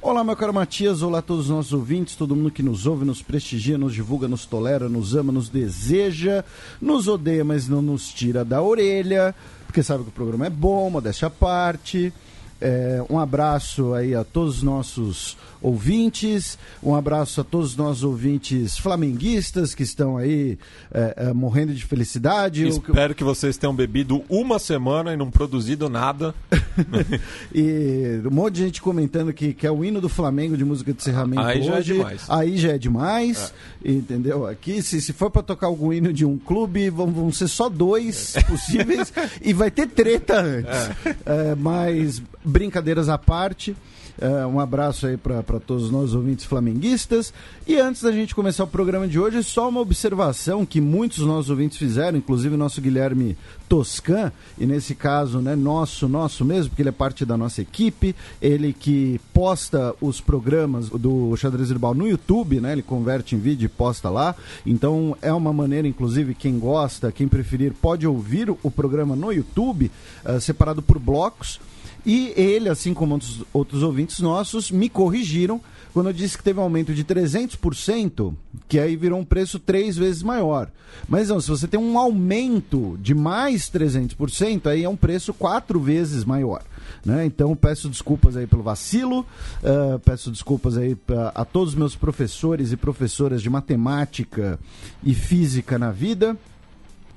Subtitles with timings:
[0.00, 3.04] Olá, meu caro Matias, olá a todos os nossos ouvintes, todo mundo que nos ouve,
[3.04, 6.44] nos prestigia, nos divulga, nos tolera, nos ama, nos deseja,
[6.80, 9.34] nos odeia, mas não nos tira da orelha,
[9.66, 12.12] porque sabe que o programa é bom, modéstia à parte.
[12.60, 18.04] É, um abraço aí a todos os nossos ouvintes, um abraço a todos os nossos
[18.04, 20.58] ouvintes flamenguistas que estão aí
[20.92, 22.66] é, é, morrendo de felicidade.
[22.66, 26.34] Espero que vocês tenham bebido uma semana e não produzido nada.
[27.54, 30.92] e um monte de gente comentando que, que é o hino do Flamengo de música
[30.92, 31.68] de encerramento aí hoje.
[31.68, 32.24] Já é demais.
[32.28, 33.90] Aí já é demais, é.
[33.92, 34.46] entendeu?
[34.46, 37.68] Aqui, se, se for para tocar algum hino de um clube, vão, vão ser só
[37.68, 39.12] dois possíveis
[39.42, 40.90] e vai ter treta antes.
[41.26, 43.76] É, mas brincadeiras à parte.
[44.20, 47.32] Uh, um abraço aí para todos os nossos ouvintes flamenguistas.
[47.66, 51.26] E antes da gente começar o programa de hoje, só uma observação que muitos dos
[51.26, 53.36] nossos ouvintes fizeram, inclusive o nosso Guilherme
[53.68, 58.16] Toscan, e nesse caso, né, nosso, nosso mesmo, porque ele é parte da nossa equipe,
[58.42, 63.66] ele que posta os programas do Xadrez Herbal no YouTube, né, ele converte em vídeo
[63.66, 64.34] e posta lá.
[64.66, 69.90] Então é uma maneira, inclusive, quem gosta, quem preferir, pode ouvir o programa no YouTube,
[70.24, 71.60] uh, separado por blocos.
[72.06, 75.60] E ele, assim como outros, outros ouvintes nossos, me corrigiram
[75.92, 78.32] quando eu disse que teve um aumento de 300%,
[78.68, 80.70] que aí virou um preço três vezes maior.
[81.08, 85.80] Mas não, se você tem um aumento de mais 300%, aí é um preço quatro
[85.80, 86.62] vezes maior.
[87.04, 87.24] Né?
[87.26, 91.96] Então peço desculpas aí pelo vacilo, uh, peço desculpas aí pra, a todos os meus
[91.96, 94.58] professores e professoras de matemática
[95.02, 96.36] e física na vida.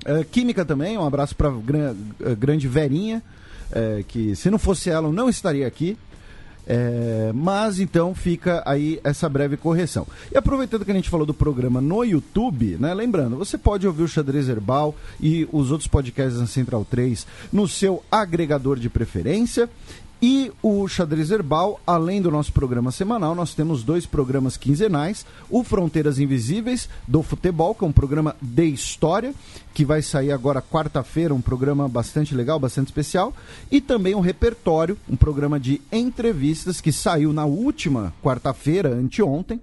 [0.04, 3.22] Uh, química também, um abraço para a grande Verinha,
[3.72, 5.96] é, que se não fosse ela eu não estaria aqui.
[6.64, 10.06] É, mas então fica aí essa breve correção.
[10.30, 12.94] E aproveitando que a gente falou do programa no YouTube, né?
[12.94, 17.66] Lembrando, você pode ouvir o Xadrez Herbal e os outros podcasts da Central 3 no
[17.66, 19.68] seu agregador de preferência.
[20.24, 25.64] E o Xadrez Herbal, além do nosso programa semanal, nós temos dois programas quinzenais: o
[25.64, 29.34] Fronteiras Invisíveis, do futebol, que é um programa de história,
[29.74, 33.34] que vai sair agora quarta-feira, um programa bastante legal, bastante especial,
[33.68, 39.60] e também o Repertório, um programa de entrevistas que saiu na última quarta-feira, anteontem,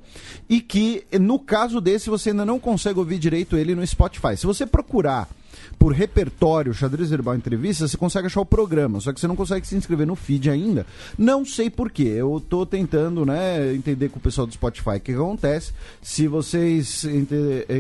[0.50, 4.36] e que, no caso desse, você ainda não consegue ouvir direito ele no Spotify.
[4.36, 5.30] Se você procurar
[5.78, 9.66] por repertório Xadrez Herbal Entrevista, você consegue achar o programa, só que você não consegue
[9.66, 10.86] se inscrever no feed ainda.
[11.18, 12.04] Não sei porquê.
[12.04, 15.72] Eu estou tentando né, entender com o pessoal do Spotify o que acontece.
[16.02, 17.06] Se vocês,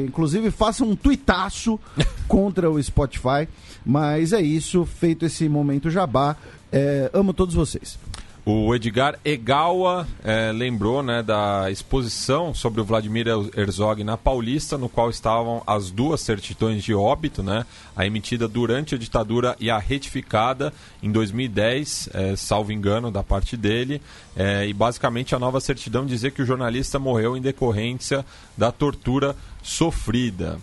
[0.05, 1.79] inclusive, façam um tuitaço
[2.27, 3.47] contra o Spotify.
[3.85, 6.35] Mas é isso, feito esse momento jabá.
[6.71, 7.97] É, amo todos vocês.
[8.51, 14.89] O Edgar Egawa é, lembrou né, da exposição sobre o Vladimir Herzog na Paulista, no
[14.89, 17.63] qual estavam as duas certidões de óbito, né,
[17.95, 20.73] a emitida durante a ditadura e a retificada
[21.03, 24.01] em 2010, é, salvo engano da parte dele.
[24.35, 28.25] É, e basicamente a nova certidão dizia que o jornalista morreu em decorrência
[28.57, 30.57] da tortura sofrida.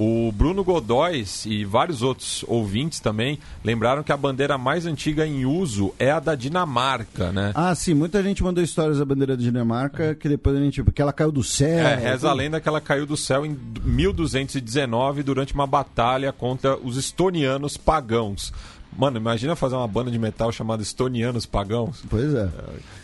[0.00, 5.44] O Bruno Godóis e vários outros ouvintes também lembraram que a bandeira mais antiga em
[5.44, 7.50] uso é a da Dinamarca, né?
[7.52, 10.14] Ah, sim, muita gente mandou histórias da bandeira da Dinamarca é.
[10.14, 10.84] que depois a gente.
[10.84, 11.84] porque ela caiu do céu.
[11.84, 16.76] É, reza a lenda que ela caiu do céu em 1219 durante uma batalha contra
[16.76, 18.52] os estonianos pagãos.
[18.96, 22.04] Mano, imagina fazer uma banda de metal chamada Estonianos Pagãos.
[22.08, 22.44] Pois é.
[22.44, 22.52] é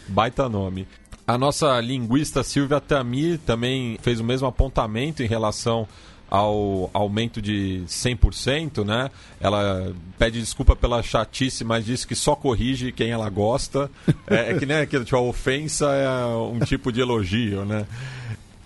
[0.07, 0.87] baita nome.
[1.27, 5.89] A nossa linguista Silvia Tamir também fez o mesmo apontamento em relação
[6.35, 9.09] ao aumento de 100%, né?
[9.39, 13.89] Ela pede desculpa pela chatice, mas diz que só corrige quem ela gosta.
[14.27, 17.87] É, é que nem aquilo, tipo, a ofensa é um tipo de elogio, né?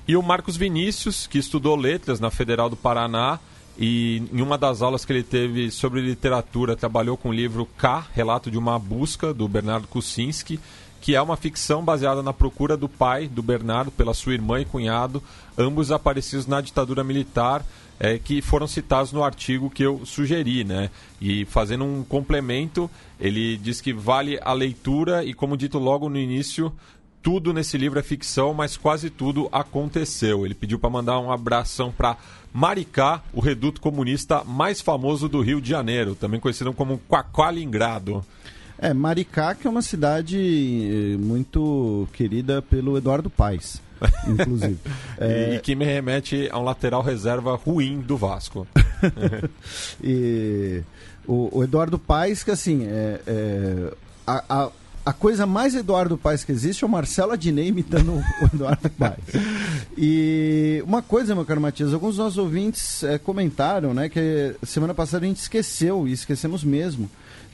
[0.07, 3.41] E o Marcos Vinícius, que estudou letras na Federal do Paraná,
[3.77, 8.07] e em uma das aulas que ele teve sobre literatura, trabalhou com o livro K,
[8.15, 10.61] Relato de uma Busca, do Bernardo Kucinski,
[11.01, 14.65] que é uma ficção baseada na procura do pai do Bernardo pela sua irmã e
[14.65, 15.23] cunhado,
[15.57, 17.65] ambos aparecidos na ditadura militar,
[18.01, 20.91] é, que foram citados no artigo que eu sugeri, né?
[21.21, 26.19] E fazendo um complemento, ele diz que vale a leitura e, como dito logo no
[26.19, 26.73] início,
[27.23, 30.47] tudo nesse livro é ficção, mas quase tudo aconteceu.
[30.47, 32.17] Ele pediu para mandar um abração para
[32.53, 38.25] Maricá, o reduto comunista mais famoso do Rio de Janeiro, também conhecido como Quaqualingrado.
[38.79, 43.83] É, Maricá, que é uma cidade eh, muito querida pelo Eduardo Paes,
[44.27, 44.79] inclusive.
[45.19, 45.57] é...
[45.57, 48.67] E que me remete a um lateral reserva ruim do Vasco.
[50.03, 50.83] e
[51.27, 53.93] o, o, Eduardo Paes, que assim, é, é
[54.27, 54.71] a, a
[55.09, 59.25] a coisa mais Eduardo Paes que existe é o Marcelo Adnei imitando o Eduardo Paes.
[59.97, 64.93] E uma coisa, meu caro Matias, alguns dos nossos ouvintes é, comentaram né, que semana
[64.93, 67.09] passada a gente esqueceu, e esquecemos mesmo,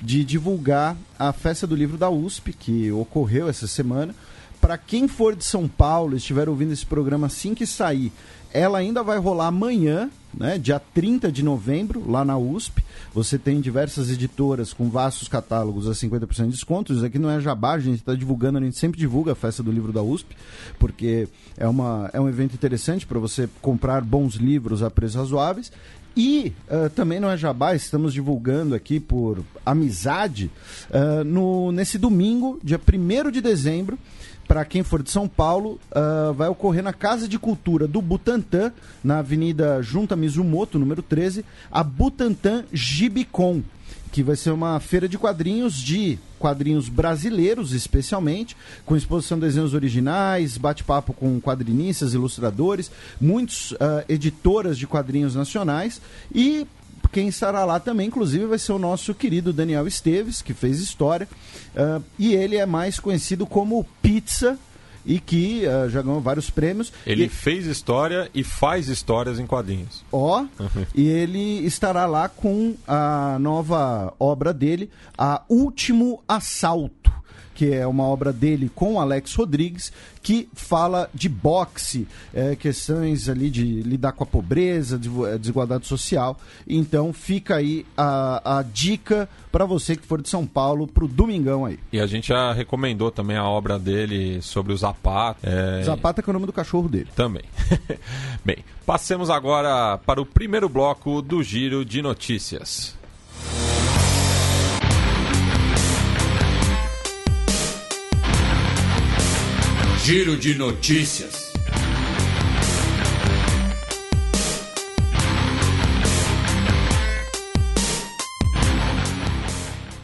[0.04, 4.14] de divulgar a festa do livro da USP, que ocorreu essa semana.
[4.60, 8.12] Para quem for de São Paulo estiver ouvindo esse programa assim que sair,
[8.52, 12.84] ela ainda vai rolar amanhã, né, dia 30 de novembro, lá na USP.
[13.14, 16.92] Você tem diversas editoras com vastos catálogos a 50% de desconto.
[16.92, 19.62] Isso aqui não é jabá, a gente está divulgando, a gente sempre divulga a festa
[19.62, 20.36] do livro da USP,
[20.78, 21.26] porque
[21.56, 25.72] é, uma, é um evento interessante para você comprar bons livros a preços razoáveis.
[26.16, 30.50] E uh, também não é jabá, estamos divulgando aqui por amizade,
[30.90, 33.98] uh, no, nesse domingo, dia 1 de dezembro,
[34.46, 38.72] para quem for de São Paulo, uh, vai ocorrer na Casa de Cultura do Butantã,
[39.02, 43.62] na Avenida Junta Mizumoto, número 13, a Butantã Gibicon,
[44.14, 48.56] que vai ser uma feira de quadrinhos de quadrinhos brasileiros, especialmente,
[48.86, 56.00] com exposição de desenhos originais, bate-papo com quadrinistas, ilustradores, muitos uh, editoras de quadrinhos nacionais
[56.32, 56.64] e
[57.10, 61.28] quem estará lá também, inclusive, vai ser o nosso querido Daniel Esteves, que fez história.
[61.74, 64.56] Uh, e ele é mais conhecido como Pizza
[65.04, 66.92] e que uh, já ganhou vários prêmios.
[67.06, 67.28] Ele e...
[67.28, 70.04] fez história e faz histórias em quadrinhos.
[70.10, 77.12] Ó, oh, e ele estará lá com a nova obra dele, A Último Assalto
[77.54, 79.92] que é uma obra dele com Alex Rodrigues,
[80.22, 85.86] que fala de boxe, é, questões ali de lidar com a pobreza, de, é, desigualdade
[85.86, 86.38] social.
[86.66, 91.64] Então fica aí a, a dica para você que for de São Paulo pro domingão
[91.64, 91.78] aí.
[91.92, 95.38] E a gente já recomendou também a obra dele sobre o Zapata.
[95.42, 95.82] É...
[95.82, 97.08] Zapata que é o nome do cachorro dele.
[97.14, 97.44] Também.
[98.44, 102.96] Bem, passemos agora para o primeiro bloco do Giro de Notícias.
[110.04, 111.50] Giro de Notícias.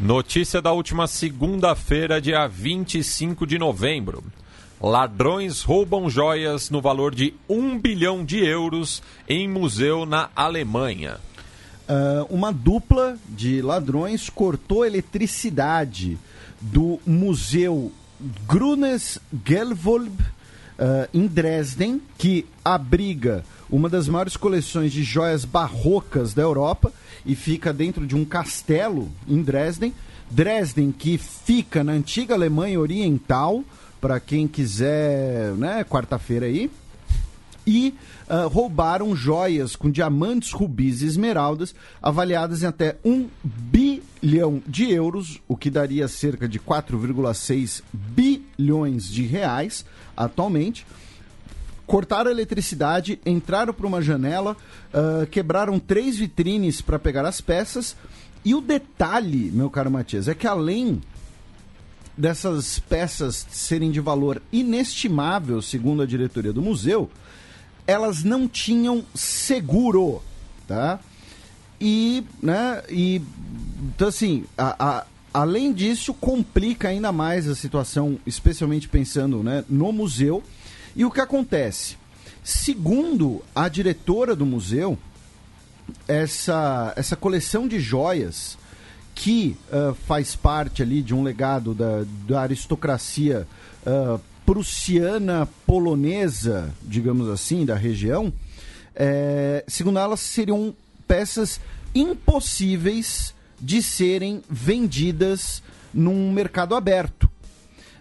[0.01, 4.25] Notícia da última segunda-feira, dia 25 de novembro.
[4.81, 11.19] Ladrões roubam joias no valor de 1 bilhão de euros em museu na Alemanha.
[11.87, 16.17] Uh, uma dupla de ladrões cortou eletricidade
[16.59, 17.93] do museu
[18.47, 20.21] Grunes Gelvolb,
[20.81, 26.93] uh, em Dresden, que abriga uma das maiores coleções de joias barrocas da Europa
[27.25, 29.95] e fica dentro de um castelo em Dresden.
[30.31, 33.65] Dresden, que fica na antiga Alemanha Oriental,
[34.01, 36.71] para quem quiser, né, quarta-feira aí.
[37.67, 37.95] E
[38.29, 43.29] uh, roubaram joias com diamantes, rubis e esmeraldas, avaliadas em até um
[44.21, 49.85] bilhão de euros, o que daria cerca de 4,6 bilhões de reais
[50.17, 50.87] atualmente.
[51.87, 54.57] Cortaram a eletricidade, entraram por uma janela,
[54.95, 57.97] uh, quebraram três vitrines para pegar as peças.
[58.45, 61.01] E o detalhe, meu caro Matias, é que além
[62.17, 67.11] dessas peças serem de valor inestimável, segundo a diretoria do museu,
[67.87, 70.23] elas não tinham seguro,
[70.69, 71.01] tá?
[71.81, 73.23] E, né, e,
[73.95, 79.93] então assim, a, a, além disso, complica ainda mais a situação, especialmente pensando né, no
[79.93, 80.43] museu.
[80.95, 81.97] E o que acontece?
[82.43, 84.99] Segundo a diretora do museu,
[86.07, 88.59] essa, essa coleção de joias
[89.15, 93.47] que uh, faz parte ali de um legado da, da aristocracia
[93.87, 98.33] uh, prussiana polonesa, digamos assim, da região,
[98.95, 100.75] é, segundo ela, seriam
[101.11, 101.61] peças
[101.93, 105.61] impossíveis de serem vendidas
[105.93, 107.29] num mercado aberto.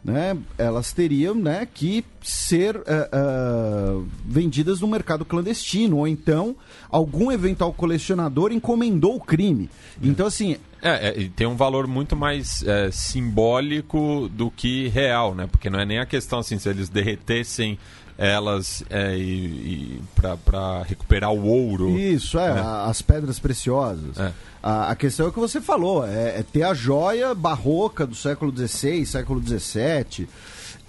[0.05, 6.55] né, elas teriam né, que ser uh, uh, vendidas no mercado clandestino, ou então
[6.87, 9.69] algum eventual colecionador encomendou o crime.
[10.01, 10.07] É.
[10.07, 10.57] Então, assim.
[10.81, 15.47] É, é, tem um valor muito mais é, simbólico do que real, né?
[15.47, 17.77] Porque não é nem a questão assim, se eles derretessem
[18.19, 21.97] elas é, e, e para recuperar o ouro.
[21.97, 22.61] Isso, é, né?
[22.85, 24.17] as pedras preciosas.
[24.19, 24.33] É.
[24.61, 28.13] A, a, questão é o que você falou, é, é, ter a joia barroca do
[28.13, 30.27] século XVI, século XVII.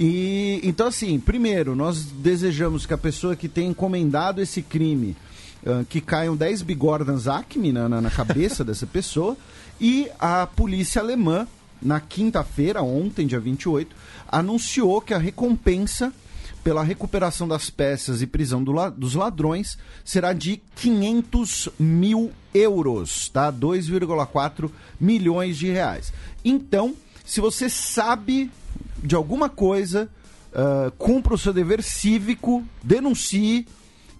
[0.00, 5.16] E, então, assim, primeiro, nós desejamos que a pessoa que tem encomendado esse crime,
[5.64, 9.36] uh, que caiam 10 bigornas acme na, na, na cabeça dessa pessoa,
[9.80, 11.46] e a polícia alemã,
[11.80, 13.94] na quinta-feira, ontem, dia 28,
[14.26, 16.12] anunciou que a recompensa
[16.62, 23.52] pela recuperação das peças e prisão do dos ladrões será de 500 mil euros, tá?
[23.52, 26.12] 2,4 milhões de reais.
[26.44, 28.50] Então, se você sabe
[29.02, 30.08] de alguma coisa,
[30.52, 33.66] uh, cumpra o seu dever cívico, denuncie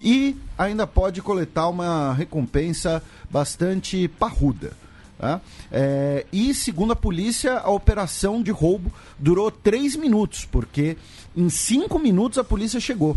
[0.00, 4.72] e ainda pode coletar uma recompensa bastante parruda.
[5.18, 5.38] Tá?
[5.70, 10.96] É, e segundo a polícia, a operação de roubo durou três minutos, porque
[11.36, 13.16] em cinco minutos a polícia chegou.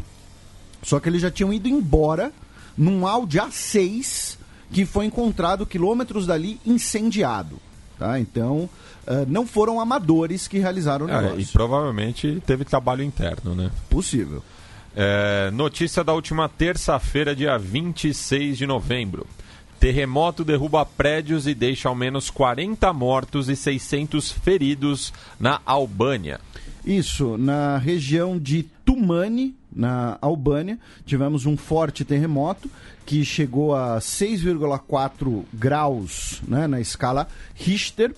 [0.82, 2.32] Só que eles já tinham ido embora
[2.78, 4.38] num Audi A6
[4.72, 7.58] que foi encontrado quilômetros dali incendiado.
[7.98, 8.20] Tá?
[8.20, 8.70] Então,
[9.08, 11.38] uh, não foram amadores que realizaram o negócio.
[11.38, 13.72] É, e provavelmente teve trabalho interno, né?
[13.90, 14.44] Possível.
[14.96, 19.26] É, notícia da última terça-feira, dia 26 de novembro.
[19.80, 26.40] Terremoto derruba prédios e deixa ao menos 40 mortos e 600 feridos na Albânia.
[26.86, 32.70] Isso, na região de Tumani, na Albânia, tivemos um forte terremoto
[33.06, 38.14] que chegou a 6,4 graus né, na escala Richter.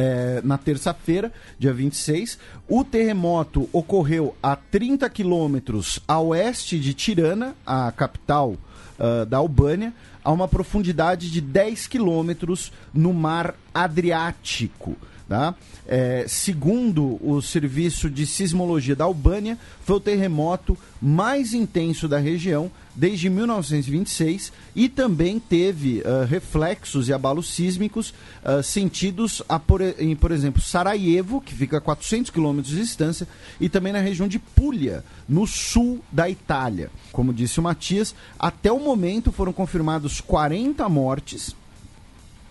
[0.00, 2.38] É, na terça-feira, dia 26.
[2.68, 9.92] O terremoto ocorreu a 30 quilômetros a oeste de Tirana, a capital uh, da Albânia,
[10.22, 14.96] a uma profundidade de 10 quilômetros no mar Adriático.
[15.28, 15.54] Tá?
[15.86, 22.70] É, segundo o Serviço de Sismologia da Albânia, foi o terremoto mais intenso da região
[22.94, 30.16] desde 1926 e também teve uh, reflexos e abalos sísmicos uh, sentidos a, por, em,
[30.16, 33.28] por exemplo, Sarajevo, que fica a 400 quilômetros de distância,
[33.60, 36.90] e também na região de Puglia, no sul da Itália.
[37.12, 41.54] Como disse o Matias, até o momento foram confirmados 40 mortes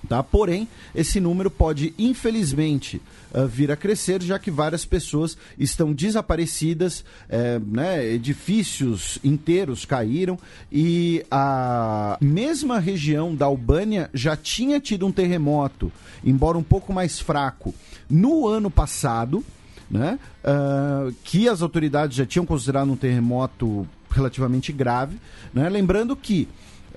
[0.07, 0.23] Tá?
[0.23, 3.01] Porém, esse número pode, infelizmente,
[3.33, 10.39] uh, vir a crescer, já que várias pessoas estão desaparecidas, é, né, edifícios inteiros caíram
[10.71, 15.91] e a mesma região da Albânia já tinha tido um terremoto,
[16.23, 17.75] embora um pouco mais fraco,
[18.09, 19.43] no ano passado,
[19.89, 25.17] né, uh, que as autoridades já tinham considerado um terremoto relativamente grave.
[25.53, 25.67] Né?
[25.69, 26.47] Lembrando que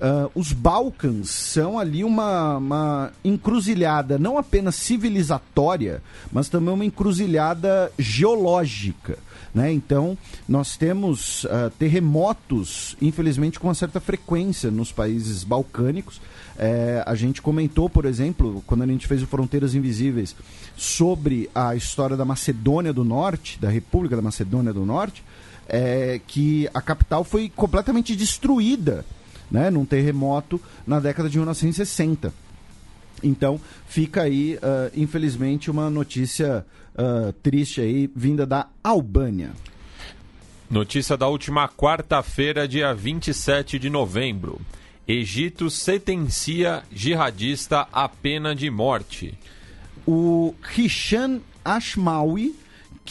[0.01, 7.91] Uh, os Balcãs são ali uma, uma encruzilhada não apenas civilizatória, mas também uma encruzilhada
[7.99, 9.19] geológica.
[9.53, 9.71] Né?
[9.71, 10.17] Então,
[10.49, 16.19] nós temos uh, terremotos, infelizmente, com uma certa frequência nos países balcânicos.
[16.57, 20.35] É, a gente comentou, por exemplo, quando a gente fez o Fronteiras Invisíveis,
[20.75, 25.23] sobre a história da Macedônia do Norte, da República da Macedônia do Norte,
[25.67, 29.05] é, que a capital foi completamente destruída
[29.51, 32.33] né, num terremoto na década de 1960.
[33.23, 36.65] Então, fica aí, uh, infelizmente, uma notícia
[36.95, 39.51] uh, triste aí, vinda da Albânia.
[40.69, 44.59] Notícia da última quarta-feira, dia 27 de novembro.
[45.07, 49.37] Egito sentencia jihadista à pena de morte.
[50.07, 52.55] O Hisham Ashmawi,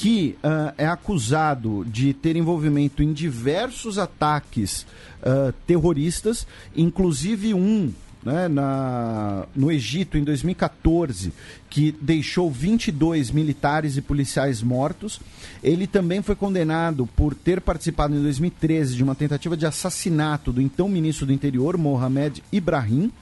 [0.00, 4.86] que uh, é acusado de ter envolvimento em diversos ataques
[5.20, 7.92] uh, terroristas, inclusive um
[8.24, 11.34] né, na, no Egito em 2014,
[11.68, 15.20] que deixou 22 militares e policiais mortos.
[15.62, 20.62] Ele também foi condenado por ter participado em 2013 de uma tentativa de assassinato do
[20.62, 23.12] então ministro do Interior, Mohamed Ibrahim.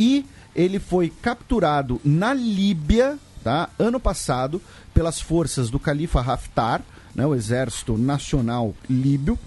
[0.00, 0.24] E
[0.56, 4.60] ele foi capturado na Líbia, tá, ano passado,
[4.92, 6.82] pelas forças do Califa Haftar,
[7.14, 9.38] né, o exército nacional líbio,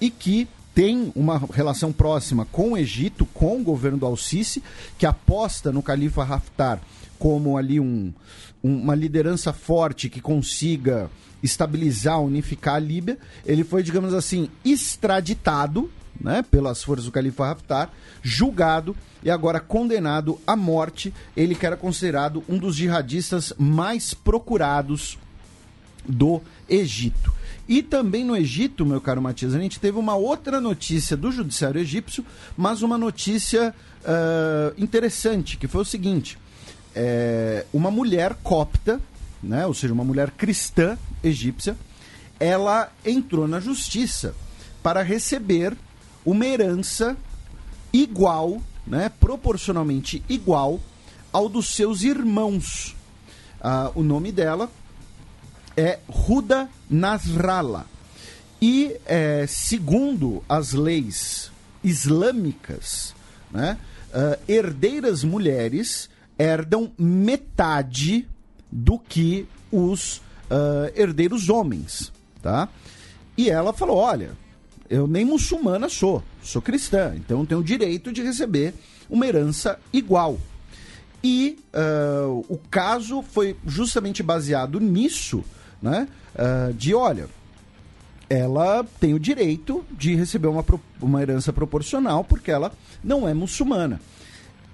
[0.00, 4.62] e que tem uma relação próxima com o Egito, com o governo do Al-Sisi,
[4.98, 6.80] que aposta no Califa Haftar
[7.18, 8.12] como ali um,
[8.62, 11.10] um, uma liderança forte que consiga
[11.42, 13.18] estabilizar, unificar a Líbia.
[13.46, 17.90] Ele foi, digamos assim, extraditado né, pelas forças do Califa Haftar,
[18.22, 21.12] julgado e agora condenado à morte.
[21.36, 25.18] Ele que era considerado um dos jihadistas mais procurados
[26.06, 27.32] do Egito.
[27.66, 31.80] E também no Egito, meu caro Matias, a gente teve uma outra notícia do judiciário
[31.80, 32.24] egípcio,
[32.56, 36.38] mas uma notícia uh, interessante, que foi o seguinte:
[36.94, 39.00] é, uma mulher copta,
[39.42, 41.74] né, ou seja, uma mulher cristã egípcia,
[42.38, 44.34] ela entrou na justiça
[44.82, 45.74] para receber
[46.24, 47.16] uma herança
[47.92, 50.80] igual, né, proporcionalmente igual
[51.32, 52.94] ao dos seus irmãos.
[53.60, 54.70] Uh, o nome dela
[55.76, 57.86] é Ruda Nasrallah.
[58.60, 61.50] E, é, segundo as leis
[61.82, 63.14] islâmicas,
[63.50, 63.78] né,
[64.08, 68.26] uh, herdeiras mulheres herdam metade
[68.70, 70.18] do que os
[70.50, 72.12] uh, herdeiros homens,
[72.42, 72.68] tá?
[73.36, 74.36] E ela falou, olha,
[74.88, 78.74] eu nem muçulmana sou, sou cristã, então tenho o direito de receber
[79.08, 80.38] uma herança igual.
[81.22, 85.42] E uh, o caso foi justamente baseado nisso,
[85.80, 86.06] né?
[86.34, 87.28] Uh, de olha,
[88.28, 90.64] ela tem o direito de receber uma,
[91.00, 92.72] uma herança proporcional porque ela
[93.02, 94.00] não é muçulmana.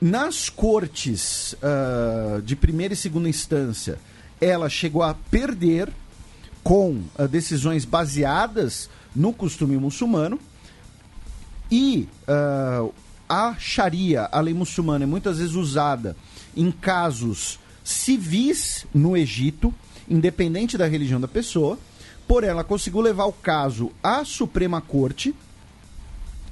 [0.01, 3.99] Nas cortes uh, de primeira e segunda instância,
[4.41, 5.89] ela chegou a perder
[6.65, 10.39] com decisões baseadas no costume muçulmano
[11.71, 12.93] e uh,
[13.29, 16.17] a Sharia, a lei muçulmana, é muitas vezes usada
[16.57, 19.73] em casos civis no Egito
[20.11, 21.79] independente da religião da pessoa,
[22.27, 25.33] porém ela conseguiu levar o caso à Suprema Corte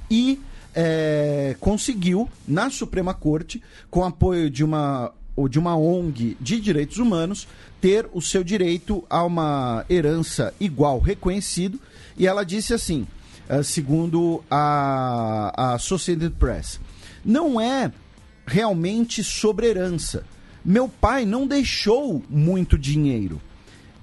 [0.09, 0.39] e
[0.73, 3.61] é, conseguiu, na Suprema Corte,
[3.91, 5.11] com apoio de uma,
[5.49, 7.47] de uma ONG de direitos humanos,
[7.81, 11.79] ter o seu direito a uma herança igual reconhecido.
[12.19, 13.07] E ela disse assim,
[13.47, 16.79] é, segundo a, a Associated Press,
[17.25, 17.91] não é
[18.45, 20.23] realmente sobre herança.
[20.63, 23.41] Meu pai não deixou muito dinheiro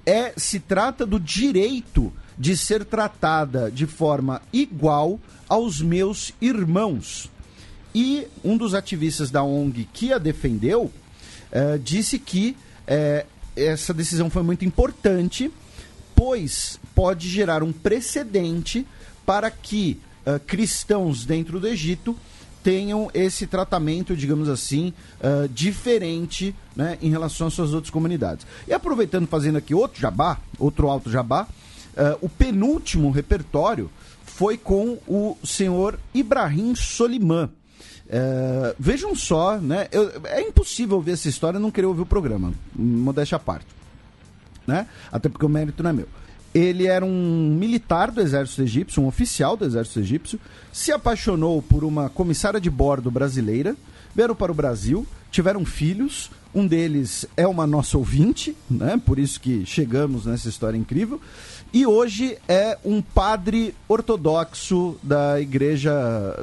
[0.06, 5.18] é se trata do direito de ser tratada de forma igual
[5.48, 7.28] aos meus irmãos.
[7.92, 10.92] E um dos ativistas da ONG que a defendeu
[11.50, 13.26] eh, disse que eh,
[13.56, 15.50] essa decisão foi muito importante,
[16.14, 18.86] pois pode gerar um precedente
[19.26, 22.16] para que uh, cristãos dentro do Egito
[22.62, 28.46] tenham esse tratamento, digamos assim, uh, diferente né, em relação às suas outras comunidades.
[28.66, 33.90] E aproveitando, fazendo aqui outro jabá, outro alto jabá, uh, o penúltimo repertório
[34.24, 37.50] foi com o senhor Ibrahim Soliman.
[38.06, 39.88] Uh, vejam só, né?
[39.92, 43.66] Eu, é impossível ouvir essa história e não querer ouvir o programa, modéstia à parte.
[44.66, 44.88] Né?
[45.12, 46.08] Até porque o mérito não é meu.
[46.56, 50.40] Ele era um militar do exército egípcio, um oficial do exército egípcio,
[50.72, 53.76] se apaixonou por uma comissária de bordo brasileira,
[54.14, 58.98] vieram para o Brasil, tiveram filhos, um deles é uma nossa ouvinte, né?
[59.04, 61.20] Por isso que chegamos nessa história incrível.
[61.74, 65.92] E hoje é um padre ortodoxo da igreja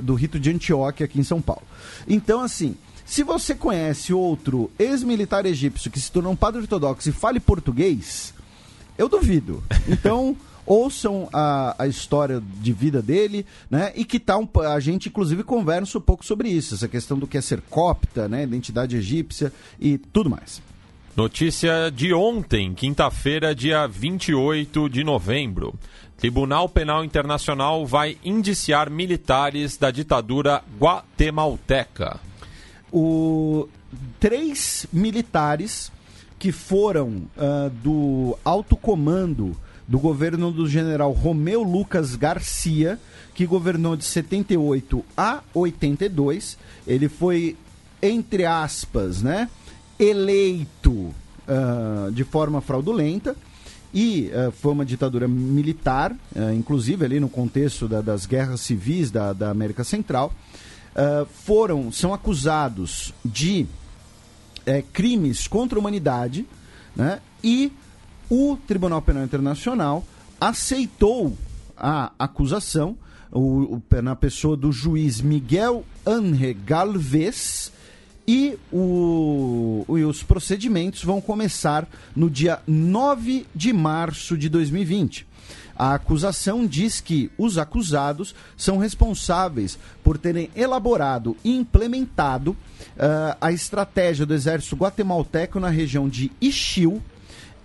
[0.04, 1.64] do rito de Antioquia aqui em São Paulo.
[2.08, 7.12] Então, assim, se você conhece outro ex-militar egípcio que se tornou um padre ortodoxo e
[7.12, 8.32] fale português,
[8.98, 9.64] eu duvido.
[9.88, 13.92] Então, ouçam a, a história de vida dele, né?
[13.96, 17.28] E que tal um, a gente inclusive conversa um pouco sobre isso, essa questão do
[17.28, 18.44] que é ser copta, né?
[18.44, 20.62] Identidade egípcia e tudo mais.
[21.16, 25.76] Notícia de ontem, quinta-feira, dia 28 de novembro.
[26.18, 32.20] Tribunal Penal Internacional vai indiciar militares da ditadura guatemalteca.
[32.92, 33.68] O...
[34.20, 35.92] Três militares
[36.44, 39.56] que foram uh, do alto comando
[39.88, 43.00] do governo do general Romeu Lucas Garcia,
[43.34, 46.58] que governou de 78 a 82.
[46.86, 47.56] Ele foi,
[48.02, 49.50] entre aspas, né,
[49.98, 53.38] eleito uh, de forma fraudulenta
[53.94, 59.10] e uh, foi uma ditadura militar, uh, inclusive ali no contexto da, das guerras civis
[59.10, 60.34] da, da América Central.
[61.46, 63.66] foram, são acusados de
[64.66, 66.46] é, crimes contra a humanidade,
[66.96, 67.20] né?
[67.44, 67.72] E
[68.30, 70.06] o Tribunal Penal Internacional
[70.40, 71.38] aceitou
[71.78, 72.98] a acusação
[73.32, 77.72] o, o, na pessoa do juiz Miguel Anre Galvez
[78.28, 85.28] e, o, e os procedimentos vão começar no dia 9 de março de 2020.
[85.76, 93.52] A acusação diz que os acusados são responsáveis por terem elaborado e implementado uh, a
[93.52, 97.02] estratégia do exército guatemalteco na região de Ixil,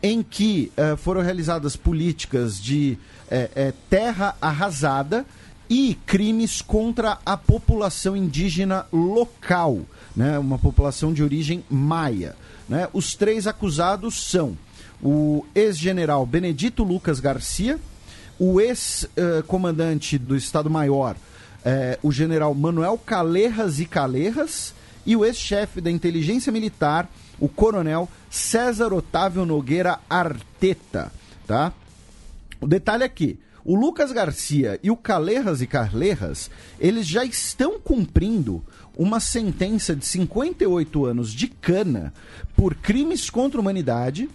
[0.03, 5.27] em que uh, foram realizadas políticas de uh, terra arrasada
[5.69, 9.81] e crimes contra a população indígena local,
[10.17, 12.35] né, uma população de origem maia.
[12.69, 12.89] Né?
[12.93, 14.57] Os três acusados são
[15.03, 17.79] o ex-general Benedito Lucas Garcia,
[18.39, 21.17] o ex-comandante do Estado-Maior,
[21.65, 24.75] eh, o general Manuel Calerras e Calerras,
[25.05, 31.11] e o ex-chefe da inteligência militar, o coronel César Otávio Nogueira Arteta,
[31.47, 31.73] tá?
[32.61, 38.63] O detalhe aqui, o Lucas Garcia e o Calerras e Carlerras, eles já estão cumprindo
[38.97, 42.13] uma sentença de 58 anos de cana
[42.57, 44.29] por crimes contra a humanidade,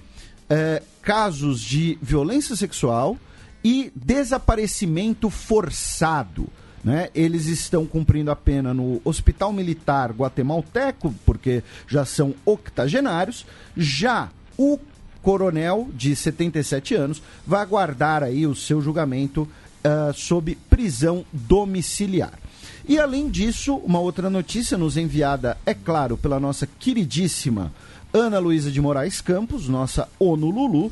[0.50, 3.18] eh, casos de violência sexual
[3.64, 6.48] e desaparecimento forçado.
[6.84, 7.10] Né?
[7.16, 13.46] Eles estão cumprindo a pena no Hospital Militar Guatemalteco, porque já são octogenários.
[13.78, 14.78] Já o
[15.22, 22.38] coronel, de 77 anos, vai aguardar aí o seu julgamento uh, sob prisão domiciliar.
[22.86, 27.72] E além disso, uma outra notícia nos enviada, é claro, pela nossa queridíssima
[28.14, 30.92] Ana Luísa de Moraes Campos, nossa ONU Lulu,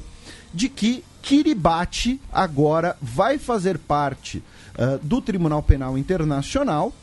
[0.53, 4.43] de que Kiribati agora vai fazer parte
[4.77, 6.93] uh, do Tribunal Penal Internacional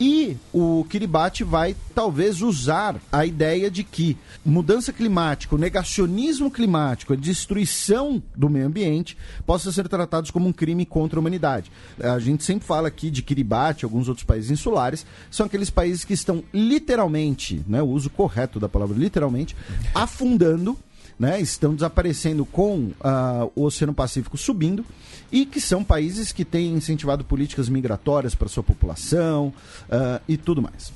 [0.00, 7.16] e o Kiribati vai talvez usar a ideia de que mudança climática, negacionismo climático, a
[7.16, 11.70] destruição do meio ambiente possa ser tratados como um crime contra a humanidade.
[12.00, 16.14] A gente sempre fala aqui de Kiribati, alguns outros países insulares, são aqueles países que
[16.14, 19.54] estão literalmente, né, o uso correto da palavra literalmente,
[19.94, 20.76] afundando
[21.18, 24.84] né, estão desaparecendo com uh, o Oceano Pacífico subindo
[25.30, 29.48] e que são países que têm incentivado políticas migratórias para sua população
[29.88, 30.92] uh, e tudo mais.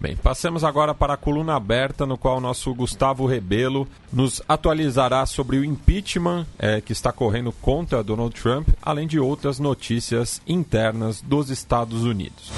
[0.00, 5.26] Bem, passemos agora para a coluna aberta, no qual o nosso Gustavo Rebelo nos atualizará
[5.26, 11.20] sobre o impeachment é, que está correndo contra Donald Trump, além de outras notícias internas
[11.20, 12.50] dos Estados Unidos.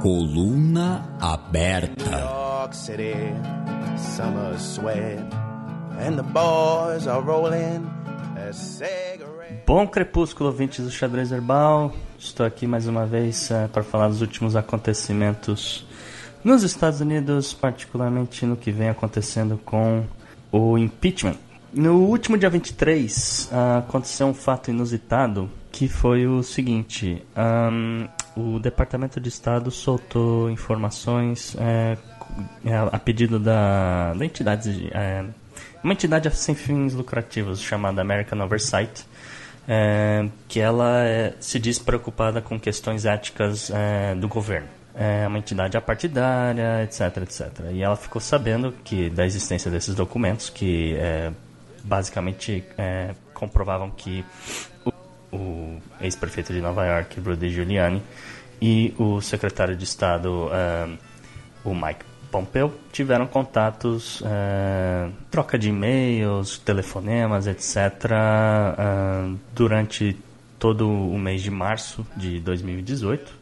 [0.00, 2.24] Coluna aberta.
[9.66, 11.92] Bom crepúsculo, ouvintes do Xadrez Herbal.
[12.18, 15.86] Estou aqui mais uma vez uh, para falar dos últimos acontecimentos
[16.42, 20.04] nos Estados Unidos, particularmente no que vem acontecendo com
[20.50, 21.36] o impeachment.
[21.74, 28.58] No último dia 23, uh, aconteceu um fato inusitado que foi o seguinte: um, o
[28.58, 31.96] Departamento de Estado soltou informações é,
[32.64, 35.24] é, a pedido da, da entidade, é,
[35.82, 39.04] uma entidade sem fins lucrativos chamada American Oversight,
[39.68, 44.68] é, que ela é, se diz preocupada com questões éticas é, do governo.
[44.94, 47.70] É uma entidade apartidária, etc, etc.
[47.72, 50.96] E ela ficou sabendo que da existência desses documentos que
[51.84, 52.64] basicamente
[53.32, 54.24] comprovavam que
[55.32, 58.02] o ex-prefeito de Nova York, Rudy Giuliani,
[58.60, 60.98] e o secretário de Estado, uh,
[61.64, 70.16] o Mike Pompeo, tiveram contatos, uh, troca de e-mails, telefonemas, etc., uh, durante
[70.58, 73.40] todo o mês de março de 2018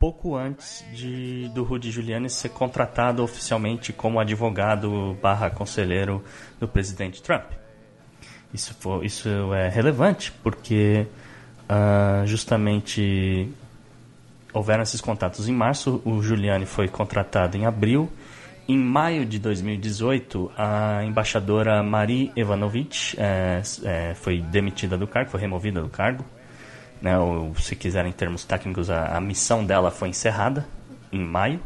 [0.00, 6.24] pouco antes de, do Rudy Giuliani ser contratado oficialmente como advogado barra conselheiro
[6.58, 7.59] do presidente Trump.
[8.52, 11.06] Isso, for, isso é relevante porque
[11.68, 13.48] uh, justamente
[14.52, 18.10] houveram esses contatos em março, o Giuliani foi contratado em abril.
[18.68, 25.40] Em maio de 2018, a embaixadora Marie Ivanovich é, é, foi demitida do cargo, foi
[25.40, 26.24] removida do cargo.
[27.02, 30.66] Né, ou, se quiserem, em termos técnicos, a, a missão dela foi encerrada
[31.10, 31.58] em maio.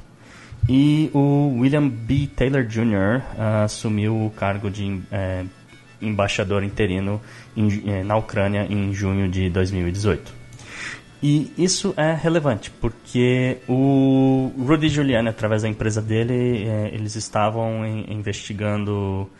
[0.68, 2.26] E o William B.
[2.34, 3.20] Taylor Jr.
[3.36, 5.44] Uh, assumiu o cargo de é,
[6.00, 7.20] embaixador interino
[7.56, 10.44] em, é, na Ucrânia em junho de 2018.
[11.22, 17.86] E isso é relevante, porque o Rudy Giuliani, através da empresa dele, é, eles estavam
[17.86, 19.30] investigando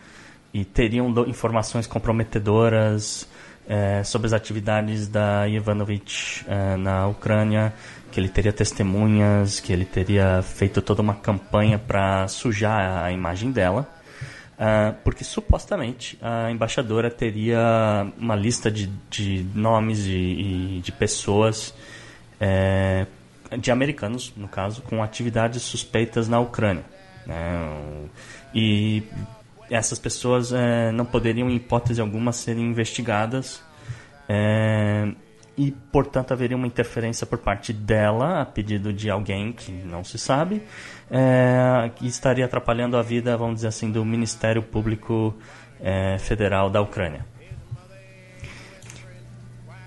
[0.51, 3.29] e teriam informações comprometedoras
[3.67, 6.45] é, sobre as atividades da Ivanovich
[6.79, 7.73] na Ucrânia,
[8.11, 13.51] que ele teria testemunhas, que ele teria feito toda uma campanha para sujar a imagem
[13.51, 13.94] dela.
[14.55, 21.73] Uh, porque supostamente a embaixadora teria uma lista de, de nomes e, e de pessoas,
[22.39, 23.05] é,
[23.59, 26.85] de americanos, no caso, com atividades suspeitas na Ucrânia.
[27.27, 27.35] Né?
[28.53, 29.03] E
[29.69, 33.61] essas pessoas é, não poderiam, em hipótese alguma, serem investigadas.
[34.29, 35.11] É,
[35.57, 40.17] e, portanto, haveria uma interferência por parte dela, a pedido de alguém que não se
[40.17, 40.61] sabe,
[41.09, 45.33] é, que estaria atrapalhando a vida, vamos dizer assim, do Ministério Público
[45.79, 47.25] é, Federal da Ucrânia.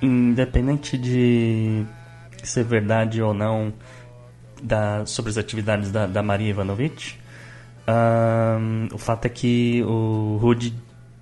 [0.01, 1.85] Independente de
[2.43, 3.73] ser verdade ou não,
[4.63, 7.19] da, sobre as atividades da, da Maria Ivanovich,
[7.89, 10.75] um, o fato é que o Rudy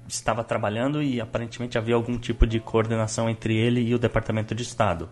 [0.09, 4.63] estava trabalhando e aparentemente havia algum tipo de coordenação entre ele e o Departamento de
[4.63, 5.09] Estado.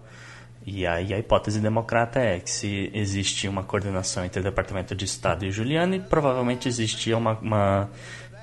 [0.66, 5.04] E aí a hipótese democrata é que se existe uma coordenação entre o Departamento de
[5.04, 7.90] Estado e Giuliani, provavelmente existia uma, uma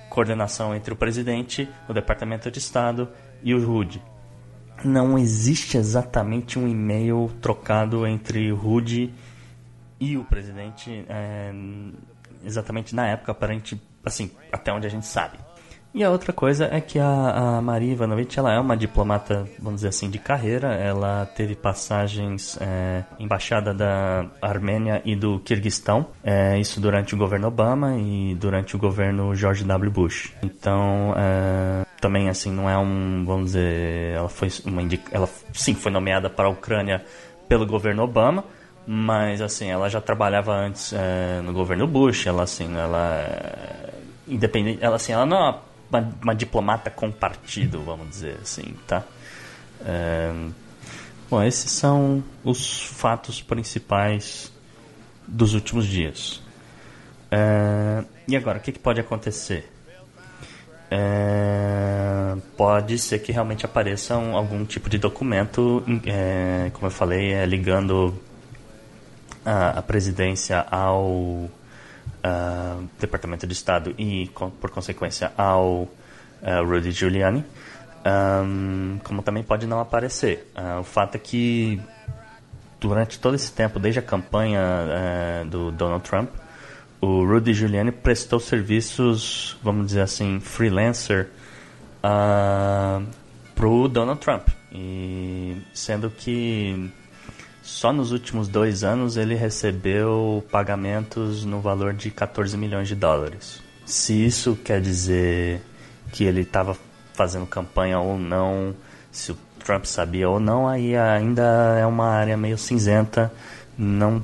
[0.09, 3.09] coordenação entre o presidente, o Departamento de Estado
[3.41, 4.01] e o Rudy.
[4.83, 9.13] Não existe exatamente um e-mail trocado entre o Rudy
[9.99, 11.51] e o presidente é,
[12.43, 15.37] exatamente na época, aparente, assim, até onde a gente sabe.
[15.93, 19.79] E a outra coisa é que a, a Maria Ivanovich ela é uma diplomata, vamos
[19.81, 20.73] dizer assim, de carreira.
[20.73, 27.47] Ela teve passagens é, embaixada da Armênia e do Kirguistão, é, isso durante o governo
[27.47, 29.91] Obama e durante o governo George W.
[29.91, 30.33] Bush.
[30.41, 35.91] Então, é, também assim, não é um, vamos dizer, ela foi uma ela sim foi
[35.91, 37.03] nomeada para a Ucrânia
[37.49, 38.45] pelo governo Obama,
[38.87, 43.93] mas assim, ela já trabalhava antes é, no governo Bush, ela assim, ela é
[44.27, 45.55] independente, ela assim, ela não é
[45.91, 49.03] uma uma, diplomata com partido, vamos dizer assim, tá?
[49.85, 50.31] É,
[51.29, 54.51] bom, esses são os fatos principais
[55.27, 56.41] dos últimos dias.
[57.29, 59.71] É, e agora, o que, que pode acontecer?
[60.93, 67.31] É, pode ser que realmente apareça um, algum tipo de documento, é, como eu falei,
[67.31, 68.13] é, ligando
[69.45, 71.49] a, a presidência ao
[72.23, 75.89] uh, Departamento de Estado e, por consequência, ao uh,
[76.65, 77.43] Rudy Giuliani,
[78.05, 80.51] um, como também pode não aparecer.
[80.55, 81.81] Uh, o fato é que
[82.79, 86.29] durante todo esse tempo, desde a campanha uh, do Donald Trump,
[86.99, 91.29] o Rudy Giuliani prestou serviços, vamos dizer assim, freelancer
[91.97, 93.05] uh,
[93.55, 94.47] para o Donald Trump.
[94.71, 96.91] E sendo que
[97.61, 103.61] só nos últimos dois anos ele recebeu pagamentos no valor de 14 milhões de dólares.
[103.85, 105.61] Se isso quer dizer
[106.11, 106.75] que ele estava
[107.13, 108.75] fazendo campanha ou não,
[109.11, 113.31] se o Trump sabia ou não, aí ainda é uma área meio cinzenta.
[113.77, 114.23] Não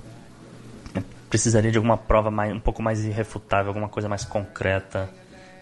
[1.29, 5.09] precisaria de alguma prova mais, um pouco mais irrefutável, alguma coisa mais concreta,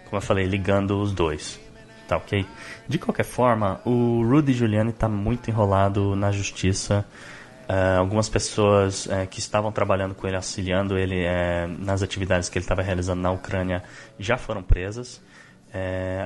[0.06, 1.60] como eu falei, ligando os dois.
[2.08, 2.46] Tá ok?
[2.88, 7.04] De qualquer forma, o Rudy Giuliani está muito enrolado na justiça.
[7.68, 12.60] Uh, algumas pessoas uh, que estavam trabalhando com ele, auxiliando ele uh, nas atividades que
[12.60, 13.82] ele estava realizando na Ucrânia,
[14.20, 15.24] já foram presas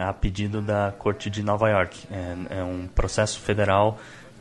[0.08, 2.08] a pedido da Corte de Nova York.
[2.52, 3.98] É, um processo federal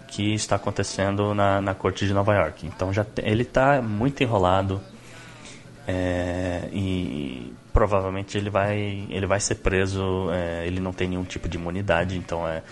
[0.07, 2.67] que está acontecendo na, na Corte de Nova York.
[2.67, 4.83] Então já te, ele está muito enrolado
[6.71, 10.29] e provavelmente ele vai ele vai ser preso.
[10.67, 12.63] ele não tem nenhum tipo de imunidade, então é,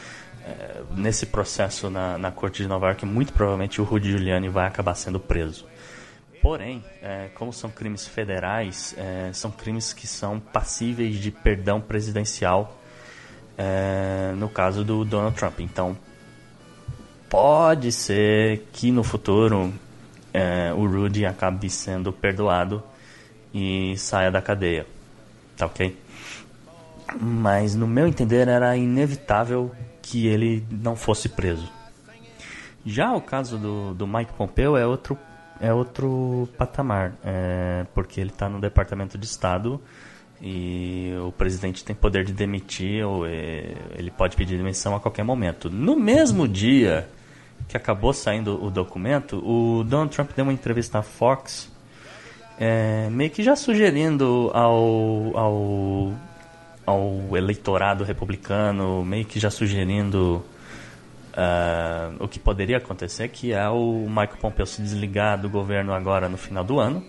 [0.97, 4.95] nesse processo na, na corte de Nova York, muito provavelmente o Rudy Giuliani vai acabar
[4.95, 5.67] sendo preso.
[6.43, 12.79] Porém, é, como são crimes federais, é, são crimes que são passíveis de perdão presidencial
[13.59, 15.61] é, no caso do Donald Trump.
[15.61, 15.97] Então,
[17.29, 19.73] pode ser que no futuro
[20.33, 22.83] é, o Rudy acabe sendo perdoado
[23.53, 24.87] e saia da cadeia.
[25.57, 25.97] Tá ok?
[27.21, 29.75] Mas, no meu entender, era inevitável
[30.07, 31.69] que ele não fosse preso.
[32.85, 35.19] Já o caso do, do Mike Pompeo é outro,
[35.61, 39.81] é outro patamar, é, porque ele está no Departamento de Estado
[40.41, 45.25] e o presidente tem poder de demitir ou é, ele pode pedir demissão a qualquer
[45.25, 45.69] momento.
[45.69, 47.09] No mesmo dia
[47.67, 51.73] que acabou saindo o documento, o Donald Trump deu uma entrevista à Fox,
[52.61, 56.13] é, meio que já sugerindo ao, ao
[56.87, 60.45] ao eleitorado republicano, meio que já sugerindo
[61.33, 66.29] uh, o que poderia acontecer, que é o Michael Pompeo se desligar do governo agora
[66.29, 67.05] no final do ano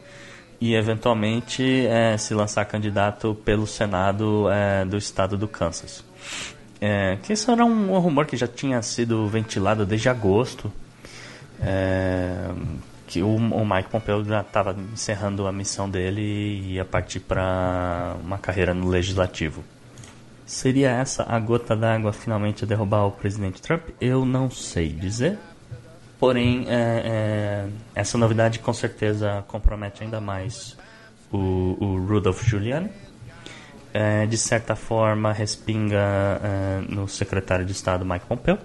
[0.60, 6.04] e eventualmente é, se lançar candidato pelo Senado é, do estado do Kansas.
[6.82, 10.72] É, que isso era um, um, rumor que já tinha sido ventilado desde agosto.
[11.62, 12.50] É,
[13.08, 18.16] que o, o Mike Pompeo já estava encerrando a missão dele e ia partir para
[18.22, 19.64] uma carreira no legislativo.
[20.46, 23.90] Seria essa a gota d'água finalmente a derrubar o presidente Trump?
[24.00, 25.40] Eu não sei dizer.
[26.20, 30.78] Porém, é, é, essa novidade com certeza compromete ainda mais
[31.32, 32.90] o, o Rudolph Giuliani.
[33.94, 35.98] É, de certa forma, respinga
[36.44, 38.58] é, no secretário de Estado Mike Pompeo.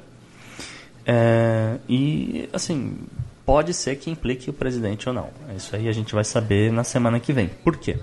[1.06, 2.96] É, e, assim,
[3.44, 5.30] pode ser que implique o presidente ou não.
[5.56, 7.48] Isso aí a gente vai saber na semana que vem.
[7.48, 7.98] Por quê?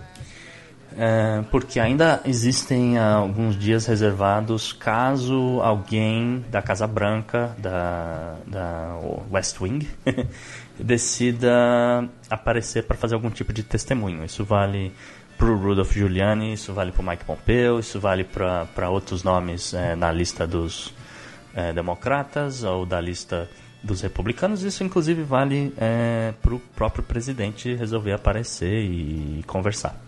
[0.97, 8.99] É, porque ainda existem alguns dias reservados caso alguém da Casa Branca, da, da
[9.31, 9.87] West Wing,
[10.79, 14.25] decida aparecer para fazer algum tipo de testemunho.
[14.25, 14.91] Isso vale
[15.37, 19.73] para o Rudolph Giuliani, isso vale para o Mike Pompeo, isso vale para outros nomes
[19.73, 20.93] é, na lista dos
[21.53, 23.49] é, democratas ou da lista
[23.81, 24.63] dos republicanos.
[24.63, 29.99] Isso, inclusive, vale é, para o próprio presidente resolver aparecer e conversar.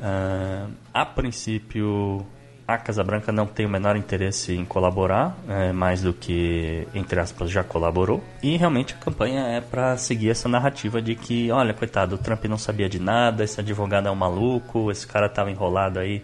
[0.00, 2.26] Uh, a princípio,
[2.66, 7.20] a Casa Branca não tem o menor interesse em colaborar, é, mais do que, entre
[7.20, 8.22] aspas, já colaborou.
[8.42, 12.44] E realmente a campanha é para seguir essa narrativa de que, olha, coitado, o Trump
[12.46, 16.22] não sabia de nada, esse advogado é um maluco, esse cara estava enrolado aí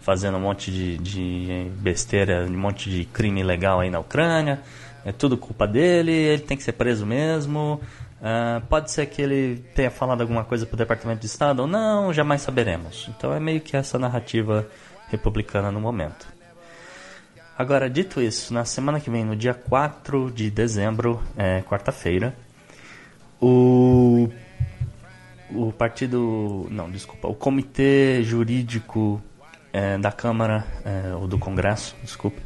[0.00, 4.60] fazendo um monte de, de besteira, um monte de crime ilegal aí na Ucrânia.
[5.04, 7.80] É tudo culpa dele, ele tem que ser preso mesmo.
[8.20, 11.66] Uh, pode ser que ele tenha falado alguma coisa para o Departamento de Estado ou
[11.66, 13.10] não, jamais saberemos.
[13.16, 14.66] Então é meio que essa narrativa
[15.08, 16.26] republicana no momento.
[17.58, 22.34] Agora, dito isso, na semana que vem, no dia 4 de dezembro, é, quarta-feira,
[23.40, 24.28] o,
[25.50, 26.66] o partido.
[26.70, 29.20] Não, desculpa, o Comitê Jurídico
[29.72, 32.40] é, da Câmara, é, ou do Congresso, desculpe,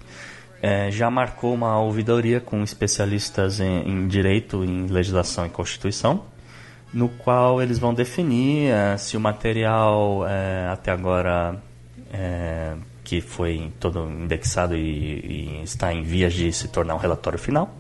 [0.63, 6.25] é, já marcou uma ouvidoria com especialistas em, em, direito, em legislação e constituição,
[6.93, 11.61] no qual eles vão definir é, se o material é, até agora
[12.13, 17.39] é, que foi todo indexado e, e, está em vias de se tornar um relatório
[17.39, 17.77] final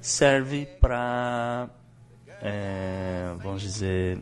[0.00, 1.68] serve para
[2.42, 4.18] é, vamos dizer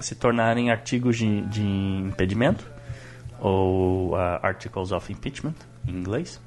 [0.00, 2.70] se tornarem artigos de, de impedimento
[3.40, 5.54] ou uh, articles of impeachment
[5.88, 6.40] em inglês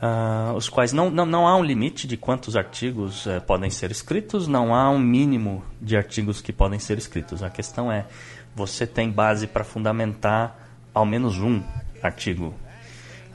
[0.00, 3.90] uh, os quais não, não, não há um limite de quantos artigos uh, podem ser
[3.90, 7.42] escritos, não há um mínimo de artigos que podem ser escritos.
[7.42, 8.06] A questão é,
[8.54, 10.56] você tem base para fundamentar
[10.92, 11.62] ao menos um
[12.02, 12.54] artigo.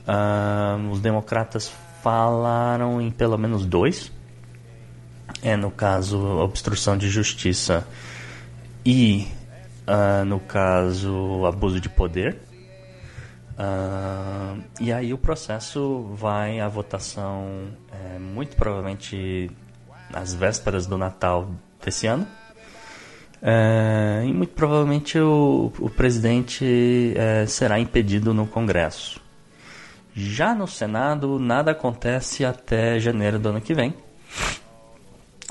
[0.00, 1.70] Uh, os democratas
[2.02, 4.10] falaram em pelo menos dois.
[5.42, 7.86] É no caso obstrução de justiça
[8.84, 9.28] e
[9.86, 12.36] uh, no caso abuso de poder.
[13.60, 19.50] Uh, e aí o processo vai à votação é, muito provavelmente
[20.14, 21.50] às vésperas do Natal
[21.84, 22.26] desse ano.
[23.42, 29.20] É, e muito provavelmente o, o presidente é, será impedido no Congresso.
[30.14, 33.94] Já no Senado, nada acontece até janeiro do ano que vem,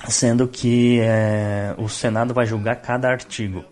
[0.08, 3.64] sendo que é, o Senado vai julgar cada artigo.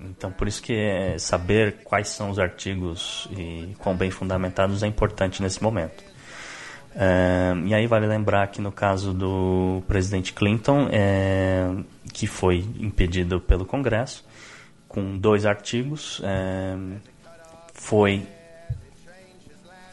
[0.00, 4.86] Então, por isso que é, saber quais são os artigos e quão bem fundamentados é
[4.86, 6.04] importante nesse momento.
[6.94, 11.68] É, e aí vale lembrar que no caso do presidente Clinton, é,
[12.12, 14.24] que foi impedido pelo Congresso,
[14.88, 16.76] com dois artigos, é,
[17.74, 18.26] foi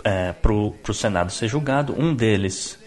[0.04, 1.94] é, para o Senado ser julgado.
[2.00, 2.80] Um deles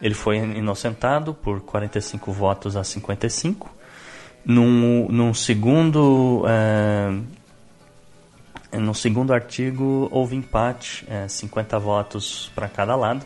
[0.00, 3.73] ele foi inocentado por 45 votos a 55
[4.44, 7.10] num, num segundo é,
[8.78, 13.24] no segundo artigo houve empate, é, 50 votos para cada lado.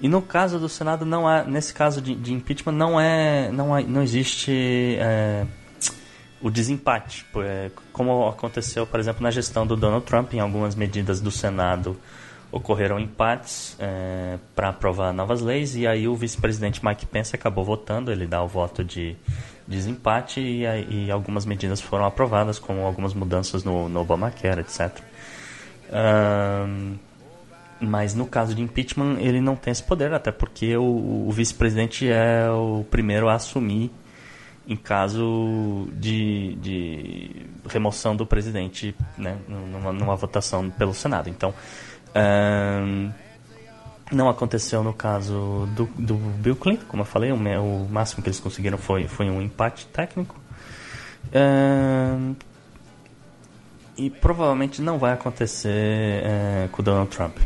[0.00, 3.74] E no caso do Senado não há, nesse caso de, de impeachment não é, não,
[3.74, 5.46] há, não existe é,
[6.40, 11.20] o desempate, é, como aconteceu, por exemplo, na gestão do Donald Trump, em algumas medidas
[11.20, 11.96] do Senado
[12.50, 18.12] ocorreram empates é, para aprovar novas leis e aí o vice-presidente Mike Pence acabou votando,
[18.12, 19.16] ele dá o voto de
[19.66, 24.98] desempate e, e algumas medidas foram aprovadas, como algumas mudanças no, no Obamacare, etc.
[25.92, 26.96] Um,
[27.80, 32.08] mas no caso de impeachment ele não tem esse poder, até porque o, o vice-presidente
[32.08, 33.90] é o primeiro a assumir
[34.66, 41.28] em caso de, de remoção do presidente né, numa, numa votação pelo Senado.
[41.28, 41.52] Então,
[42.14, 43.10] um,
[44.14, 48.28] não aconteceu no caso do, do Bill Clinton, como eu falei, o, o, máximo que
[48.28, 50.40] eles conseguiram foi, foi um empate técnico.
[53.96, 55.70] E provavelmente não vai acontecer
[56.24, 57.36] é, com o Donald Trump.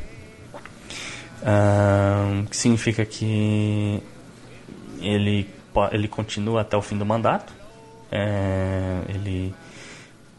[1.43, 4.03] Um, que significa que
[5.01, 5.49] ele,
[5.93, 7.53] ele continua até o fim do mandato.
[8.11, 9.55] É, ele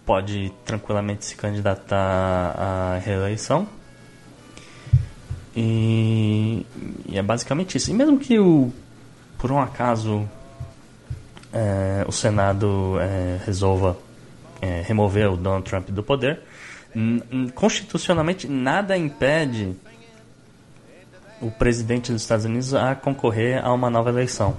[0.05, 3.67] pode tranquilamente se candidatar à reeleição
[5.59, 6.67] e,
[7.09, 7.89] e, é basicamente isso.
[7.89, 8.71] E mesmo que o,
[9.39, 10.29] por um acaso
[11.51, 13.97] é, o Senado é, resolva
[14.61, 16.41] é, remover o Donald Trump do poder,
[17.55, 19.75] constitucionalmente nada impede
[21.41, 24.57] o presidente dos Estados Unidos a concorrer a uma nova eleição.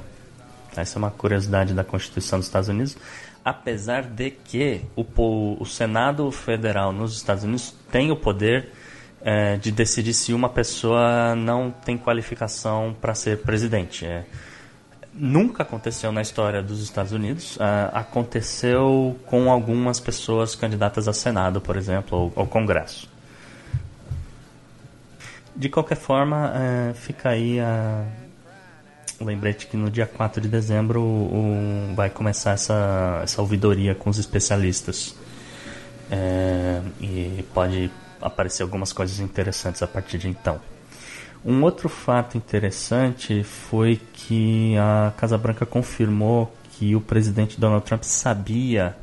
[0.76, 2.96] Essa é uma curiosidade da Constituição dos Estados Unidos.
[3.44, 5.04] Apesar de que o,
[5.60, 8.72] o Senado Federal nos Estados Unidos tem o poder
[9.28, 14.06] é, de decidir se uma pessoa não tem qualificação para ser presidente.
[14.06, 14.24] É,
[15.12, 17.56] nunca aconteceu na história dos Estados Unidos.
[17.56, 17.60] Uh,
[17.92, 23.06] aconteceu com algumas pessoas candidatas a Senado, por exemplo, ou ao Congresso.
[25.54, 28.06] De qualquer forma, uh, fica aí a
[29.20, 34.16] lembrete que no dia 4 de dezembro o, vai começar essa, essa ouvidoria com os
[34.16, 35.14] especialistas.
[36.10, 40.60] É, e pode aparecer algumas coisas interessantes a partir de então.
[41.44, 48.02] Um outro fato interessante foi que a Casa Branca confirmou que o presidente Donald Trump
[48.02, 48.96] sabia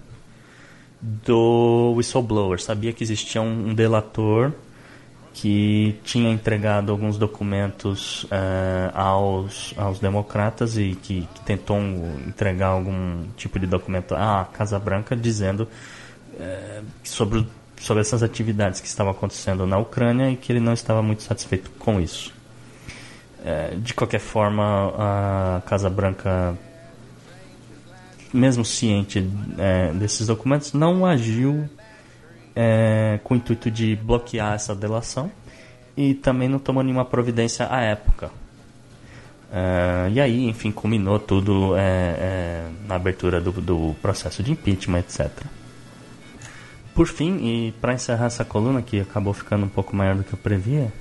[1.01, 4.51] do whistleblower, sabia que existia um, delator
[5.33, 8.27] que tinha entregado alguns documentos uh,
[8.93, 11.77] aos, aos democratas e que, que, tentou
[12.25, 15.67] entregar algum tipo de documento à Casa Branca dizendo
[16.33, 17.45] uh, sobre
[17.85, 21.69] sobre essas atividades que estavam acontecendo na Ucrânia e que ele não estava muito satisfeito
[21.77, 22.33] com isso.
[23.45, 26.57] É, de qualquer forma, a Casa Branca,
[28.33, 29.29] mesmo ciente
[29.59, 31.69] é, desses documentos, não agiu
[32.55, 35.31] é, com o intuito de bloquear essa delação
[35.95, 38.31] e também não tomou nenhuma providência à época.
[39.53, 45.01] É, e aí, enfim, culminou tudo é, é, na abertura do, do processo de impeachment,
[45.01, 45.29] etc.
[46.95, 50.33] Por fim, e para encerrar essa coluna, que acabou ficando um pouco maior do que
[50.33, 50.93] eu previa,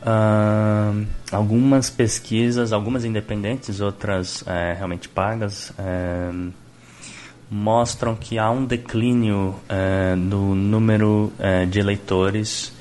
[0.00, 6.30] uh, algumas pesquisas, algumas independentes, outras é, realmente pagas, é,
[7.50, 12.72] mostram que há um declínio é, número é, de eleitores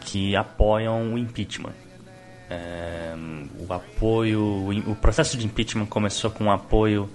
[0.00, 1.72] que apoiam o impeachment.
[2.50, 3.14] É,
[3.66, 7.08] o apoio, o processo de impeachment começou com um apoio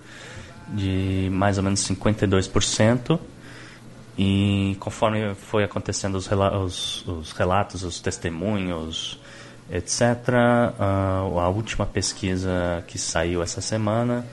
[0.70, 3.20] de mais ou menos 52%.
[4.18, 9.20] E conforme foi acontecendo os, rela os, os relatos, os testemunhos,
[9.70, 10.02] etc.,
[10.80, 14.26] uh, a última pesquisa que saiu essa semana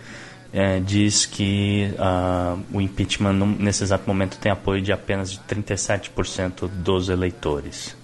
[0.52, 6.68] é, diz que uh, o impeachment, nesse exato momento, tem apoio de apenas de 37%
[6.68, 7.96] dos eleitores.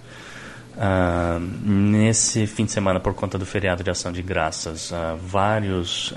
[0.75, 4.91] Uh, nesse fim de semana, por conta do feriado de ação de graças,
[5.25, 6.13] vários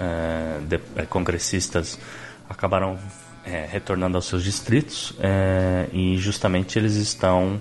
[0.67, 1.99] de, eh, congressistas
[2.49, 2.99] acabaram
[3.47, 7.61] é, retornando aos seus distritos é, e justamente eles estão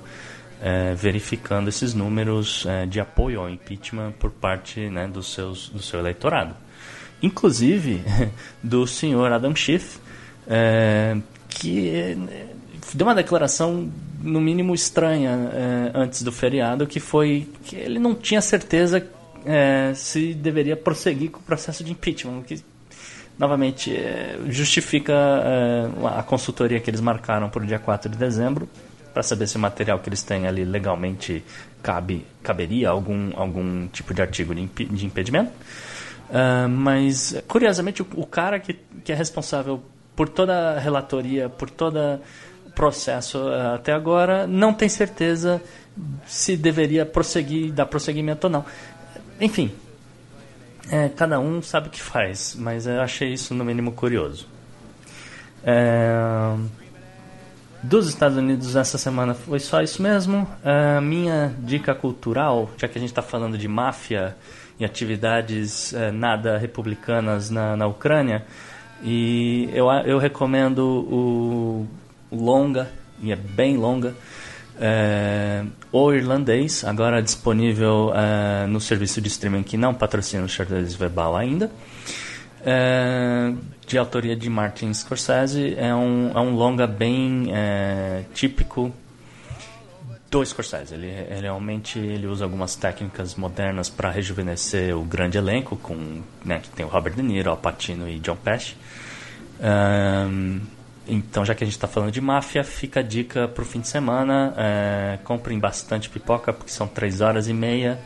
[0.61, 5.81] é, verificando esses números é, de apoio ao impeachment por parte né, dos seus, do
[5.81, 6.55] seu eleitorado.
[7.21, 8.01] Inclusive
[8.63, 9.99] do senhor Adam Schiff,
[10.47, 11.17] é,
[11.49, 12.17] que é,
[12.93, 15.51] deu uma declaração no mínimo estranha
[15.93, 19.05] antes do feriado, que foi que ele não tinha certeza
[19.95, 22.63] se deveria prosseguir com o processo de impeachment, que
[23.37, 28.67] novamente, é, justifica é, a consultoria que eles marcaram para o dia 4 de dezembro,
[29.13, 31.43] para saber se o material que eles têm ali legalmente
[31.81, 35.51] cabe, caberia algum, algum tipo de artigo de, imp, de impedimento.
[36.29, 39.83] Uh, mas, curiosamente, o, cara que, que é responsável
[40.15, 41.99] por toda a relatoria, por todo
[42.65, 45.61] o processo uh, até agora, não tem certeza
[46.25, 48.65] se deveria prosseguir, dar prosseguimento ou não.
[49.39, 49.71] Enfim,
[50.91, 54.47] é, cada um sabe o que faz, mas eu achei isso no mínimo curioso.
[55.63, 56.55] É,
[57.81, 60.47] dos Estados Unidos essa semana foi só isso mesmo.
[60.63, 64.35] É, minha dica cultural, já que a gente está falando de máfia
[64.79, 68.45] e atividades é, nada republicanas na, na Ucrânia,
[69.01, 71.87] e eu, eu recomendo o
[72.31, 72.89] longa,
[73.21, 74.15] e é bem longa,
[74.79, 80.93] é, o Irlandês, agora disponível é, no serviço de streaming que não patrocina o xadrez
[80.95, 81.71] verbal ainda.
[82.65, 83.53] É,
[83.85, 88.93] de autoria de Martin Scorsese, é um, é um longa bem é, típico
[90.31, 90.95] do Scorsese.
[90.95, 96.59] Ele, ele, realmente ele usa algumas técnicas modernas para rejuvenescer o grande elenco, com, né,
[96.59, 98.75] que tem o Robert De Niro, Al Pacino e John Pesci.
[99.59, 100.59] Um,
[101.07, 103.81] então, já que a gente está falando de máfia, fica a dica para o fim
[103.81, 104.53] de semana.
[104.57, 107.99] É, comprem bastante pipoca, porque são três horas e meia.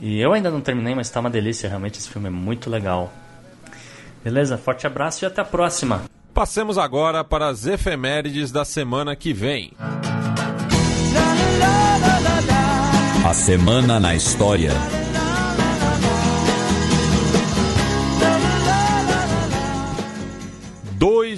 [0.00, 1.68] E eu ainda não terminei, mas está uma delícia.
[1.68, 3.12] Realmente, esse filme é muito legal.
[4.22, 4.56] Beleza?
[4.56, 6.02] Forte abraço e até a próxima.
[6.32, 9.72] Passemos agora para as efemérides da semana que vem.
[13.24, 15.03] A Semana na História.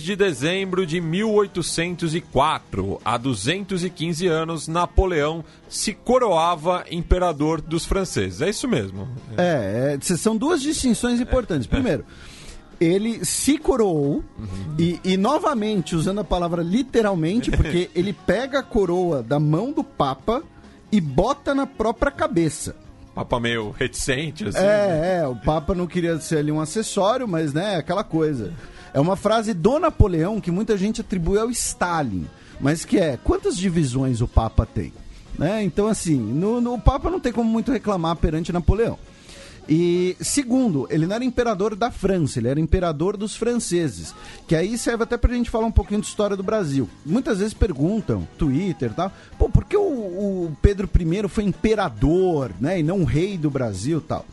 [0.07, 8.41] De dezembro de 1804, há 215 anos, Napoleão se coroava imperador dos franceses.
[8.41, 9.09] É isso mesmo.
[9.37, 11.67] É, é são duas distinções importantes.
[11.67, 12.05] Primeiro,
[12.81, 14.23] ele se coroou
[14.79, 19.83] e, e, novamente, usando a palavra literalmente, porque ele pega a coroa da mão do
[19.83, 20.41] Papa
[20.93, 22.77] e bota na própria cabeça.
[23.13, 24.59] Papa meio reticente, assim.
[24.59, 25.19] É, né?
[25.19, 28.55] é, o Papa não queria ser ali um acessório, mas né, aquela coisa.
[28.97, 32.26] É uma frase do Napoleão que muita gente atribui ao Stalin,
[32.59, 34.90] mas que é, quantas divisões o Papa tem?
[35.38, 35.62] Né?
[35.62, 38.99] Então, assim, no, no, o Papa não tem como muito reclamar perante Napoleão.
[39.68, 44.14] E segundo, ele não era imperador da França, ele era imperador dos franceses.
[44.49, 46.88] Que aí serve até pra gente falar um pouquinho de história do Brasil.
[47.05, 52.51] Muitas vezes perguntam, Twitter e tal, pô, por que o, o, Pedro I foi imperador,
[52.59, 54.24] né, e não rei do Brasil tal?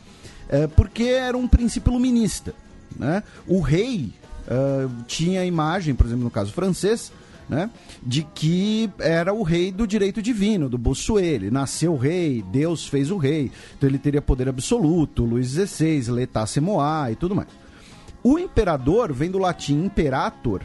[0.48, 2.56] É, porque era um princípio iluminista.
[2.98, 3.24] Né?
[3.46, 4.14] O rei
[4.48, 7.12] uh, tinha a imagem, por exemplo, no caso francês,
[7.48, 7.70] né?
[8.02, 11.52] De que era o rei do direito divino, do Bossuet.
[11.52, 13.52] Nasceu rei, Deus fez o rei.
[13.78, 17.50] Então ele teria poder absoluto, Luís XVI, Letá Semoá e tudo mais.
[18.24, 20.62] O imperador vem do latim imperator,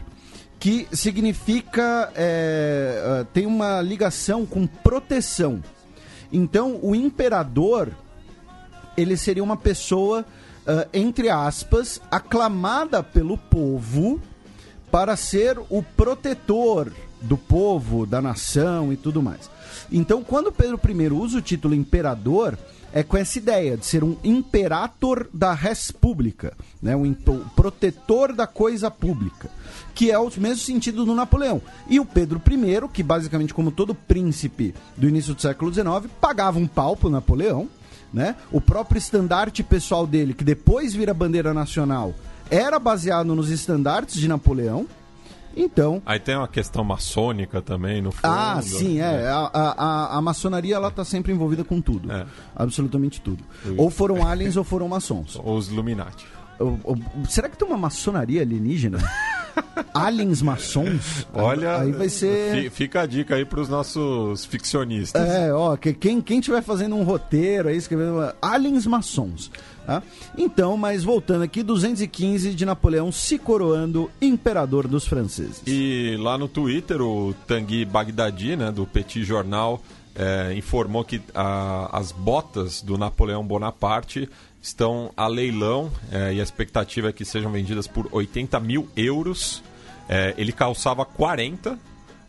[0.60, 5.62] que significa é, tem uma ligação com proteção.
[6.32, 7.90] Então o imperador
[8.96, 10.24] ele seria uma pessoa
[10.68, 14.20] uh, entre aspas aclamada pelo povo
[14.90, 19.50] para ser o protetor do povo, da nação e tudo mais.
[19.90, 22.56] Então, quando Pedro I usa o título imperador,
[22.92, 26.96] é com essa ideia de ser um imperator da res pública, né?
[26.96, 27.12] um
[27.54, 29.50] protetor da coisa pública,
[29.94, 31.60] que é o mesmo sentido do Napoleão.
[31.88, 36.58] E o Pedro I, que basicamente, como todo príncipe do início do século XIX, pagava
[36.58, 37.68] um pau pro Napoleão,
[38.12, 38.36] né?
[38.50, 42.14] O próprio estandarte pessoal dele, que depois vira bandeira nacional,
[42.50, 44.86] era baseado nos estandartes de Napoleão.
[45.56, 46.00] Então.
[46.06, 48.30] Aí tem uma questão maçônica também no fundo.
[48.30, 49.22] Ah, sim, é.
[49.22, 49.28] é.
[49.28, 52.12] A, a, a, maçonaria ela tá sempre envolvida com tudo.
[52.12, 52.26] É.
[52.54, 53.42] Absolutamente tudo.
[53.76, 55.36] Ou foram aliens ou foram maçons.
[55.42, 56.26] Ou os Illuminati.
[57.28, 58.98] será que tem uma maçonaria alienígena?
[59.94, 61.26] aliens maçons?
[61.32, 62.70] Olha, aí vai ser.
[62.70, 65.28] Fica a dica aí para os nossos ficcionistas.
[65.28, 69.50] É, ó, que quem quem tiver fazendo um roteiro aí escrevendo aliens maçons.
[69.86, 70.02] Tá?
[70.36, 75.62] Então, mas voltando aqui, 215 de Napoleão se coroando imperador dos franceses.
[75.66, 79.82] E lá no Twitter, o Tanguy Bagdadi, né, do Petit Jornal,
[80.14, 84.28] é, informou que a, as botas do Napoleão Bonaparte
[84.60, 89.62] estão a leilão é, e a expectativa é que sejam vendidas por 80 mil euros.
[90.08, 91.78] É, ele calçava 40,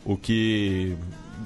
[0.06, 0.98] o que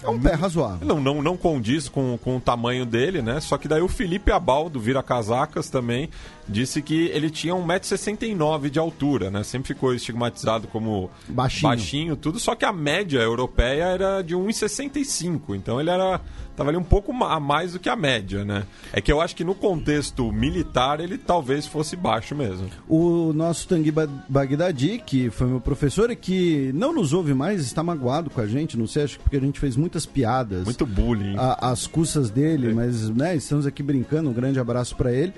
[0.01, 0.87] é um pé razoável.
[0.87, 3.39] Não, não, não condiz com, com o tamanho dele, né?
[3.39, 6.09] Só que daí o Felipe Abal, do Vira Casacas, também
[6.47, 9.43] disse que ele tinha 1,69m de altura, né?
[9.43, 11.63] Sempre ficou estigmatizado como baixinho.
[11.63, 12.39] baixinho, tudo.
[12.39, 15.55] Só que a média europeia era de 1,65.
[15.55, 16.21] Então ele era
[16.55, 18.63] tava ali um pouco a mais do que a média, né?
[18.91, 22.69] É que eu acho que no contexto militar ele talvez fosse baixo mesmo.
[22.87, 23.91] O nosso Tanguy
[24.29, 28.47] Bagdadi, que foi meu professor e que não nos ouve mais, está magoado com a
[28.47, 30.63] gente, não sei, acho que porque a gente fez muitas piadas.
[30.65, 31.35] Muito bullying.
[31.37, 32.73] às custas dele, é.
[32.73, 35.33] mas né, estamos aqui brincando, um grande abraço para ele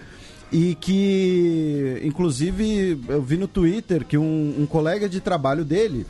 [0.55, 6.07] e que, inclusive, eu vi no Twitter que um, um colega de trabalho dele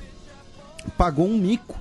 [0.96, 1.80] pagou um mico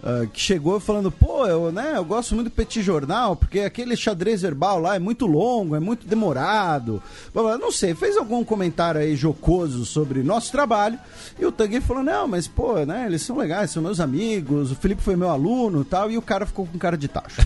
[0.00, 3.96] Uh, que chegou falando, pô, eu, né, eu gosto muito do Petit Jornal, porque aquele
[3.96, 7.02] xadrez verbal lá é muito longo, é muito demorado.
[7.34, 10.96] Não sei, fez algum comentário aí jocoso sobre nosso trabalho.
[11.36, 14.76] E o Tanguy falou, não, mas pô, né, eles são legais, são meus amigos, o
[14.76, 17.42] Felipe foi meu aluno tal, e o cara ficou com cara de tacho.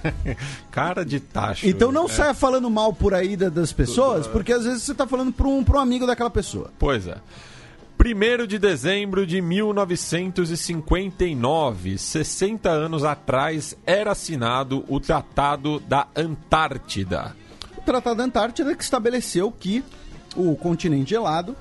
[0.70, 1.66] cara de tacho.
[1.66, 2.08] Então não é.
[2.08, 5.64] saia falando mal por aí das pessoas, porque às vezes você tá falando para um,
[5.64, 6.70] pra um amigo daquela pessoa.
[6.78, 7.16] Pois é.
[8.00, 17.34] 1 de dezembro de 1959, 60 anos atrás, era assinado o Tratado da Antártida.
[17.76, 19.82] O Tratado da Antártida que estabeleceu que
[20.36, 21.56] o continente gelado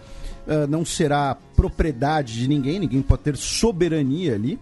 [0.46, 4.60] uh, não será propriedade de ninguém, ninguém pode ter soberania ali.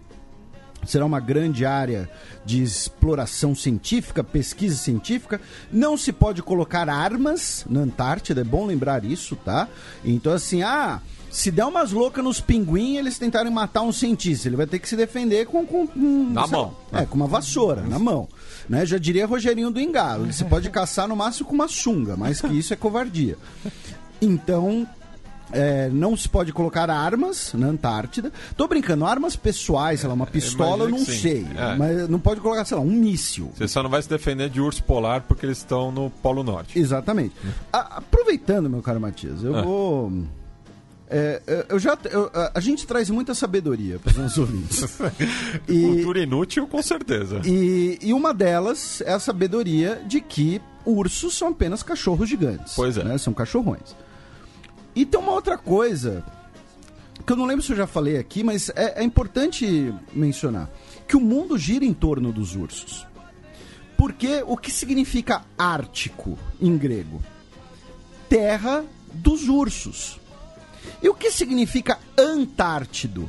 [0.86, 2.08] Será uma grande área
[2.44, 5.40] de exploração científica, pesquisa científica.
[5.70, 9.68] Não se pode colocar armas na Antártida, é bom lembrar isso, tá?
[10.04, 11.00] Então, assim, ah,
[11.30, 14.48] se der umas loucas nos pinguins, eles tentarem matar um cientista.
[14.48, 15.66] Ele vai ter que se defender com.
[15.66, 16.74] com, com na mão.
[16.92, 18.28] Lá, é, com uma vassoura, na mão.
[18.68, 18.86] Né?
[18.86, 20.24] Já diria Rogerinho do Engalo.
[20.24, 23.36] Ele se pode caçar no máximo com uma sunga, mas que isso é covardia.
[24.20, 24.88] Então,
[25.52, 28.32] é, não se pode colocar armas na Antártida.
[28.56, 31.46] Tô brincando, armas pessoais, sei lá, uma pistola, eu não sei.
[31.56, 31.76] É.
[31.76, 33.50] Mas não pode colocar, sei lá, um míssil.
[33.54, 36.78] Você só não vai se defender de urso polar porque eles estão no Polo Norte.
[36.78, 37.34] Exatamente.
[37.72, 39.62] A, aproveitando, meu caro Matias, eu é.
[39.62, 40.12] vou
[41.08, 44.98] é, é, eu já, eu, a gente traz muita sabedoria para os nossos ouvintes.
[45.68, 47.40] e, Cultura inútil, com certeza.
[47.44, 52.74] E, e uma delas é a sabedoria de que ursos são apenas cachorros gigantes.
[52.74, 53.04] Pois é.
[53.04, 53.18] Né?
[53.18, 53.94] São cachorrões.
[54.94, 56.24] E tem uma outra coisa,
[57.24, 60.70] que eu não lembro se eu já falei aqui, mas é, é importante mencionar,
[61.06, 63.06] que o mundo gira em torno dos ursos.
[63.96, 67.22] Porque o que significa Ártico em grego?
[68.28, 70.20] Terra dos ursos.
[71.02, 73.28] E o que significa Antártido?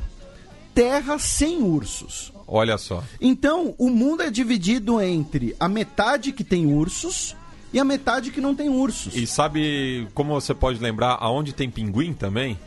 [0.74, 2.32] Terra sem ursos.
[2.46, 3.02] Olha só.
[3.20, 7.36] Então, o mundo é dividido entre a metade que tem ursos
[7.72, 9.14] e a metade que não tem ursos.
[9.14, 12.58] E sabe como você pode lembrar aonde tem pinguim também?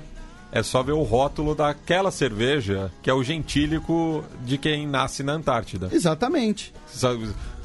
[0.52, 5.32] É só ver o rótulo daquela cerveja que é o gentílico de quem nasce na
[5.32, 5.90] Antártida.
[5.92, 6.74] Exatamente.
[6.88, 7.08] Se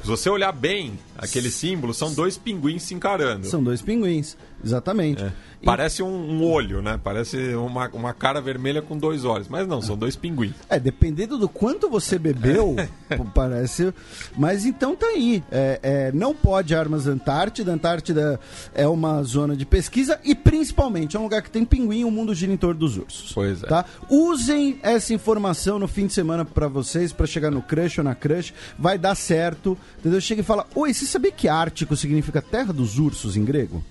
[0.05, 3.45] você olhar bem aquele símbolo, são dois pinguins se encarando.
[3.45, 5.23] São dois pinguins, exatamente.
[5.23, 5.31] É.
[5.63, 6.99] Parece um, um, olho, né?
[7.03, 9.47] Parece uma, uma cara vermelha com dois olhos.
[9.47, 10.53] Mas não, são dois pinguins.
[10.69, 12.75] É, dependendo do quanto você bebeu,
[13.33, 13.93] parece.
[14.37, 15.43] Mas então tá aí.
[15.51, 17.73] É, é, não pode armas Antártida.
[17.73, 18.39] Antártida
[18.73, 22.35] é uma zona de pesquisa e principalmente é um lugar que tem pinguim o mundo
[22.35, 23.31] gira em torno dos ursos.
[23.33, 23.67] Pois é.
[23.67, 23.85] Tá?
[24.09, 28.13] Usem essa informação no fim de semana para vocês, para chegar no crush ou na
[28.13, 28.53] crush.
[28.77, 29.77] Vai dar certo.
[29.99, 30.21] Entendeu?
[30.21, 33.83] Chega e fala: Oi, você sabia que Ártico significa terra dos ursos em grego?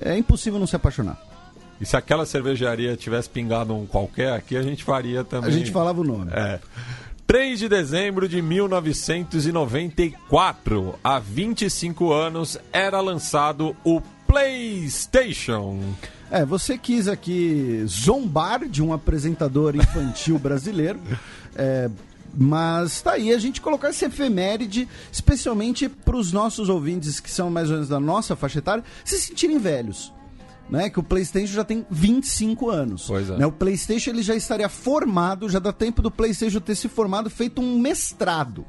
[0.00, 1.20] É impossível não se apaixonar.
[1.80, 5.48] E se aquela cervejaria tivesse pingado um qualquer aqui, a gente faria também.
[5.48, 6.32] A gente falava o nome.
[6.34, 6.58] É.
[7.26, 15.80] 3 de dezembro de 1994, há 25 anos, era lançado o PlayStation.
[16.30, 21.00] É, você quis aqui zombar de um apresentador infantil brasileiro.
[21.56, 21.90] É,
[22.36, 27.50] mas tá aí a gente colocar essa efeméride, especialmente para os nossos ouvintes que são
[27.50, 30.12] mais ou menos da nossa faixa etária, se sentirem velhos.
[30.68, 33.04] Né, que o PlayStation já tem 25 anos.
[33.08, 33.36] Pois é.
[33.36, 37.28] Né, o PlayStation ele já estaria formado, já dá tempo do PlayStation ter se formado,
[37.28, 38.64] feito um mestrado.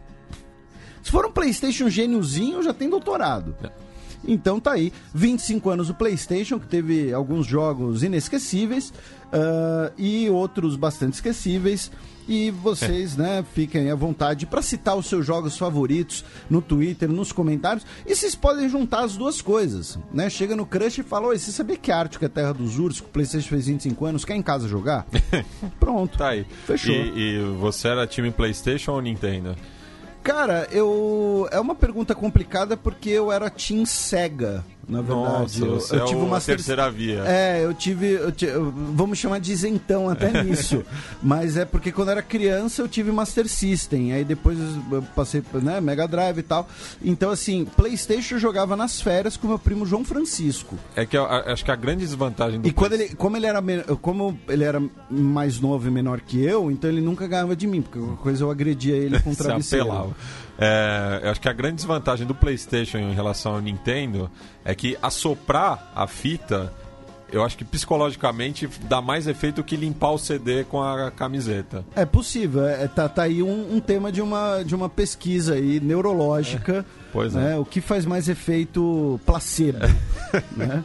[1.04, 3.56] Se for um PlayStation gêniozinho, já tem doutorado.
[3.64, 3.70] É.
[4.28, 10.76] Então tá aí, 25 anos o PlayStation, que teve alguns jogos inesquecíveis uh, e outros
[10.76, 11.92] bastante esquecíveis.
[12.32, 17.34] E vocês, né, fiquem à vontade para citar os seus jogos favoritos no Twitter, nos
[17.34, 17.86] comentários.
[18.08, 20.30] E vocês podem juntar as duas coisas, né?
[20.30, 23.08] Chega no Crush e fala: Oi, você sabia que Ártico é terra dos ursos, que
[23.08, 24.24] o PlayStation fez 25 anos?
[24.24, 25.06] Quer em casa jogar?
[25.78, 26.18] Pronto.
[26.18, 26.46] Tá aí.
[26.66, 26.96] Fechou.
[26.96, 29.54] E, e você era time PlayStation ou Nintendo?
[30.24, 31.50] Cara, eu.
[31.52, 35.62] É uma pergunta complicada porque eu era Team Sega na verdade.
[35.62, 37.24] Nossa, eu, eu é tive uma terceira via.
[37.26, 38.54] É, eu tive, eu tive,
[38.94, 40.84] vamos chamar de isentão até nisso.
[41.22, 44.58] Mas é porque quando era criança eu tive Master System, aí depois
[44.92, 46.68] eu passei, né, Mega Drive e tal.
[47.04, 50.78] Então assim, PlayStation eu jogava nas férias com meu primo João Francisco.
[50.96, 53.62] É que eu, acho que a grande desvantagem do E quando ele, como ele era
[54.02, 57.82] como ele era mais novo e menor que eu, então ele nunca ganhava de mim,
[57.82, 60.14] porque qualquer coisa eu agredia ele com travesseiro.
[60.64, 64.30] É, eu acho que a grande desvantagem do PlayStation em relação ao Nintendo
[64.64, 66.72] é que assoprar a fita,
[67.32, 71.84] eu acho que psicologicamente dá mais efeito que limpar o CD com a camiseta.
[71.96, 75.80] É possível, é, tá, tá aí um, um, tema de uma, de uma pesquisa aí
[75.80, 76.86] neurológica.
[76.88, 77.54] É, pois né?
[77.54, 77.58] é.
[77.58, 79.80] O que faz mais efeito placebo,
[80.56, 80.84] né?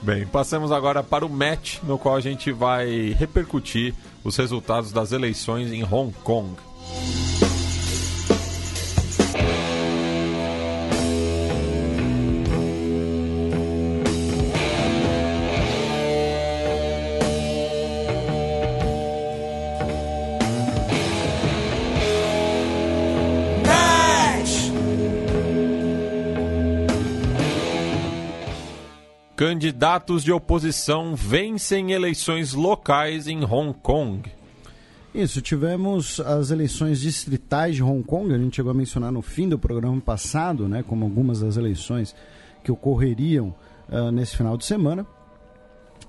[0.00, 5.12] Bem, passamos agora para o match, no qual a gente vai repercutir os resultados das
[5.12, 6.56] eleições em Hong Kong.
[29.58, 34.30] Candidatos de oposição vencem eleições locais em Hong Kong.
[35.12, 39.48] Isso, tivemos as eleições distritais de Hong Kong, a gente chegou a mencionar no fim
[39.48, 42.14] do programa passado, né, como algumas das eleições
[42.62, 43.52] que ocorreriam
[43.88, 45.04] uh, nesse final de semana.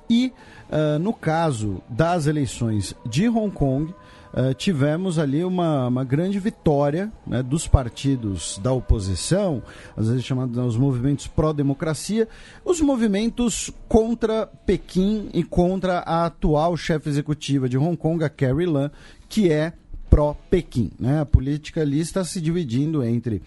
[0.08, 0.32] E
[0.70, 3.92] uh, no caso das eleições de Hong Kong,
[4.34, 9.62] uh, tivemos ali uma, uma grande vitória né, dos partidos da oposição,
[9.96, 12.28] às vezes chamados os movimentos pró-democracia,
[12.64, 18.66] os movimentos contra Pequim e contra a atual chefe executiva de Hong Kong, a Carrie
[18.66, 18.92] Lam,
[19.28, 19.74] que é
[20.10, 20.92] pró-Pequim.
[21.00, 21.22] Né?
[21.22, 23.42] A política ali está se dividindo entre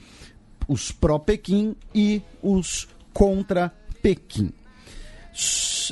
[0.69, 4.53] os pró-Pequim e os contra Pequim.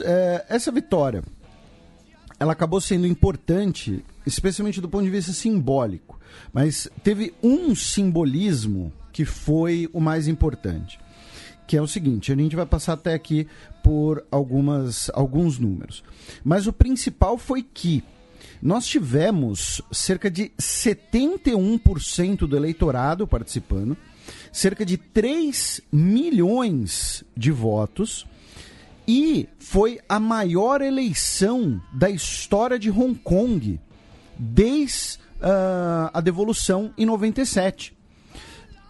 [0.04, 1.22] É, essa vitória
[2.40, 6.18] ela acabou sendo importante especialmente do ponto de vista simbólico.
[6.52, 10.98] Mas teve um simbolismo que foi o mais importante,
[11.66, 13.46] que é o seguinte: a gente vai passar até aqui
[13.84, 16.02] por algumas, alguns números.
[16.42, 18.02] Mas o principal foi que
[18.62, 23.96] nós tivemos cerca de 71% do eleitorado participando,
[24.52, 28.26] cerca de 3 milhões de votos
[29.12, 33.80] E foi a maior eleição da história de Hong Kong
[34.38, 37.92] desde uh, a devolução em 97.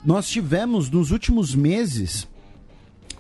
[0.05, 2.29] Nós tivemos nos últimos meses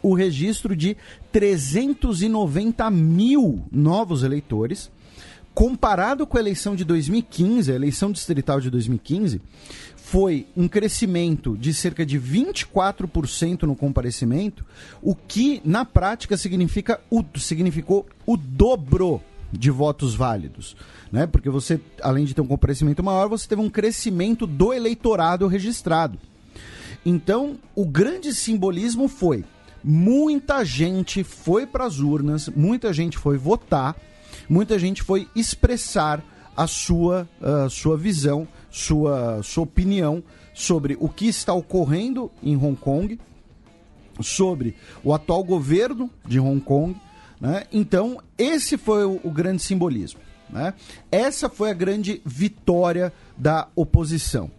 [0.03, 0.95] o registro de
[1.33, 4.91] 390 mil novos eleitores.
[5.61, 9.43] Comparado com a eleição de 2015, a eleição distrital de 2015,
[9.95, 14.65] foi um crescimento de cerca de 24% no comparecimento,
[15.03, 19.21] o que na prática significa o, significou o dobro
[19.53, 20.75] de votos válidos.
[21.13, 21.27] Né?
[21.27, 26.19] Porque você, além de ter um comparecimento maior, você teve um crescimento do eleitorado registrado.
[27.05, 29.45] Então, o grande simbolismo foi
[29.83, 33.97] muita gente foi para as urnas, muita gente foi votar,
[34.51, 36.23] muita gente foi expressar
[36.57, 37.27] a sua,
[37.71, 40.23] sua visão, sua, sua opinião
[40.53, 43.19] sobre o que está ocorrendo em Hong Kong,
[44.21, 46.95] sobre o atual governo de Hong Kong.
[47.41, 47.65] Né?
[47.73, 50.21] Então, esse foi o, o grande simbolismo.
[50.51, 50.75] Né?
[51.11, 54.51] Essa foi a grande vitória da oposição,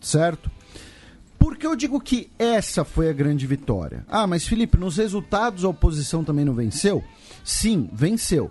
[0.00, 0.50] certo?
[1.38, 4.04] Por que eu digo que essa foi a grande vitória?
[4.08, 7.02] Ah, mas Felipe, nos resultados a oposição também não venceu?
[7.44, 8.50] Sim, venceu.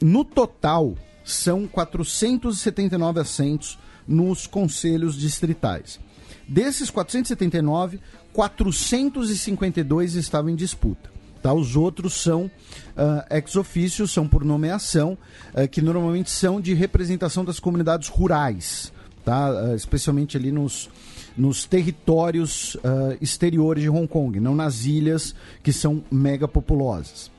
[0.00, 0.94] No total,
[1.24, 5.98] são 479 assentos nos conselhos distritais.
[6.46, 7.98] Desses 479,
[8.32, 11.10] 452 estavam em disputa.
[11.42, 11.52] Tá?
[11.52, 15.18] Os outros são uh, ex ofício, são por nomeação,
[15.54, 18.92] uh, que normalmente são de representação das comunidades rurais,
[19.24, 19.50] tá?
[19.50, 20.88] Uh, especialmente ali nos,
[21.36, 22.76] nos territórios
[23.20, 27.30] exteriores de Hong Kong, não nas ilhas que são mega populosas.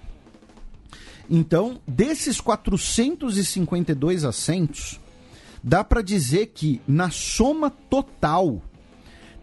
[1.29, 4.99] Então, desses 452 assentos,
[5.63, 8.61] dá para dizer que na soma total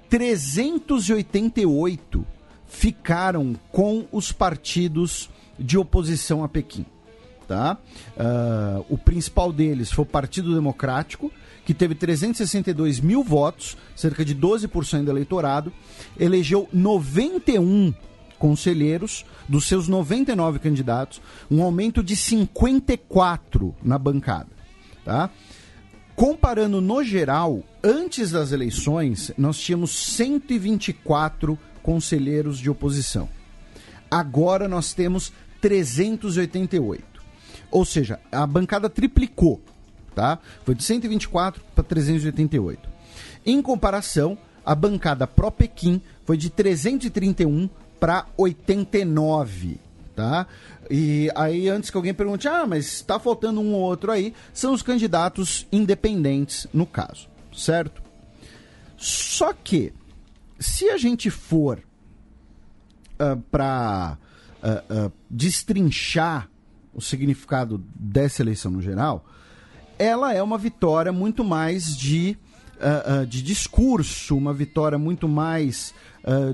[0.08, 2.26] 388
[2.66, 5.28] ficaram com os partidos
[5.58, 6.86] de oposição a Pequim.
[7.46, 7.76] Tá?
[8.16, 11.30] Uh, o principal deles foi o Partido Democrático,
[11.66, 15.70] que teve 362 mil votos, cerca de 12% do eleitorado,
[16.18, 17.92] elegeu 91
[18.44, 21.18] conselheiros dos seus 99 candidatos,
[21.50, 24.50] um aumento de 54 na bancada.
[25.02, 25.30] Tá?
[26.14, 33.30] Comparando no geral, antes das eleições, nós tínhamos 124 conselheiros de oposição.
[34.10, 35.32] Agora nós temos
[35.62, 37.02] 388.
[37.70, 39.62] Ou seja, a bancada triplicou
[40.14, 40.38] tá?
[40.66, 42.90] Foi de 124 para 388.
[43.46, 47.70] Em comparação, a bancada pró-Pequim foi de 331
[48.04, 49.78] para 89,
[50.14, 50.46] tá?
[50.90, 54.74] E aí, antes que alguém pergunte, ah, mas está faltando um ou outro aí, são
[54.74, 58.02] os candidatos independentes no caso, certo?
[58.98, 59.94] Só que,
[60.58, 61.82] se a gente for uh,
[63.20, 64.18] ah, para
[64.62, 66.50] uh, uh, ah, destrinchar
[66.92, 69.24] o significado dessa eleição no geral,
[69.98, 72.36] ela é uma vitória muito mais de,
[73.28, 75.94] de discurso, uma vitória muito mais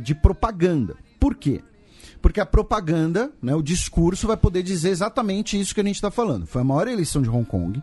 [0.01, 0.97] de propaganda.
[1.21, 1.63] Por quê?
[2.23, 6.11] Porque a propaganda, né, o discurso, vai poder dizer exatamente isso que a gente está
[6.11, 6.47] falando.
[6.47, 7.83] Foi a maior eleição de Hong Kong.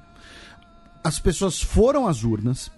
[1.04, 2.72] As pessoas foram às urnas.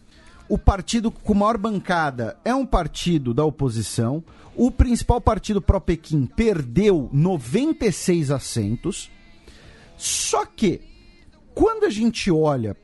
[0.47, 4.23] O partido com maior bancada é um partido da oposição.
[4.55, 9.09] O principal partido pró-Pequim perdeu 96 assentos.
[9.97, 10.81] Só que
[11.53, 12.75] quando a gente olha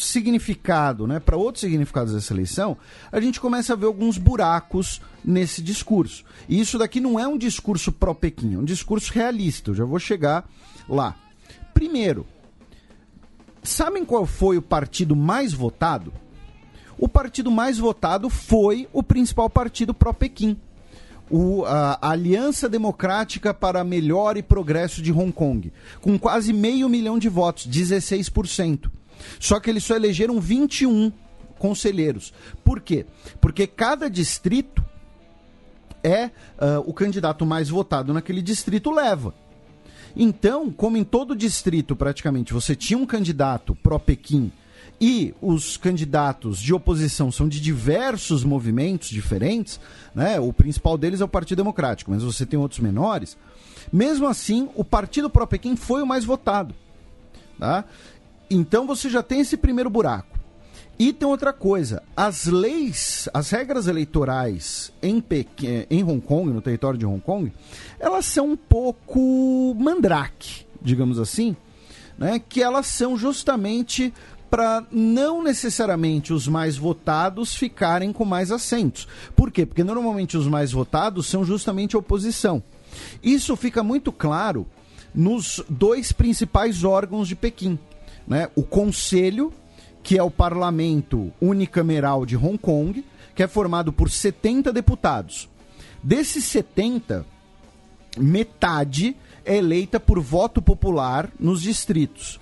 [0.00, 2.76] significado, né, para outros significados dessa eleição,
[3.10, 6.24] a gente começa a ver alguns buracos nesse discurso.
[6.48, 9.70] E isso daqui não é um discurso pró-Pequim, é um discurso realista.
[9.70, 10.48] Eu já vou chegar
[10.88, 11.16] lá.
[11.74, 12.26] Primeiro,
[13.62, 16.12] sabem qual foi o partido mais votado?
[16.98, 20.58] O partido mais votado foi o principal partido pró-Pequim,
[21.30, 26.88] o, a, a Aliança Democrática para Melhor e Progresso de Hong Kong, com quase meio
[26.88, 28.90] milhão de votos, 16%.
[29.38, 31.12] Só que eles só elegeram 21
[31.58, 32.32] conselheiros.
[32.64, 33.06] Por quê?
[33.40, 34.84] Porque cada distrito
[36.02, 39.34] é uh, o candidato mais votado naquele distrito leva.
[40.16, 44.50] Então, como em todo distrito praticamente você tinha um candidato pró-Pequim
[45.00, 49.78] e os candidatos de oposição são de diversos movimentos diferentes,
[50.14, 50.40] né?
[50.40, 53.36] o principal deles é o Partido Democrático, mas você tem outros menores.
[53.92, 56.74] Mesmo assim, o Partido Pro Pequim foi o mais votado.
[57.58, 57.84] Tá?
[58.50, 60.38] Então você já tem esse primeiro buraco.
[60.98, 66.60] E tem outra coisa: as leis, as regras eleitorais em, Pequim, em Hong Kong, no
[66.60, 67.52] território de Hong Kong,
[68.00, 71.56] elas são um pouco mandrake, digamos assim,
[72.18, 72.40] né?
[72.40, 74.12] que elas são justamente
[74.50, 79.06] para não necessariamente os mais votados ficarem com mais assentos.
[79.36, 79.66] Por quê?
[79.66, 82.62] Porque normalmente os mais votados são justamente a oposição.
[83.22, 84.66] Isso fica muito claro
[85.14, 87.78] nos dois principais órgãos de Pequim,
[88.28, 88.48] né?
[88.54, 89.52] O Conselho,
[90.02, 93.04] que é o parlamento unicameral de Hong Kong,
[93.34, 95.48] que é formado por 70 deputados.
[96.02, 97.24] Desses 70,
[98.18, 102.38] metade é eleita por voto popular nos distritos.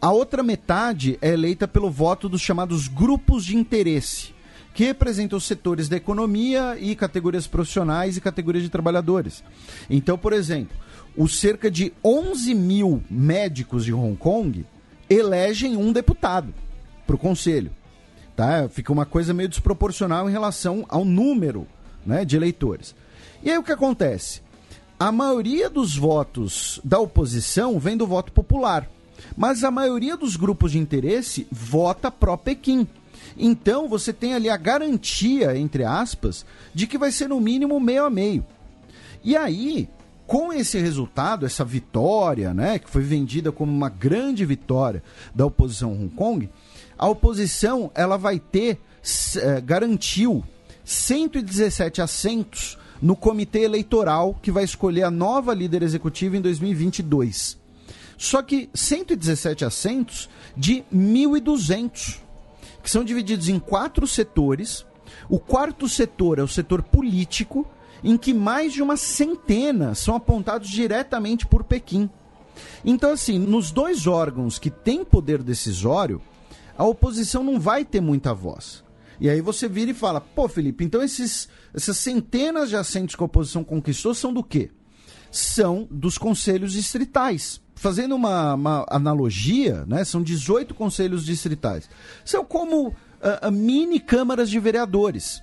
[0.00, 4.34] A outra metade é eleita pelo voto dos chamados grupos de interesse,
[4.74, 9.42] que representam os setores da economia e categorias profissionais e categorias de trabalhadores.
[9.88, 10.76] Então, por exemplo,
[11.16, 14.64] os cerca de 11 mil médicos de Hong Kong
[15.08, 16.52] elegem um deputado
[17.06, 17.70] para o conselho.
[18.36, 18.68] Tá?
[18.68, 21.66] Fica uma coisa meio desproporcional em relação ao número
[22.06, 22.94] né, de eleitores.
[23.42, 24.42] E aí o que acontece?
[24.98, 28.88] A maioria dos votos da oposição vem do voto popular.
[29.36, 32.86] Mas a maioria dos grupos de interesse vota pró-Pequim.
[33.36, 36.44] Então você tem ali a garantia, entre aspas,
[36.74, 38.44] de que vai ser no mínimo meio a meio.
[39.22, 39.88] E aí,
[40.28, 45.02] com esse resultado, essa vitória, né, que foi vendida como uma grande vitória
[45.34, 46.50] da oposição Hong Kong,
[46.98, 48.78] a oposição ela vai ter
[49.40, 50.44] é, garantiu
[50.84, 57.56] 117 assentos no comitê eleitoral que vai escolher a nova líder executiva em 2022.
[58.18, 62.18] Só que 117 assentos de 1.200,
[62.82, 64.84] que são divididos em quatro setores.
[65.26, 67.66] O quarto setor é o setor político,
[68.02, 72.08] em que mais de uma centena são apontados diretamente por Pequim.
[72.84, 76.20] Então, assim, nos dois órgãos que têm poder decisório,
[76.76, 78.84] a oposição não vai ter muita voz.
[79.20, 83.22] E aí você vira e fala: pô, Felipe, então esses, essas centenas de assentos que
[83.22, 84.70] a oposição conquistou são do quê?
[85.30, 91.88] São dos conselhos distritais fazendo uma, uma, analogia, né, são 18 conselhos distritais.
[92.24, 95.40] São como uh, mini câmaras de vereadores.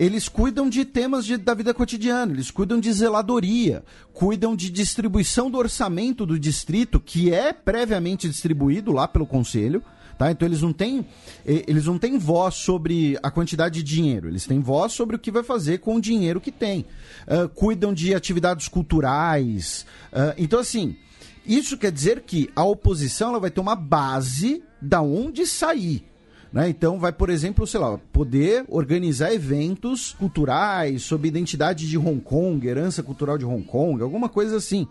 [0.00, 3.84] Eles cuidam de temas de, da vida cotidiana, eles cuidam de zeladoria,
[4.14, 9.84] cuidam de distribuição do orçamento do distrito, que é previamente distribuído lá pelo conselho.
[10.16, 10.30] Tá?
[10.30, 11.06] Então eles não têm
[11.44, 15.30] eles não têm voz sobre a quantidade de dinheiro, eles têm voz sobre o que
[15.30, 16.86] vai fazer com o dinheiro que tem.
[17.28, 19.84] Uh, cuidam de atividades culturais.
[20.10, 20.96] Uh, então, assim,
[21.44, 26.09] isso quer dizer que a oposição ela vai ter uma base da onde sair.
[26.52, 26.68] Né?
[26.68, 32.66] Então, vai, por exemplo, sei lá, poder organizar eventos culturais sobre identidade de Hong Kong,
[32.66, 34.86] herança cultural de Hong Kong, alguma coisa assim.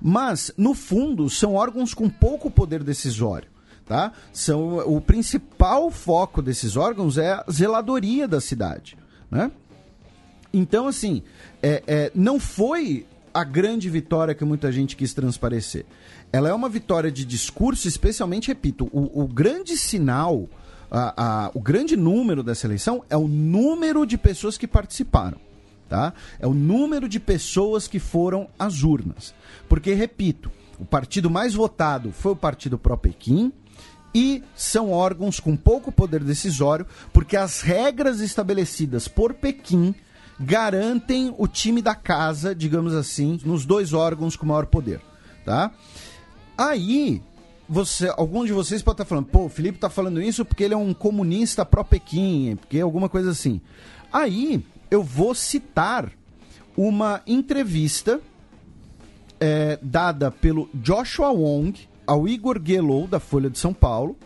[0.00, 3.48] Mas, no fundo, são órgãos com pouco poder decisório.
[3.86, 4.12] Tá?
[4.32, 8.96] São, o principal foco desses órgãos é a zeladoria da cidade.
[9.30, 9.50] Né?
[10.52, 11.22] Então, assim,
[11.62, 15.84] é, é, não foi a grande vitória que muita gente quis transparecer.
[16.32, 20.48] Ela é uma vitória de discurso, especialmente, repito, o, o grande sinal,
[20.90, 25.38] a, a, o grande número dessa eleição é o número de pessoas que participaram.
[25.88, 26.12] Tá?
[26.38, 29.34] É o número de pessoas que foram às urnas.
[29.68, 33.52] Porque, repito, o partido mais votado foi o partido pró-Pequim,
[34.14, 39.94] e são órgãos com pouco poder decisório, porque as regras estabelecidas por Pequim
[40.38, 45.00] garantem o time da casa, digamos assim, nos dois órgãos com maior poder,
[45.44, 45.70] tá?
[46.56, 47.22] Aí,
[47.72, 50.74] você, algum de vocês pode estar falando, pô, o Felipe está falando isso porque ele
[50.74, 53.60] é um comunista pró-Pequim, porque alguma coisa assim.
[54.12, 56.10] Aí, eu vou citar
[56.76, 58.20] uma entrevista
[59.38, 64.16] é, dada pelo Joshua Wong ao Igor Guelou, da Folha de São Paulo,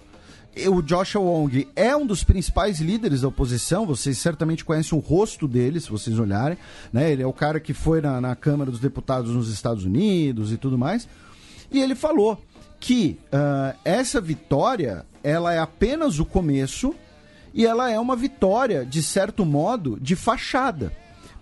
[0.68, 5.46] o Joshua Wong é um dos principais líderes da oposição, vocês certamente conhecem o rosto
[5.46, 6.56] dele, se vocês olharem.
[6.92, 7.12] Né?
[7.12, 10.56] Ele é o cara que foi na, na Câmara dos Deputados nos Estados Unidos e
[10.56, 11.08] tudo mais.
[11.70, 12.40] E ele falou
[12.84, 16.94] que uh, essa vitória ela é apenas o começo
[17.54, 20.92] e ela é uma vitória, de certo modo, de fachada.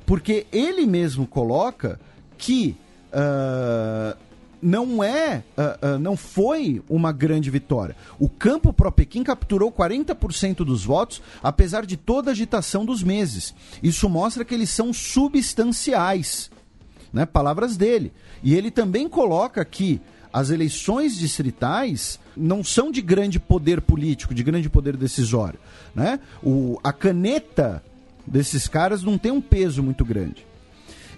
[0.06, 1.98] Porque ele mesmo coloca
[2.38, 2.76] que
[3.08, 4.16] uh,
[4.62, 7.96] não é, uh, uh, não foi uma grande vitória.
[8.20, 13.52] O campo pro Pequim capturou 40% dos votos, apesar de toda a agitação dos meses.
[13.82, 16.52] Isso mostra que eles são substanciais,
[17.12, 17.26] né?
[17.26, 18.12] Palavras dele.
[18.44, 20.00] E ele também coloca que
[20.32, 25.58] as eleições distritais não são de grande poder político, de grande poder decisório,
[25.94, 26.18] né?
[26.42, 27.82] O, a caneta
[28.26, 30.46] desses caras não tem um peso muito grande.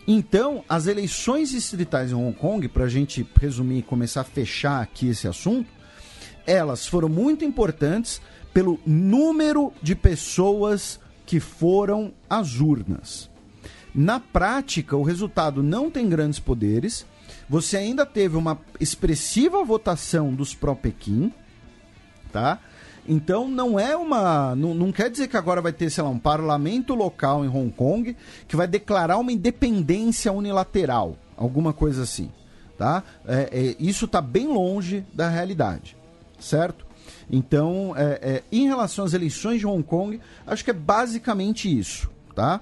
[0.07, 4.83] Então, as eleições distritais em Hong Kong, para a gente resumir e começar a fechar
[4.83, 5.69] aqui esse assunto,
[6.47, 8.21] elas foram muito importantes
[8.53, 13.31] pelo número de pessoas que foram às urnas.
[13.95, 17.07] Na prática, o resultado não tem grandes poderes.
[17.49, 21.33] Você ainda teve uma expressiva votação dos pró-Pequim,
[22.33, 22.59] tá?
[23.07, 24.55] Então não é uma.
[24.57, 27.71] Não, não quer dizer que agora vai ter, sei lá, um parlamento local em Hong
[27.71, 28.17] Kong
[28.49, 32.31] que vai declarar uma independência unilateral, alguma coisa assim.
[32.79, 33.03] tá?
[33.27, 35.97] É, é, isso está bem longe da realidade,
[36.39, 36.87] certo?
[37.31, 42.11] Então, é, é, em relação às eleições de Hong Kong, acho que é basicamente isso,
[42.35, 42.61] tá?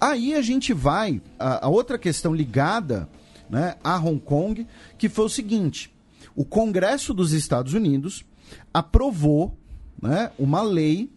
[0.00, 3.08] Aí a gente vai a, a outra questão ligada
[3.50, 5.92] né, a Hong Kong, que foi o seguinte:
[6.34, 8.24] o Congresso dos Estados Unidos
[8.72, 9.58] aprovou
[10.00, 11.10] né, uma lei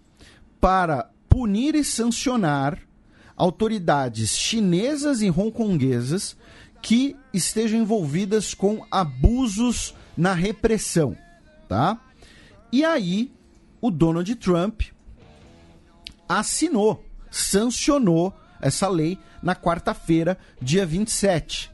[0.59, 2.79] para punir e sancionar
[3.35, 6.35] autoridades chinesas e hongkonguesas
[6.81, 11.17] que estejam envolvidas com abusos na repressão,
[11.67, 11.99] tá?
[12.71, 13.31] E aí
[13.81, 14.83] o Donald Trump
[16.27, 21.72] assinou, sancionou essa lei na quarta-feira, dia 27.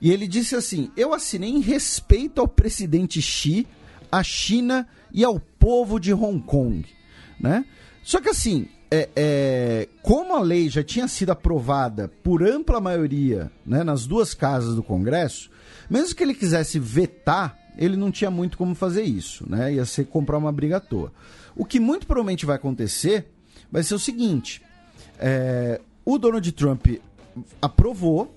[0.00, 3.66] E ele disse assim: Eu assinei em respeito ao presidente Xi,
[4.10, 6.84] à China e ao povo de Hong Kong.
[7.40, 7.64] Né?
[8.02, 13.50] Só que assim, é, é, como a lei já tinha sido aprovada por ampla maioria
[13.64, 15.50] né, nas duas casas do Congresso,
[15.90, 19.74] mesmo que ele quisesse vetar, ele não tinha muito como fazer isso, né?
[19.74, 21.12] Ia ser comprar uma briga à toa.
[21.54, 23.26] O que muito provavelmente vai acontecer
[23.70, 24.62] vai ser o seguinte:
[25.18, 26.86] é, o Donald Trump
[27.60, 28.34] aprovou,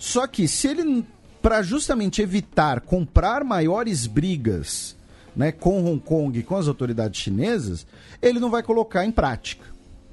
[0.00, 1.04] só que se ele,
[1.42, 4.96] para justamente evitar comprar maiores brigas
[5.36, 7.86] né, com Hong Kong e com as autoridades chinesas,
[8.22, 9.66] ele não vai colocar em prática.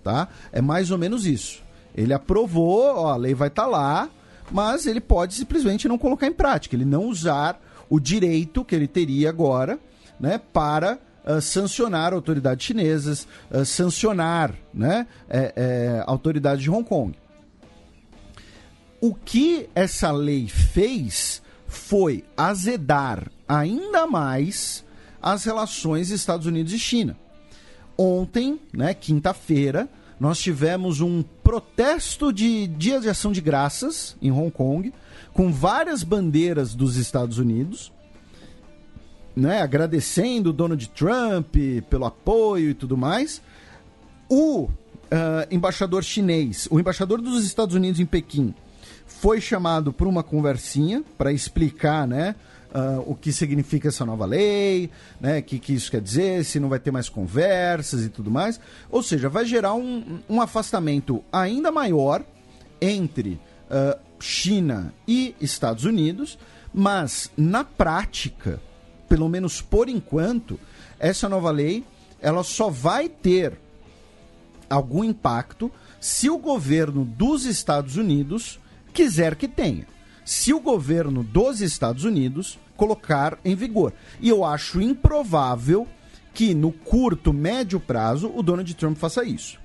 [0.03, 0.27] Tá?
[0.51, 1.63] É mais ou menos isso.
[1.95, 4.09] Ele aprovou, ó, a lei vai estar tá lá,
[4.51, 7.57] mas ele pode simplesmente não colocar em prática, ele não usar
[7.89, 9.79] o direito que ele teria agora
[10.19, 17.15] né, para uh, sancionar autoridades chinesas, uh, sancionar né, é, é, autoridades de Hong Kong
[19.01, 24.83] o que essa lei fez foi azedar ainda mais
[25.21, 27.17] as relações Estados Unidos e China.
[27.97, 29.89] Ontem, né, quinta-feira,
[30.19, 34.93] nós tivemos um protesto de Dia de Ação de Graças em Hong Kong,
[35.33, 37.91] com várias bandeiras dos Estados Unidos,
[39.35, 41.55] né, agradecendo Donald Trump
[41.89, 43.41] pelo apoio e tudo mais.
[44.29, 44.69] O uh,
[45.51, 48.53] embaixador chinês, o embaixador dos Estados Unidos em Pequim,
[49.19, 52.35] foi chamado para uma conversinha para explicar, né?
[52.67, 55.39] Uh, o que significa essa nova lei, né?
[55.39, 58.59] O que, que isso quer dizer, se não vai ter mais conversas e tudo mais.
[58.91, 62.23] Ou seja, vai gerar um, um afastamento ainda maior
[62.79, 63.39] entre
[63.71, 66.37] uh, China e Estados Unidos,
[66.73, 68.59] mas na prática,
[69.09, 70.59] pelo menos por enquanto,
[70.99, 71.83] essa nova lei
[72.21, 73.57] ela só vai ter
[74.69, 78.59] algum impacto se o governo dos Estados Unidos
[78.97, 79.85] quiser que tenha.
[80.25, 83.93] Se o governo dos Estados Unidos colocar em vigor.
[84.19, 85.87] E eu acho improvável
[86.33, 89.59] que no curto, médio prazo o Donald Trump faça isso.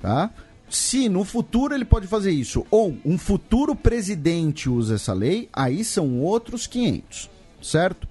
[0.00, 0.30] Tá?
[0.70, 5.84] Se no futuro ele pode fazer isso, ou um futuro presidente usa essa lei, aí
[5.84, 7.28] são outros 500,
[7.60, 8.08] certo?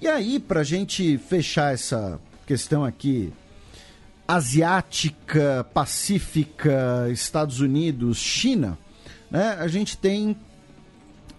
[0.00, 3.32] E aí, para a gente fechar essa questão aqui
[4.26, 8.78] asiática, pacífica, Estados Unidos, China,
[9.30, 10.36] né, a gente tem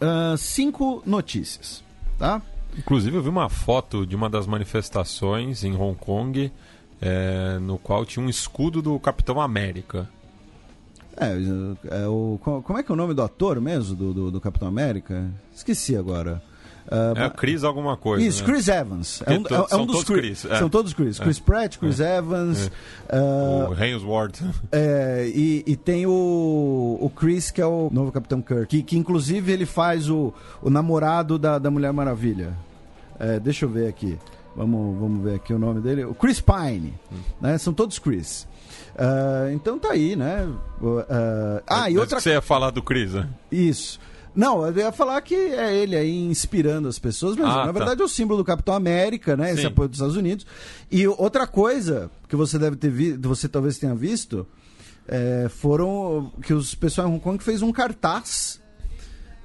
[0.02, 1.84] uh, cinco notícias,
[2.18, 2.42] tá?
[2.78, 6.52] Inclusive eu vi uma foto de uma das manifestações em Hong Kong,
[7.02, 10.08] é, no qual tinha um escudo do Capitão América.
[11.18, 11.34] É,
[12.04, 14.68] é o, como é que é o nome do ator mesmo, do, do, do Capitão
[14.68, 15.30] América?
[15.54, 16.42] Esqueci agora.
[16.90, 18.26] Uh, é Chris alguma coisa.
[18.26, 18.52] Isso, né?
[18.52, 19.22] Chris Evans.
[19.26, 20.42] É um, é, é um dos Chris.
[20.42, 20.46] Chris.
[20.46, 20.58] É.
[20.58, 21.20] São todos Chris.
[21.20, 22.18] Chris Pratt, Chris é.
[22.18, 22.72] Evans.
[23.08, 24.42] Uh, o Hainsworth.
[24.72, 28.68] É, e, e, tem o, o Chris, que é o novo Capitão Kirk.
[28.68, 32.54] Que, que inclusive ele faz o, o namorado da, da Mulher Maravilha.
[33.20, 34.18] É, deixa eu ver aqui.
[34.56, 36.06] Vamos, vamos ver aqui o nome dele.
[36.06, 36.94] O Chris Pine.
[37.12, 37.18] Hum.
[37.42, 37.58] Né?
[37.58, 38.48] São todos Chris.
[38.96, 40.48] Uh, então tá aí, né?
[40.82, 42.18] Uh, ah, e outra...
[42.18, 43.28] que você ia falar do Chris, né?
[43.52, 44.00] Isso.
[44.40, 47.72] Não, eu ia falar que é ele aí inspirando as pessoas, mas ah, na tá.
[47.74, 49.50] verdade é o símbolo do Capitão América, né?
[49.50, 49.54] Sim.
[49.56, 50.46] Esse apoio dos Estados Unidos.
[50.90, 54.48] E outra coisa que você deve ter visto, você talvez tenha visto,
[55.06, 58.62] é, foram que os pessoal em Hong Kong fez um cartaz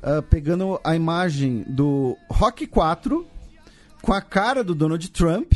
[0.01, 3.27] uh, pegando a imagem do Rock 4
[4.01, 5.55] com a cara do Donald Trump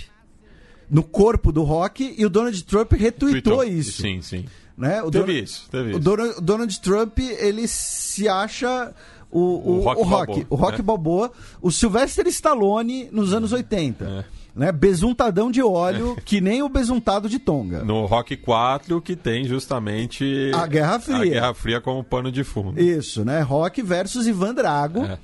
[0.90, 4.02] no corpo do Rock e o Donald Trump retweetou isso.
[4.02, 4.46] Sim, sim.
[4.76, 5.00] Né?
[5.02, 8.94] O teve Donald, isso, teve o Donald, Donald Trump, ele se acha
[9.30, 10.82] o, o, o Rock, o rock, o rock né?
[10.82, 14.04] Balboa, o Sylvester Stallone nos anos 80.
[14.04, 14.38] É.
[14.54, 14.72] Né?
[14.72, 16.20] Besuntadão de óleo, é.
[16.20, 17.84] que nem o besuntado de Tonga.
[17.84, 21.16] No Rock 4, que tem justamente a Guerra Fria.
[21.16, 22.80] A Guerra Fria como pano de fundo.
[22.80, 23.40] Isso, né?
[23.40, 25.18] Rock versus Ivan Drago, é.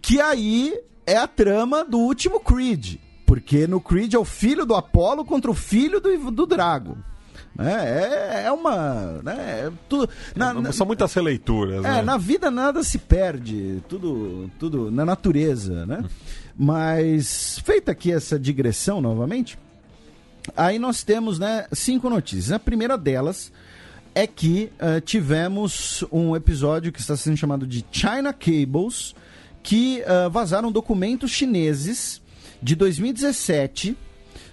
[0.00, 0.74] que aí
[1.06, 2.96] é a trama do último Creed.
[3.26, 6.96] Porque no Creed é o filho do Apollo contra o filho do, do Drago.
[7.58, 7.72] Né?
[7.72, 9.20] É, é uma.
[9.22, 9.66] Né?
[9.66, 11.84] É tudo, na, na, São muitas releituras.
[11.84, 12.02] É, né?
[12.02, 15.84] na vida nada se perde, tudo, tudo na natureza.
[15.84, 16.04] Né?
[16.56, 19.58] Mas, feita aqui essa digressão novamente,
[20.56, 22.52] aí nós temos né, cinco notícias.
[22.52, 23.52] A primeira delas
[24.14, 29.16] é que uh, tivemos um episódio que está sendo chamado de China Cables,
[29.64, 32.22] que uh, vazaram documentos chineses
[32.62, 33.96] de 2017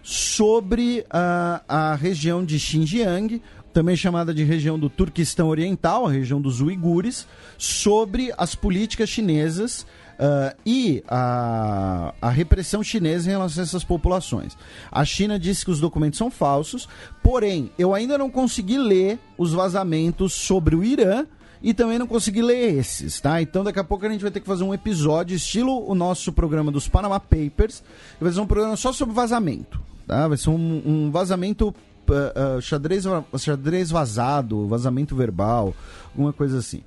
[0.06, 3.42] sobre uh, a região de Xinjiang,
[3.74, 7.28] também chamada de região do Turquistão Oriental, a região dos uigures,
[7.58, 9.86] sobre as políticas chinesas
[10.16, 14.58] Uh, e a, a repressão chinesa em relação a essas populações.
[14.90, 16.88] A China disse que os documentos são falsos,
[17.22, 21.26] porém, eu ainda não consegui ler os vazamentos sobre o Irã
[21.62, 23.42] e também não consegui ler esses, tá?
[23.42, 26.32] Então daqui a pouco a gente vai ter que fazer um episódio, estilo o nosso
[26.32, 27.84] programa dos Panama Papers,
[28.18, 30.28] vai ser um programa só sobre vazamento, tá?
[30.28, 33.06] Vai ser um, um vazamento uh, uh, xadrez,
[33.38, 35.74] xadrez vazado, vazamento verbal,
[36.10, 36.82] alguma coisa assim.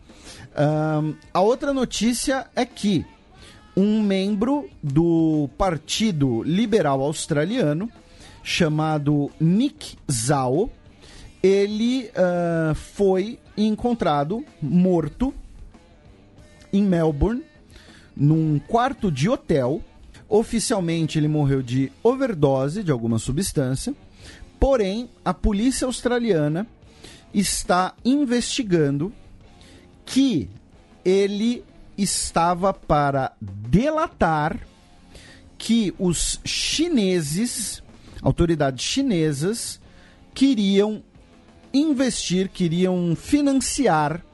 [1.33, 3.05] a outra notícia é que
[3.77, 7.89] um membro do Partido Liberal Australiano,
[8.43, 10.69] chamado Nick Zhao,
[11.43, 15.33] ele uh, foi encontrado morto
[16.73, 17.45] em Melbourne,
[18.17, 19.81] num quarto de hotel.
[20.29, 23.95] Oficialmente ele morreu de overdose de alguma substância,
[24.61, 26.67] porém a polícia australiana
[27.33, 29.13] está investigando
[30.05, 30.49] que
[31.05, 31.65] ele
[31.97, 34.59] estava para delatar
[35.57, 37.83] que os chineses,
[38.23, 39.81] autoridades chinesas,
[40.35, 41.03] queriam
[41.73, 44.25] investir, queriam financiar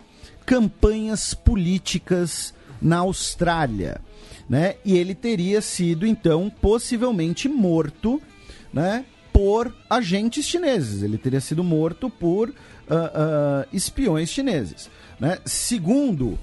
[0.45, 4.01] campanhas políticas na Austrália,
[4.49, 4.77] né?
[4.85, 8.21] E ele teria sido então possivelmente morto,
[8.73, 9.05] né?
[9.33, 11.03] Por agentes chineses.
[11.03, 15.39] Ele teria sido morto por uh, uh, espiões chineses, né?
[15.45, 16.39] Segundo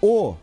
[0.00, 0.36] o uh,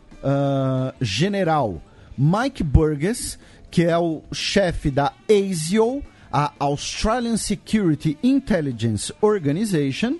[1.00, 1.80] general
[2.16, 3.38] Mike Burgess,
[3.70, 6.02] que é o chefe da ASIO,
[6.32, 10.18] a Australian Security Intelligence Organization.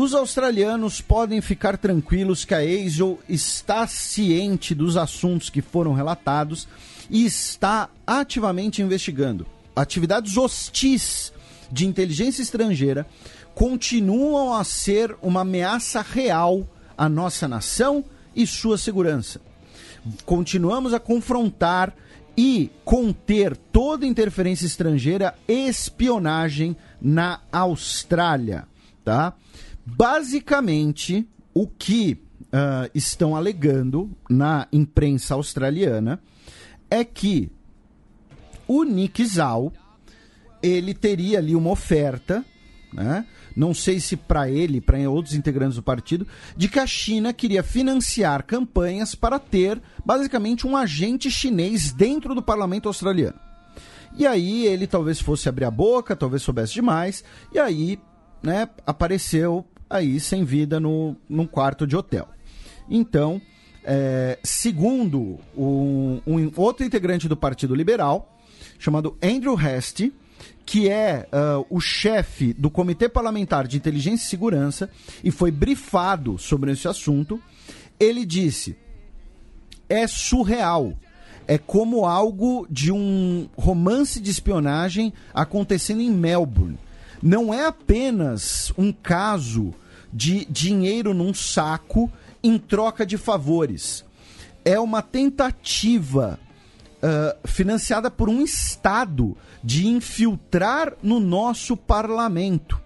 [0.00, 6.68] Os australianos podem ficar tranquilos que a ASIO está ciente dos assuntos que foram relatados
[7.10, 9.44] e está ativamente investigando.
[9.74, 11.32] Atividades hostis
[11.68, 13.08] de inteligência estrangeira
[13.56, 16.64] continuam a ser uma ameaça real
[16.96, 18.04] à nossa nação
[18.36, 19.40] e sua segurança.
[20.24, 21.92] Continuamos a confrontar
[22.36, 28.64] e conter toda interferência estrangeira e espionagem na Austrália,
[29.04, 29.34] tá?
[29.96, 36.20] Basicamente, o que uh, estão alegando na imprensa australiana
[36.90, 37.50] é que
[38.66, 39.72] o Nick Zau
[40.62, 42.44] ele teria ali uma oferta,
[42.92, 43.24] né?
[43.56, 46.26] não sei se para ele, para outros integrantes do partido,
[46.56, 52.42] de que a China queria financiar campanhas para ter basicamente um agente chinês dentro do
[52.42, 53.38] parlamento australiano.
[54.16, 57.98] E aí ele talvez fosse abrir a boca, talvez soubesse demais, e aí
[58.42, 62.28] né, apareceu aí sem vida no, num quarto de hotel.
[62.88, 63.40] Então,
[63.84, 68.38] é, segundo um, um outro integrante do Partido Liberal,
[68.78, 70.12] chamado Andrew Heste,
[70.64, 74.90] que é uh, o chefe do Comitê Parlamentar de Inteligência e Segurança
[75.24, 77.40] e foi brifado sobre esse assunto,
[77.98, 78.76] ele disse:
[79.88, 80.92] é surreal.
[81.46, 86.78] É como algo de um romance de espionagem acontecendo em Melbourne.
[87.22, 89.74] Não é apenas um caso
[90.12, 92.10] de dinheiro num saco
[92.42, 94.04] em troca de favores.
[94.64, 96.38] É uma tentativa
[97.02, 102.80] uh, financiada por um Estado de infiltrar no nosso parlamento,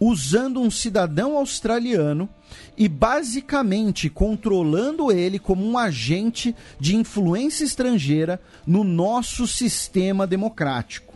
[0.00, 2.28] usando um cidadão australiano
[2.76, 11.14] e basicamente controlando ele como um agente de influência estrangeira no nosso sistema democrático.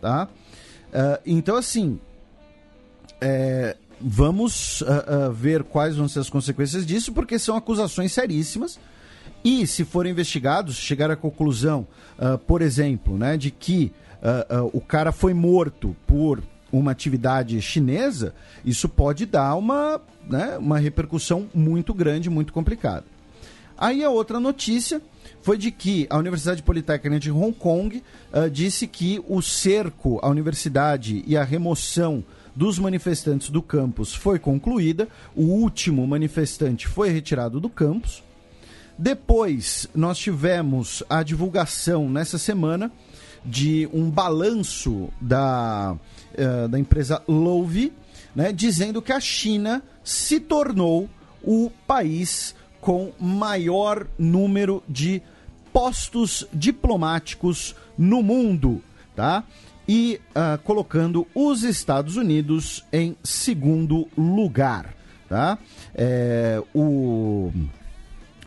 [0.00, 0.28] Tá?
[0.88, 2.00] Uh, então, assim,
[3.20, 8.78] é, vamos uh, uh, ver quais vão ser as consequências disso, porque são acusações seríssimas
[9.44, 11.86] e, se forem investigados, chegar à conclusão,
[12.18, 13.92] uh, por exemplo, né, de que
[14.74, 19.98] o cara foi morto por uma atividade chinesa, isso pode dar uma,
[20.28, 23.06] né, uma repercussão muito grande, muito complicada.
[23.78, 25.00] Aí a outra notícia
[25.40, 28.02] foi de que a Universidade Politécnica de Hong Kong
[28.52, 32.22] disse que o cerco à universidade e a remoção
[32.60, 35.08] dos manifestantes do campus foi concluída.
[35.34, 38.22] O último manifestante foi retirado do campus.
[38.98, 42.92] Depois, nós tivemos a divulgação nessa semana
[43.42, 45.96] de um balanço da,
[46.34, 47.94] uh, da empresa Love,
[48.36, 51.08] né, dizendo que a China se tornou
[51.42, 55.22] o país com maior número de
[55.72, 58.82] postos diplomáticos no mundo,
[59.16, 59.44] tá?
[59.92, 64.94] E uh, colocando os Estados Unidos em segundo lugar,
[65.28, 65.58] tá?
[65.92, 67.50] É, o,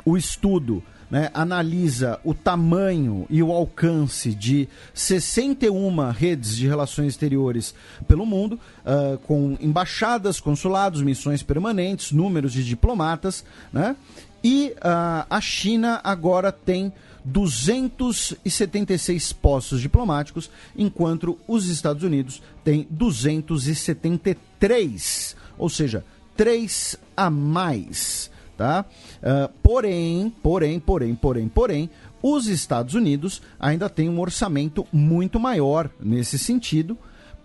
[0.06, 7.76] o estudo né, analisa o tamanho e o alcance de 61 redes de relações exteriores
[8.08, 13.44] pelo mundo, uh, com embaixadas, consulados, missões permanentes, números de diplomatas,
[13.74, 13.98] né?
[14.42, 16.94] E uh, a China agora tem
[17.24, 26.04] 276 postos diplomáticos, enquanto os Estados Unidos têm 273, ou seja,
[26.36, 28.86] três a mais tá?
[29.18, 31.90] Uh, porém, porém, porém, porém, porém,
[32.22, 36.98] os Estados Unidos ainda têm um orçamento muito maior nesse sentido.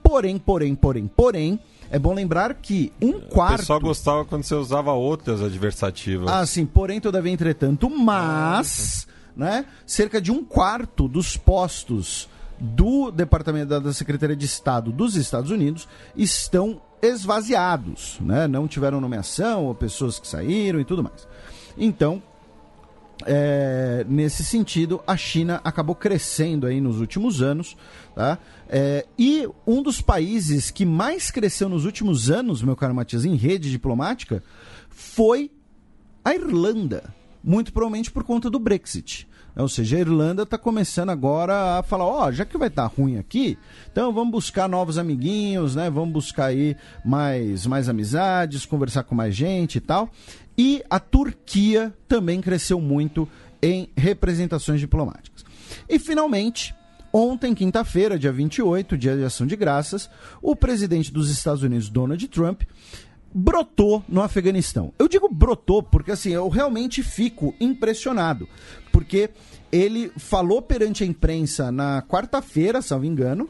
[0.03, 1.61] Porém, porém, porém, porém,
[1.91, 3.59] é bom lembrar que um quarto.
[3.59, 6.29] Pessoal gostava quando você usava outras adversativas.
[6.29, 9.07] Ah, sim, porém, todavia, entretanto, mas,
[9.39, 12.29] né, cerca de um quarto dos postos
[12.59, 18.49] do Departamento da Secretaria de Estado dos Estados Unidos estão esvaziados, né?
[18.49, 21.29] não tiveram nomeação, ou pessoas que saíram e tudo mais.
[21.77, 22.21] Então,
[23.25, 27.77] é, nesse sentido, a China acabou crescendo aí nos últimos anos,
[28.17, 28.39] tá?
[28.69, 33.37] É, e um dos países que mais cresceu nos últimos anos, meu caro Matias, em
[33.37, 34.43] rede diplomática,
[34.89, 35.51] foi
[36.25, 37.15] a Irlanda.
[37.43, 39.29] Muito provavelmente por conta do Brexit.
[39.57, 42.89] Ou seja, a Irlanda está começando agora a falar, ó, oh, já que vai estar
[42.89, 43.59] tá ruim aqui,
[43.91, 45.91] então vamos buscar novos amiguinhos, né?
[45.91, 50.11] Vamos buscar aí mais, mais amizades, conversar com mais gente e tal.
[50.57, 53.29] E a Turquia também cresceu muito
[53.61, 55.45] em representações diplomáticas.
[55.89, 56.75] E finalmente,
[57.11, 60.11] Ontem, quinta-feira, dia 28, dia de ação de graças,
[60.43, 62.63] o presidente dos Estados Unidos, Donald Trump,
[63.33, 64.93] brotou no Afeganistão.
[64.99, 68.49] Eu digo brotou porque assim, eu realmente fico impressionado,
[68.93, 69.31] porque
[69.71, 73.49] ele falou perante a imprensa na quarta-feira, salvo engano,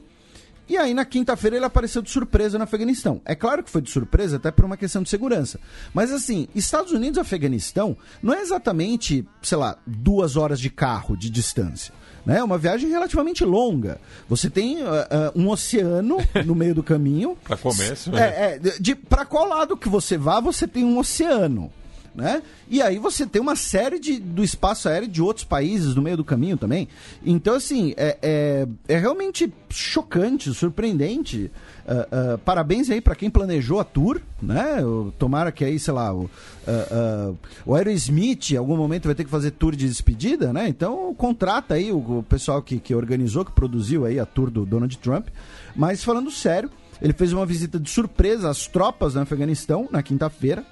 [0.68, 3.22] e aí na quinta-feira ele apareceu de surpresa no Afeganistão.
[3.24, 5.58] É claro que foi de surpresa, até por uma questão de segurança.
[5.94, 11.16] Mas assim, Estados Unidos e Afeganistão não é exatamente, sei lá, duas horas de carro
[11.16, 11.94] de distância
[12.28, 12.42] né?
[12.44, 13.98] Uma viagem relativamente longa.
[14.28, 17.38] Você tem uh, uh, um oceano no meio do caminho.
[17.42, 18.20] para começo, né?
[18.22, 21.72] É, é, de, para qual lado que você vá, você tem um oceano.
[22.14, 22.42] Né?
[22.68, 26.16] E aí você tem uma série de, do espaço aéreo de outros países no meio
[26.16, 26.88] do caminho também.
[27.24, 31.50] Então, assim, é, é, é realmente chocante, surpreendente.
[31.86, 34.78] Uh, uh, parabéns aí para quem planejou a tour, né?
[35.18, 39.30] Tomara que aí, sei lá, o, uh, o Aerosmith em algum momento vai ter que
[39.30, 40.68] fazer tour de despedida, né?
[40.68, 44.66] Então contrata aí o, o pessoal que, que organizou, que produziu aí a tour do
[44.66, 45.28] Donald Trump.
[45.74, 46.70] Mas falando sério,
[47.00, 50.64] ele fez uma visita de surpresa às tropas no Afeganistão na quinta-feira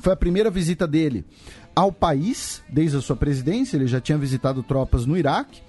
[0.00, 1.24] foi a primeira visita dele
[1.74, 3.76] ao país desde a sua presidência.
[3.76, 5.60] Ele já tinha visitado tropas no Iraque.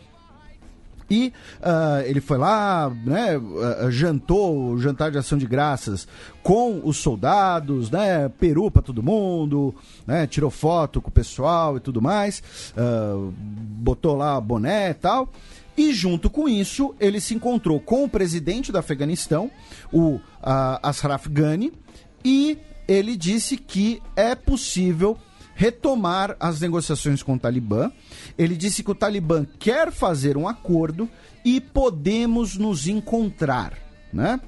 [1.10, 6.08] E uh, ele foi lá, né, uh, jantou jantar de ação de graças
[6.42, 9.76] com os soldados, né, peru para todo mundo,
[10.08, 12.42] né, tirou foto com o pessoal e tudo mais,
[12.76, 15.30] uh, botou lá boné e tal.
[15.76, 19.52] E junto com isso, ele se encontrou com o presidente do Afeganistão,
[19.92, 20.20] o
[20.82, 21.74] Ashraf Ghani,
[22.24, 22.58] e
[22.88, 25.18] ele disse que é possível
[25.56, 27.92] retomar as negociações com o Talibã.
[28.38, 31.10] Ele disse que o Talibã quer fazer um acordo
[31.46, 33.78] e podemos nos encontrar,
[34.12, 34.40] né?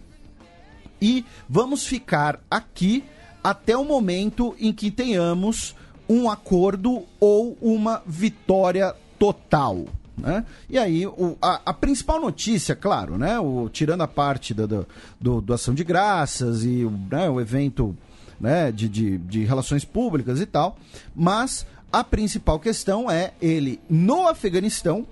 [1.02, 3.04] E vamos ficar aqui
[3.44, 5.76] até o momento em que tenhamos
[6.10, 9.86] um acordo ou uma vitória total.
[10.18, 10.46] Né?
[10.70, 13.38] E aí, o, a, a, principal notícia, claro, né?
[13.40, 14.88] O, tirando a parte do,
[15.20, 17.96] do, do Ação de Graças e né, o evento
[18.40, 20.78] né, de, de, de relações públicas e tal,
[21.16, 25.08] mas a principal questão é ele, no Afeganistão,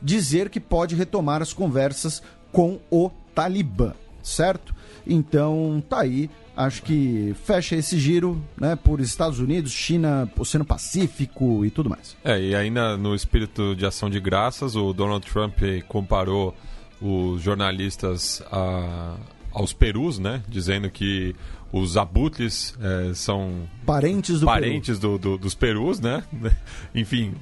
[0.00, 2.22] dizer que pode retomar as conversas
[2.52, 3.92] com o Talibã,
[4.22, 4.74] certo?
[5.06, 6.30] Então, tá aí.
[6.56, 12.16] Acho que fecha esse giro, né, por Estados Unidos, China, Oceano Pacífico e tudo mais.
[12.24, 16.54] É, e ainda no espírito de ação de graças, o Donald Trump comparou
[17.00, 19.14] os jornalistas a,
[19.52, 21.34] aos perus, né, dizendo que
[21.72, 25.18] os abutres é, são parentes, do parentes Peru.
[25.18, 26.22] do, do, dos perus, né?
[26.94, 27.34] Enfim,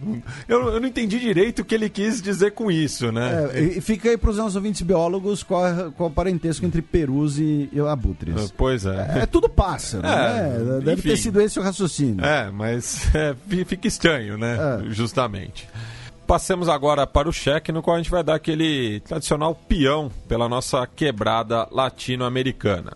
[0.49, 3.51] eu, eu, não entendi direito o que ele quis dizer com isso, né?
[3.53, 6.83] É, e fica aí para os nossos ouvintes biólogos qual, é, qual o parentesco entre
[6.83, 8.35] perus e, e abutres.
[8.37, 9.15] Ah, pois é.
[9.17, 10.81] É, é tudo pássaro, é, né?
[10.81, 12.25] Deve enfim, ter sido esse o raciocínio.
[12.25, 13.09] É, mas
[13.67, 14.57] fica estranho, né?
[14.89, 15.69] Justamente.
[16.27, 20.49] Passemos agora para o cheque, no qual a gente vai dar aquele tradicional peão pela
[20.49, 22.95] nossa quebrada latino-americana.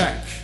[0.00, 0.40] Cheque.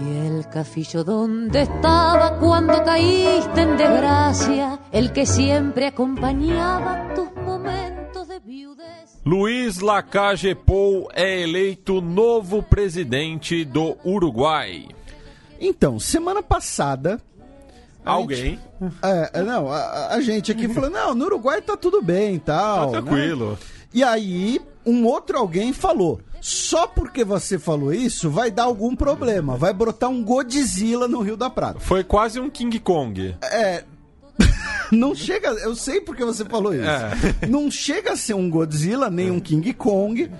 [0.00, 8.28] Y el cafillo donde estaba cuando caíste en desgracia, el que siempre acompañaba tus momentos
[8.28, 9.18] de viudez.
[9.24, 14.88] Luiz Lacalle Pou é eleito novo presidente do Uruguai.
[15.60, 17.20] Então, semana passada.
[18.04, 18.36] a Alguém.
[18.36, 18.62] gente-
[19.02, 22.38] é, é, não, a, a gente aqui falou: não, no Uruguai tá tudo bem e
[22.38, 22.90] tal.
[22.92, 23.10] Tá né?
[23.10, 23.58] tranquilo.
[23.92, 29.56] E aí, um outro alguém falou: só porque você falou isso, vai dar algum problema.
[29.56, 31.80] Vai brotar um Godzilla no Rio da Prata.
[31.80, 33.34] Foi quase um King Kong.
[34.90, 35.48] Não chega.
[35.48, 36.84] Eu sei porque você falou isso.
[36.84, 37.12] É.
[37.46, 40.30] Não chega a ser um Godzilla, nem um King Kong,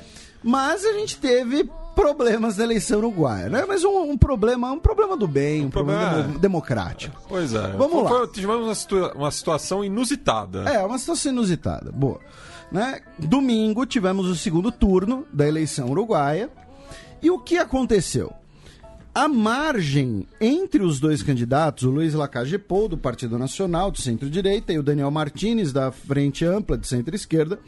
[0.42, 3.64] mas a gente teve problemas na eleição uruguaia, né?
[3.66, 7.20] Mas um, um problema, um problema do bem, um, problema, problema- demo- democrático.
[7.28, 7.68] Pois é.
[7.72, 8.08] Vamos Foi- lá.
[8.10, 10.62] foi- tivemos uma, situa- uma situação inusitada.
[10.70, 11.90] É, uma situação inusitada.
[11.92, 12.20] Boa.
[12.70, 13.00] Né?
[13.18, 16.50] Domingo tivemos o segundo turno da eleição uruguaia.
[17.22, 18.32] E o que aconteceu?
[19.14, 24.72] A margem entre os dois candidatos, o Luiz Lacalle Pou, do Partido Nacional, do centro-direita,
[24.72, 27.58] e o Daniel Martins, da Frente Ampla, de centro-esquerda,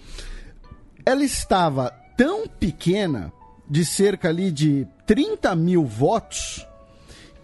[1.05, 3.32] ela estava tão pequena,
[3.68, 6.64] de cerca ali de 30 mil votos,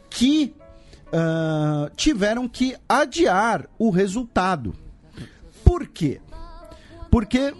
[0.08, 0.54] que
[1.12, 4.74] ah, tiveram que adiar o resultado.
[5.64, 6.20] Por quê?
[7.16, 7.54] Porque,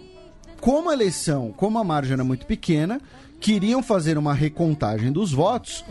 [0.61, 3.01] como a eleição, como a margem era muito pequena,
[3.39, 5.83] queriam fazer uma recontagem dos votos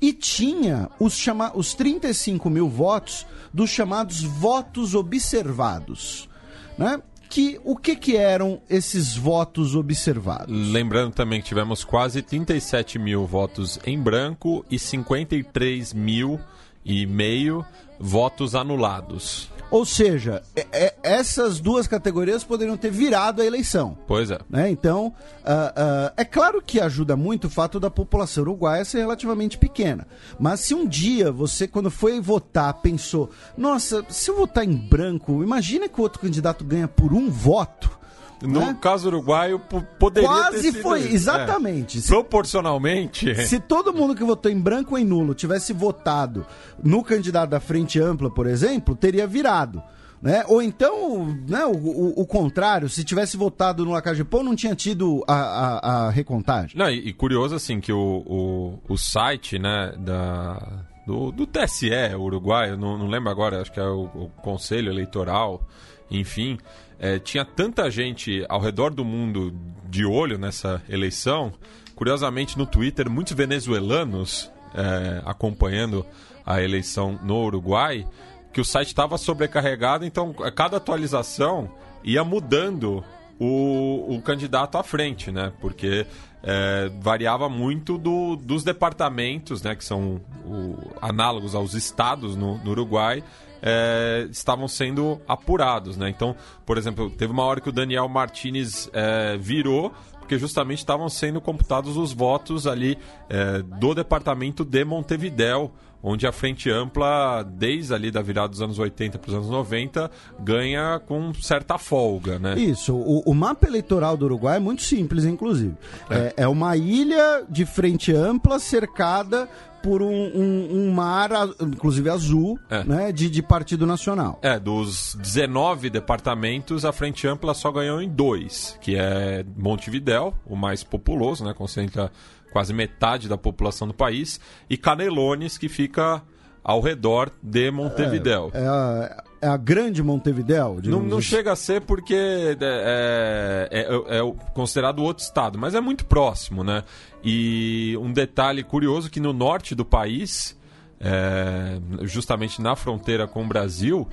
[0.00, 6.30] e tinha os, chama os 35 mil votos dos chamados votos observados.
[6.78, 6.98] Né?
[7.28, 10.56] Que, o que, que eram esses votos observados?
[10.72, 16.40] Lembrando também que tivemos quase 37 mil votos em branco e 53 mil
[16.82, 17.66] e meio
[18.00, 19.50] votos anulados.
[19.70, 23.96] Ou seja, é- é- essas duas categorias poderiam ter virado a eleição.
[24.06, 24.40] Pois é.
[24.50, 24.68] né?
[24.68, 25.14] Então,
[25.44, 30.08] ah, ah, é claro que ajuda muito o fato da população uruguaia ser relativamente pequena.
[30.40, 35.40] Mas se um dia você, quando foi votar, pensou: nossa, se eu votar em branco,
[35.44, 37.99] imagina que o outro candidato ganha por um voto.
[38.42, 38.76] No né?
[38.80, 41.14] caso uruguaio, po- poderia ter Quase sido foi, isso.
[41.14, 41.98] exatamente.
[41.98, 42.00] É.
[42.00, 46.46] Se- Proporcionalmente, Se todo mundo que votou em branco ou em nulo tivesse votado
[46.82, 49.82] no candidato da Frente Ampla, por exemplo, teria virado.
[50.22, 50.44] Né?
[50.48, 55.24] Ou então, né, o, o- o contrário, se tivesse votado no Lacajepão, não tinha tido
[55.26, 56.76] a, a- a recontagem.
[56.78, 61.90] Não, e, e curioso assim que o, o, o site né, da, do, do TSE
[62.18, 65.66] Uruguai, eu não, não lembro agora, acho que é o, o Conselho Eleitoral,
[66.10, 66.58] enfim,
[67.00, 69.52] é, tinha tanta gente ao redor do mundo
[69.88, 71.52] de olho nessa eleição.
[71.96, 76.04] Curiosamente, no Twitter, muitos venezuelanos é, acompanhando
[76.46, 78.06] a eleição no Uruguai,
[78.52, 81.70] que o site estava sobrecarregado, então a cada atualização
[82.04, 83.04] ia mudando
[83.38, 85.52] o, o candidato à frente, né?
[85.60, 86.06] Porque
[86.42, 89.74] é, variava muito do- dos departamentos, né?
[89.74, 93.22] Que são o- análogos aos estados no, no Uruguai,
[93.62, 96.08] é, estavam sendo apurados, né?
[96.08, 96.34] Então,
[96.64, 99.92] por exemplo, teve uma hora que o Daniel Martinez é, virou
[100.30, 102.96] porque justamente estavam sendo computados os votos ali
[103.28, 105.72] é, do departamento de Montevidéu,
[106.02, 110.10] onde a Frente Ampla, desde ali da virada dos anos 80 para os anos 90,
[110.40, 112.58] ganha com certa folga, né?
[112.58, 115.74] Isso, o, o mapa eleitoral do Uruguai é muito simples, inclusive.
[116.08, 119.48] É, é uma ilha de frente ampla cercada
[119.82, 122.84] por um, um- um mar, inclusive azul, É.
[122.84, 124.38] né, de, de Partido Nacional.
[124.42, 130.54] É, dos 19 departamentos, a Frente Ampla só ganhou em dois, que é Montevidéu, o
[130.54, 132.12] mais populoso, né, concentra
[132.52, 136.22] quase metade da população do país, e Canelones, que fica
[136.62, 138.50] ao redor de Montevidéu.
[138.52, 140.78] É a, é a grande Montevidéu?
[140.84, 143.68] Não, não chega a ser porque é, é-
[144.12, 146.84] é- é o- considerado outro estado, mas é muito próximo, né?
[147.24, 150.54] E um detalhe curioso que no norte do país,
[151.00, 154.06] é, justamente na fronteira com o Brasil,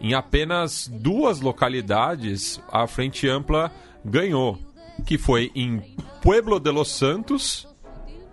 [0.00, 3.70] em apenas duas localidades a Frente Ampla
[4.04, 4.58] ganhou,
[5.06, 5.80] que foi em
[6.20, 7.66] Pueblo de los Santos,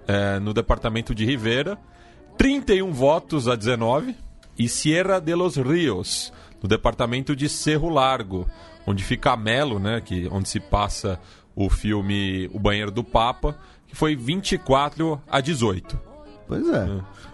[0.07, 1.78] é, no departamento de Rivera,
[2.38, 4.15] 31 votos a 19,
[4.57, 8.48] e Sierra de los Rios, no departamento de Cerro Largo,
[8.86, 11.19] onde fica Melo, né, que, onde se passa
[11.56, 13.57] o filme O Banheiro do Papa,
[13.88, 15.99] que foi 24 a 18.
[16.48, 16.88] Pois é.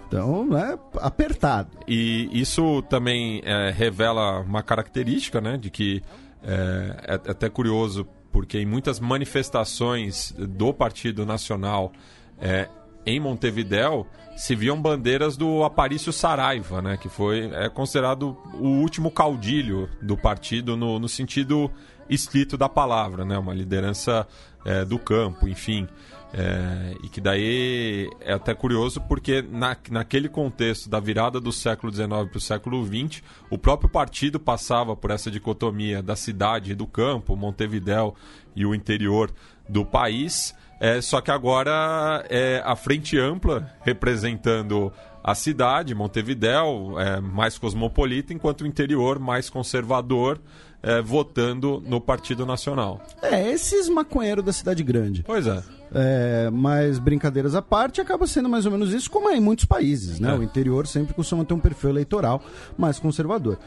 [0.07, 1.69] Então, né, apertado.
[1.87, 6.01] E isso também é, revela uma característica, né, de que
[6.43, 11.91] é, é até curioso, porque em muitas manifestações do Partido Nacional
[12.39, 12.67] é,
[13.05, 14.05] em Montevidéu
[14.35, 20.15] se viam bandeiras do Aparício Saraiva, né, que foi é considerado o último caudilho do
[20.15, 21.71] partido no, no sentido
[22.07, 24.27] estrito da palavra, né, uma liderança
[24.63, 25.87] é, do campo, enfim.
[26.33, 31.91] É, e que daí é até curioso porque na, naquele contexto da virada do século
[31.91, 36.75] XIX para o século XX, o próprio partido passava por essa dicotomia da cidade e
[36.75, 38.13] do campo, Montevidéu
[38.53, 39.31] e o interior
[39.69, 40.53] do país.
[40.79, 44.91] É, só que agora é a frente ampla representando
[45.23, 50.39] a cidade, Montevidéu, é mais cosmopolita, enquanto o interior mais conservador,
[50.81, 53.01] é, votando no Partido Nacional.
[53.21, 55.23] É, esses maconheiros da cidade grande.
[55.23, 55.61] Pois é.
[55.93, 59.65] É, mas brincadeiras à parte, acaba sendo mais ou menos isso, como é em muitos
[59.65, 60.31] países, né?
[60.31, 60.37] É.
[60.37, 62.41] O interior sempre costuma ter um perfil eleitoral
[62.77, 63.57] mais conservador.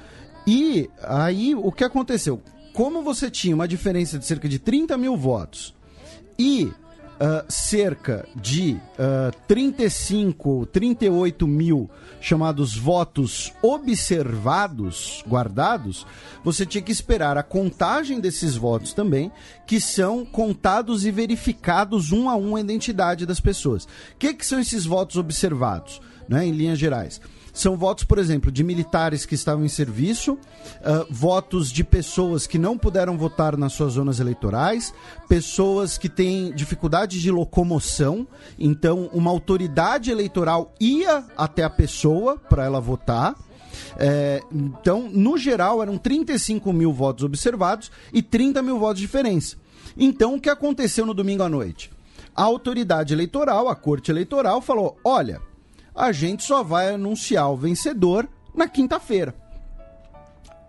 [0.47, 2.41] E aí, o que aconteceu?
[2.73, 5.74] Como você tinha uma diferença de cerca de 30 mil votos
[6.39, 6.73] e
[7.22, 16.06] ah, cerca de uh, 35, 38 mil chamados votos observados, guardados,
[16.42, 19.30] você tinha que esperar a contagem desses votos também,
[19.66, 23.84] que são contados e verificados um a um a identidade das pessoas.
[23.84, 23.88] O
[24.18, 27.20] que, que são esses votos observados, né, em linhas gerais?
[27.52, 32.59] São votos, por exemplo, de militares que estavam em serviço, uh, votos de pessoas que
[32.59, 34.94] não puderam votar nas suas zonas eleitorais,
[35.28, 38.27] pessoas que têm dificuldade de locomoção,
[38.59, 43.35] então uma autoridade eleitoral ia até a pessoa para ela votar.
[43.97, 49.56] É, então, no geral, eram 35 mil votos observados e 30 mil votos de diferença.
[49.97, 51.90] Então, o que aconteceu no domingo à noite?
[52.35, 55.40] A autoridade eleitoral, a corte eleitoral, falou: olha
[55.95, 59.35] a gente só vai anunciar o vencedor na quinta-feira.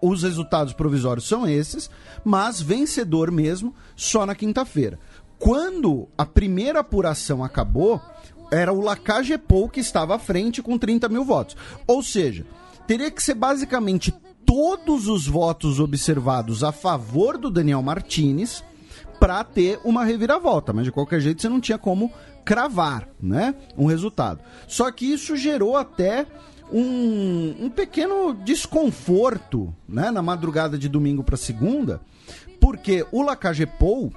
[0.02, 1.89] Os resultados provisórios são esses,
[2.23, 4.99] mas vencedor mesmo só na quinta-feira.
[5.38, 8.02] Quando a primeira apuração acabou,
[8.52, 11.56] era o Lacagepou que estava à frente com 30 mil votos.
[11.88, 12.45] Ou seja,
[12.88, 14.14] teria que ser basicamente
[14.45, 18.64] todos os votos observados a favor do Daniel Martinez
[19.22, 22.11] para ter uma reviravolta, mas de qualquer jeito você não tinha como
[22.43, 24.39] cravar, né, um resultado.
[24.68, 26.26] Só que isso gerou até
[26.73, 32.02] um, um pequeno desconforto, né, na madrugada de domingo para segunda,
[32.60, 34.11] porque o Lacagepou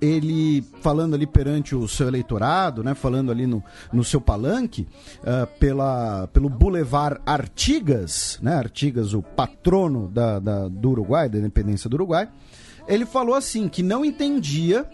[0.00, 3.60] ele falando ali perante o seu eleitorado, né, falando ali no,
[3.92, 4.86] no seu palanque,
[5.22, 11.90] uh, pela, pelo Boulevard Artigas, né, Artigas, o patrono da, da, do Uruguai, da independência
[11.90, 12.28] do Uruguai,
[12.88, 14.88] ele falou assim que não entendia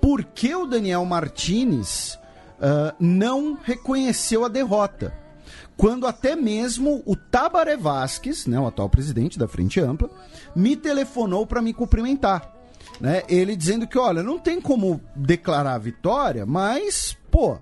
[0.00, 2.18] por que o Daniel Martinez
[2.58, 5.12] uh, não reconheceu a derrota.
[5.76, 10.10] Quando até mesmo o Tabaré Vasquez, né, o atual presidente da Frente Ampla,
[10.56, 12.52] me telefonou para me cumprimentar.
[13.00, 13.22] Né?
[13.28, 17.58] Ele dizendo que, olha, não tem como declarar a vitória, mas, pô,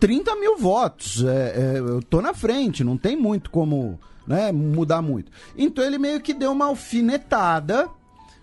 [0.00, 5.02] 30 mil votos, é, é, eu tô na frente, não tem muito como né, mudar
[5.02, 5.30] muito.
[5.56, 7.88] Então ele meio que deu uma alfinetada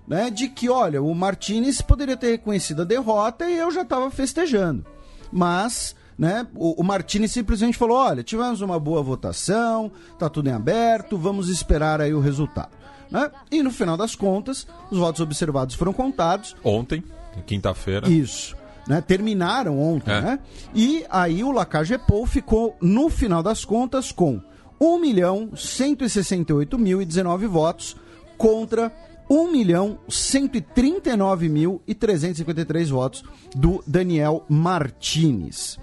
[0.08, 4.10] né, de que, olha, o Martinez poderia ter reconhecido a derrota e eu já estava
[4.12, 4.86] festejando.
[5.32, 11.18] Mas, né, o, o simplesmente falou: olha, tivemos uma boa votação, tá tudo em aberto,
[11.18, 12.72] vamos esperar aí o resultado.
[13.10, 13.30] Né?
[13.52, 16.56] E no final das contas, os votos observados foram contados.
[16.64, 17.04] Ontem,
[17.46, 18.10] quinta-feira.
[18.10, 18.56] Isso.
[18.88, 20.22] Né, terminaram ontem, É.
[20.22, 20.40] né?
[20.76, 24.42] E aí o Lacagepou ficou, no final das contas, com
[24.80, 27.96] 1 milhão 168 mil e 19 votos
[28.38, 28.92] contra
[29.34, 33.24] 1 milhão 139 mil e 353 votos
[33.56, 35.80] do Daniel Martinez.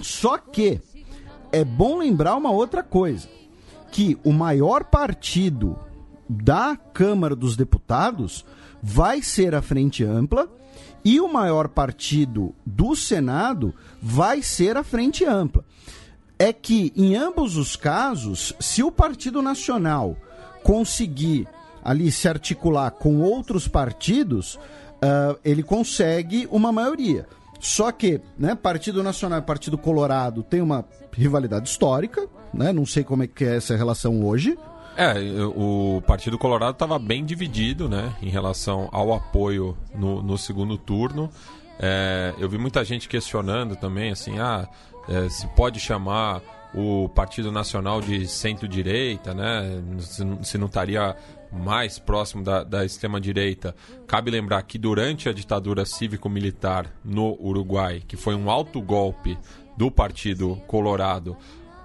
[0.00, 0.80] Só que
[1.50, 3.28] é bom lembrar uma outra coisa,
[3.90, 5.76] que o maior partido
[6.28, 8.44] da Câmara dos Deputados
[8.80, 10.48] vai ser a Frente Ampla
[11.04, 15.64] e o maior partido do Senado vai ser a Frente Ampla.
[16.38, 20.16] É que em ambos os casos, se o Partido Nacional
[20.62, 21.48] conseguir
[21.84, 24.58] ali se articular com outros partidos,
[25.02, 27.26] ah, ele consegue uma maioria.
[27.60, 32.72] Só que, né, Partido Nacional e Partido Colorado tem uma rivalidade histórica, né?
[32.72, 34.58] Não sei como é que é essa relação hoje.
[34.96, 35.14] É,
[35.56, 41.30] o Partido Colorado estava bem dividido, né, em relação ao apoio no, no segundo turno.
[41.80, 44.68] É, eu vi muita gente questionando também, assim, ah,
[45.08, 46.40] é, se pode chamar
[46.72, 49.82] o Partido Nacional de centro-direita, né,
[50.42, 51.16] se não estaria
[51.54, 53.74] mais próximo da, da extrema-direita.
[54.06, 59.38] Cabe lembrar que durante a ditadura cívico-militar no Uruguai, que foi um alto golpe
[59.76, 61.36] do Partido Colorado,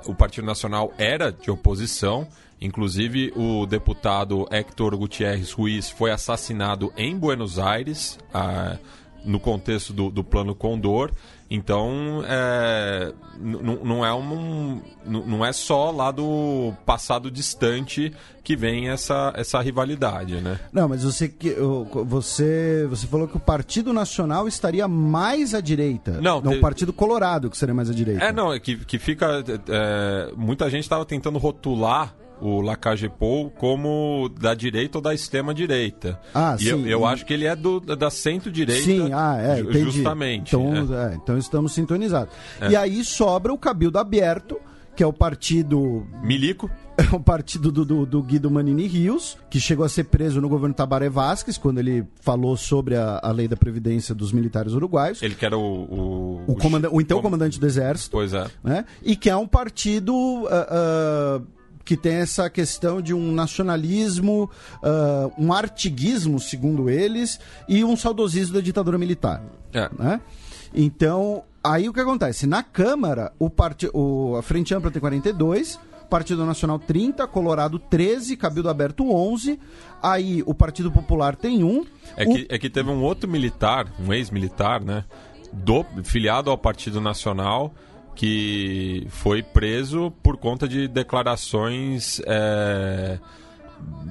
[0.06, 2.28] o Partido Nacional era de oposição.
[2.62, 8.78] Inclusive, o deputado Héctor Gutierrez Ruiz foi assassinado em Buenos Aires, ah,
[9.24, 11.12] no contexto do, do Plano Condor.
[11.52, 18.14] Então, é, não é um, não é só lá do passado distante
[18.44, 20.60] que vem essa, essa rivalidade, né?
[20.72, 21.34] Não, mas você
[22.06, 26.22] você você falou que o Partido Nacional estaria mais à direita.
[26.22, 26.58] Não, não te...
[26.58, 28.24] o Partido Colorado que seria mais à direita.
[28.24, 34.30] É, não, é que, que fica é, muita gente estava tentando rotular o Lacagepou como
[34.40, 36.20] da direita ou da extrema-direita.
[36.34, 36.70] Ah, e sim.
[36.70, 38.84] Eu, eu acho que ele é do, da centro-direita.
[38.84, 39.92] Sim, ah, é, entendi.
[39.92, 40.56] justamente.
[40.56, 41.12] Então, é.
[41.12, 42.34] É, então estamos sintonizados.
[42.62, 42.72] É.
[42.72, 44.60] E aí sobra o Cabildo Aberto,
[44.96, 46.06] que é o partido.
[46.24, 46.70] Milico.
[47.00, 50.50] É o partido do, do, do, Guido Manini Rios, que chegou a ser preso no
[50.50, 55.24] governo Tabaré Vasquez, quando ele falou sobre a, a lei da Previdência dos militares uruguaios.
[55.24, 55.62] Ele que era o.
[55.62, 58.12] O, o, comanda o então comandante do Exército.
[58.12, 58.46] Pois é.
[58.62, 58.84] Né?
[59.02, 60.14] E que é um partido.
[60.14, 61.59] Uh, uh,
[61.90, 64.48] que tem essa questão de um nacionalismo,
[64.84, 69.42] uh, um artiguismo, segundo eles, e um saudosismo da ditadura militar.
[69.74, 69.90] É.
[69.98, 70.22] Né?
[70.72, 72.46] Então, aí o que acontece?
[72.46, 73.90] Na Câmara, o part...
[73.92, 74.36] o...
[74.38, 79.60] a Frente Ampla tem 42, Partido Nacional 30, Colorado 13, Cabildo Aberto 11,
[80.00, 81.84] aí o Partido Popular tem um.
[82.16, 82.36] É, o...
[82.36, 85.06] que, é que teve um outro militar, um ex-militar, né?
[85.52, 87.74] Do, filiado ao Partido Nacional,
[88.20, 92.22] que foi preso por conta de declarações.
[92.28, 93.18] É,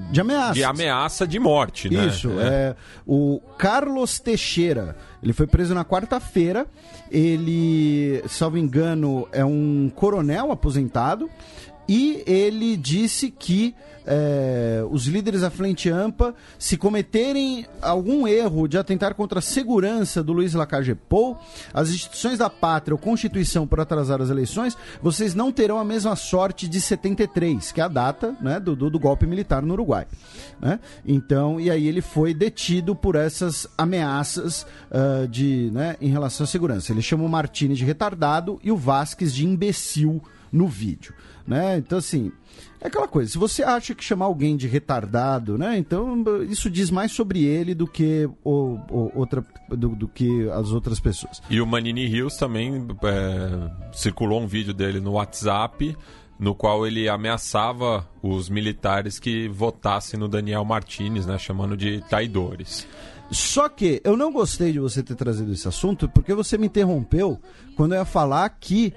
[0.09, 0.53] de ameaça.
[0.53, 2.07] De ameaça de morte, né?
[2.07, 2.31] Isso.
[2.39, 2.43] É.
[2.43, 2.75] é.
[3.05, 4.97] o Carlos Teixeira.
[5.21, 6.65] Ele foi preso na quarta-feira.
[7.11, 11.29] Ele, salvo engano, é um coronel aposentado.
[11.89, 13.73] E ele disse que
[14.05, 20.23] é, os líderes da Frente Ampa, se cometerem algum erro de atentar contra a segurança
[20.23, 21.35] do Luiz Lacage Pou,
[21.73, 26.15] as instituições da pátria ou Constituição por atrasar as eleições, vocês não terão a mesma
[26.15, 30.05] sorte de 73, que é a data né, do, do, do golpe militar no Uruguai.
[30.61, 30.79] Né?
[31.03, 36.47] Então, e aí ele foi detido por essas ameaças uh, de, né, em relação à
[36.47, 36.91] segurança.
[36.91, 40.21] Ele chamou o Martini de retardado e o Vasques de imbecil
[40.51, 41.13] no vídeo.
[41.49, 41.79] Né?
[41.79, 42.31] Então, assim,
[42.79, 45.79] é aquela coisa, se você acha que chamar alguém de retardado, né?
[45.79, 50.71] Então isso diz mais sobre ele do que o, o outra do, do, que as
[50.71, 51.41] outras pessoas.
[51.49, 55.97] E o Manini Rios também é, circulou um vídeo dele no WhatsApp
[56.39, 62.87] no qual ele ameaçava os militares que votassem no Daniel Martinez, né, chamando de traidores.
[63.29, 67.39] Só que eu não gostei de você ter trazido esse assunto porque você me interrompeu
[67.75, 68.93] quando eu ia falar que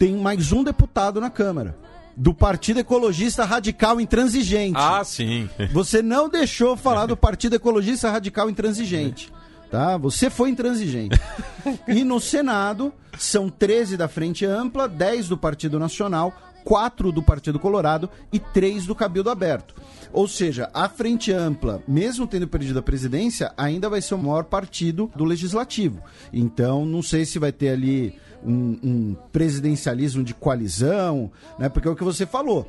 [0.00, 1.76] tem mais um deputado na Câmara
[2.16, 4.78] do Partido Ecologista Radical Intransigente.
[4.78, 5.46] Ah, sim.
[5.72, 9.30] Você não deixou falar do Partido Ecologista Radical Intransigente.
[9.70, 9.98] Tá?
[9.98, 11.20] Você foi intransigente.
[11.86, 16.32] e no Senado, são 13 da Frente Ampla, 10 do Partido Nacional,
[16.64, 19.74] 4 do Partido Colorado e 3 do Cabildo Aberto.
[20.12, 24.44] Ou seja, a Frente Ampla, mesmo tendo perdido a presidência, ainda vai ser o maior
[24.44, 26.02] partido do legislativo.
[26.32, 31.68] Então, não sei se vai ter ali um, um presidencialismo de coalizão, né?
[31.68, 32.66] Porque é o que você falou.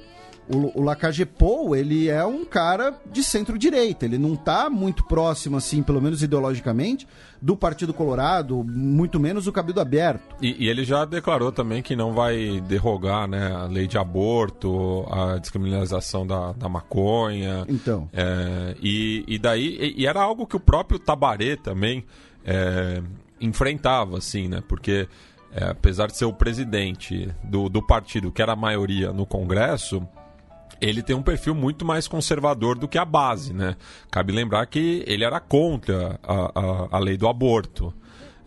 [0.49, 4.06] O, o Lacagepou, ele é um cara de centro-direita.
[4.06, 7.07] Ele não está muito próximo, assim, pelo menos ideologicamente,
[7.41, 10.35] do Partido Colorado, muito menos do Cabildo Aberto.
[10.41, 15.06] E, e, ele já declarou também que não vai derrogar né, a lei de aborto,
[15.10, 17.64] a descriminalização da, da maconha.
[17.69, 18.10] Então.
[18.11, 22.03] É, e, e daí, e, e, era algo que o próprio Tabaré também
[22.43, 23.02] é,
[23.39, 24.61] enfrentava, assim, né?
[24.68, 25.07] Porque
[25.53, 30.02] é, apesar de ser o presidente do, do partido, que era a maioria no Congresso,
[30.80, 33.76] ele tem um perfil muito mais conservador do que a base, né?
[34.10, 37.94] Cabe lembrar que ele era contra a, a, a lei do aborto.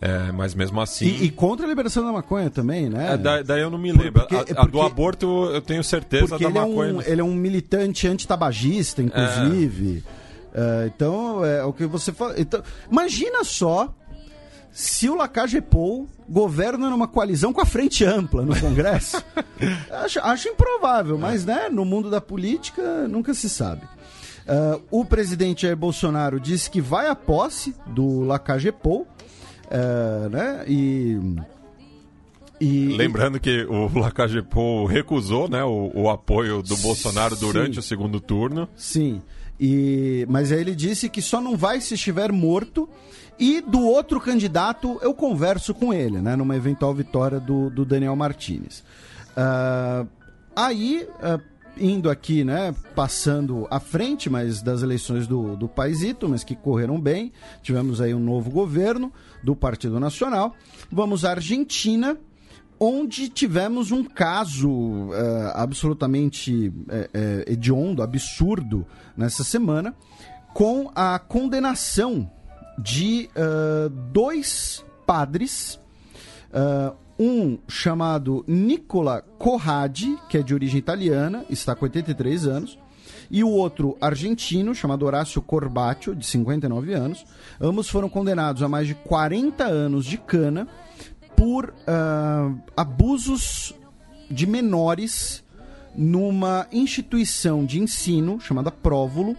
[0.01, 1.07] É, mas mesmo assim.
[1.07, 3.15] E, e, contra a liberação da maconha também, né?
[3.15, 4.13] É, daí, daí, eu não me lembro.
[4.13, 6.91] Porque, a, a porque, do aborto eu tenho certeza da ele maconha.
[6.91, 10.05] É um, ele é um militante antitabagista, inclusive.
[10.53, 10.91] É.
[10.95, 12.39] então, é o que você fala.
[12.39, 13.95] Então, imagina só
[14.75, 19.25] se o Lacagepou governa numa coalizão com a frente ampla no Congresso.
[19.89, 23.83] acho, acho, improvável, mas né, no mundo da política nunca se sabe.
[23.85, 29.07] Uh, o presidente Jair Bolsonaro disse que vai à posse do Lacagepou,
[29.67, 30.65] uh, né?
[30.67, 31.21] E
[32.61, 37.83] e, Lembrando que o Lacagepou recusou né, o, o apoio do Bolsonaro durante sim, o
[37.83, 38.69] segundo turno.
[38.77, 39.21] Sim.
[39.59, 42.89] E, mas aí ele disse que só não vai se estiver morto
[43.39, 46.37] e do outro candidato eu converso com ele, né?
[46.37, 48.85] Numa eventual vitória do, do Daniel Martinez.
[49.37, 50.09] Uh,
[50.55, 51.41] aí, uh,
[51.77, 52.75] indo aqui, né?
[52.95, 57.33] Passando à frente, mas das eleições do, do Paisito, mas que correram bem.
[57.63, 59.13] Tivemos aí um novo governo
[59.43, 60.55] do Partido Nacional.
[60.91, 62.17] Vamos à Argentina
[62.79, 68.87] onde tivemos um caso eh, absolutamente eh, eh, hediondo, absurdo,
[69.17, 69.95] nessa semana,
[70.53, 72.31] com a condenação
[72.79, 75.79] de eh, dois padres,
[76.53, 82.79] eh, um chamado Nicola Corradi, que é de origem italiana, está com 83 anos,
[83.31, 87.25] e o outro argentino, chamado Horácio Corbatio, de 59 anos.
[87.61, 90.69] Ambos foram condenados a mais de 40 anos de cana
[91.37, 93.75] por ah, abusos
[94.31, 95.43] de menores
[95.95, 99.37] numa instituição de ensino chamada Próvulo,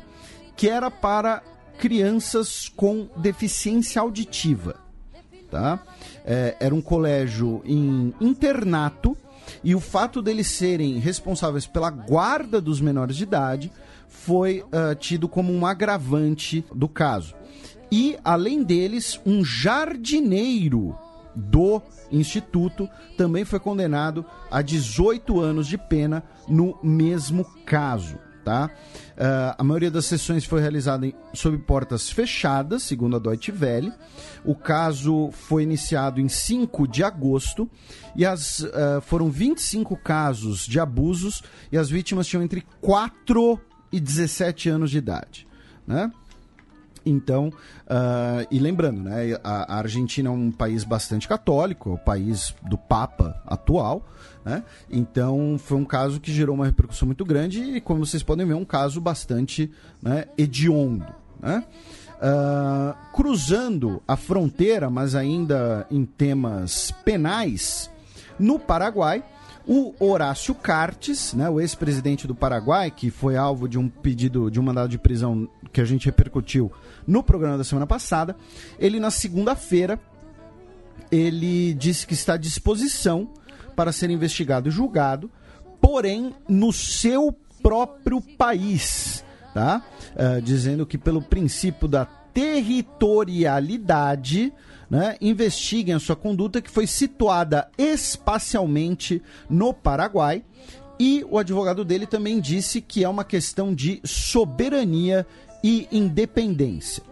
[0.56, 1.44] que era para
[1.78, 4.76] crianças com deficiência auditiva.
[5.50, 5.82] Tá?
[6.26, 9.16] É, era um colégio em internato
[9.64, 13.72] e o fato deles serem responsáveis pela guarda dos menores de idade
[14.08, 17.36] foi ah, tido como um agravante do caso.
[17.92, 20.98] E, além deles, um jardineiro
[21.36, 21.82] do
[22.12, 28.18] instituto também foi condenado a 18 anos de pena no mesmo caso.
[28.44, 28.70] Tá?
[29.18, 33.94] Ah, a maioria das sessões foi realizada em, sob portas fechadas, segundo a Deutsche Welle.
[34.44, 37.70] O caso foi iniciado em 5 de agosto
[38.16, 43.60] e as, ah, foram 25 casos de abusos e as vítimas tinham entre 4
[43.92, 45.48] e 17 anos de idade.
[45.88, 46.12] Né?
[47.06, 47.54] Então,
[47.88, 52.54] ah, e lembrando, né, a, a Argentina é um país bastante católico, é o país
[52.64, 54.06] do Papa atual,
[54.46, 54.64] né?
[54.90, 58.54] Então, foi um caso que gerou uma repercussão muito grande e, como vocês podem ver,
[58.54, 61.08] um caso bastante né, hediondo,
[61.42, 61.66] né?
[62.22, 67.90] Ah, cruzando a fronteira, mas ainda em temas penais,
[68.40, 69.24] no Paraguai,
[69.68, 74.60] o Horácio Cartes, né, o ex-presidente do Paraguai, que foi alvo de um pedido de
[74.60, 76.72] um mandado de prisão que a gente repercutiu
[77.06, 78.36] no programa da semana passada,
[78.80, 80.00] ele na segunda-feira
[81.12, 83.30] ele disse que está à disposição
[83.76, 85.30] para ser investigado e julgado,
[85.82, 89.84] porém no seu próprio país, tá?
[90.16, 94.54] Ah, dizendo que pelo princípio da territorialidade,
[94.90, 100.44] né, investiguem a sua conduta que foi situada espacialmente no Paraguai.
[101.00, 105.26] E o advogado dele também disse que é uma questão de soberania
[105.64, 107.04] e independência.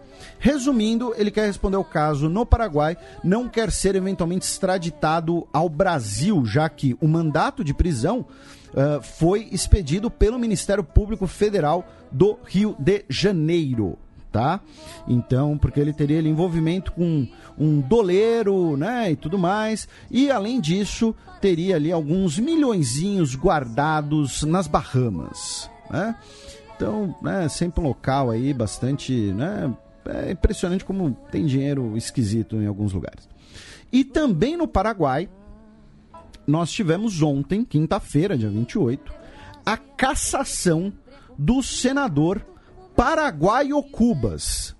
[0.44, 6.44] Resumindo, ele quer responder o caso no Paraguai, não quer ser eventualmente extraditado ao Brasil,
[6.44, 8.26] já que o mandato de prisão
[8.76, 13.96] ah, foi expedido pelo Ministério Público Federal do Rio de Janeiro.
[14.30, 14.60] Tá?
[15.08, 17.26] Então, porque ele teria envolvimento com
[17.58, 19.88] um doleiro, né, e tudo mais.
[20.10, 26.14] E além disso, teria ali alguns milhõezinhos guardados nas Bahamas, né?
[26.76, 29.72] Então, né, sempre um local aí bastante, né,
[30.06, 33.28] é impressionante como tem dinheiro esquisito em alguns lugares.
[33.92, 35.28] E também no Paraguai,
[36.46, 39.12] nós tivemos ontem, quinta-feira, dia 28,
[39.64, 40.92] a cassação
[41.38, 42.44] do senador
[42.94, 44.74] Paraguaio Cubas.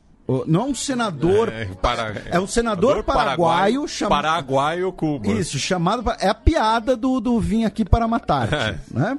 [0.46, 1.50] Não é um senador.
[1.50, 4.22] É, para- é um senador paraguaio Paraguai, chamado.
[4.22, 5.26] Paraguaio Cuba.
[5.32, 6.02] Isso, chamado.
[6.18, 8.50] É a piada do, do Vim aqui para matar.
[8.52, 8.78] É.
[8.90, 9.18] né?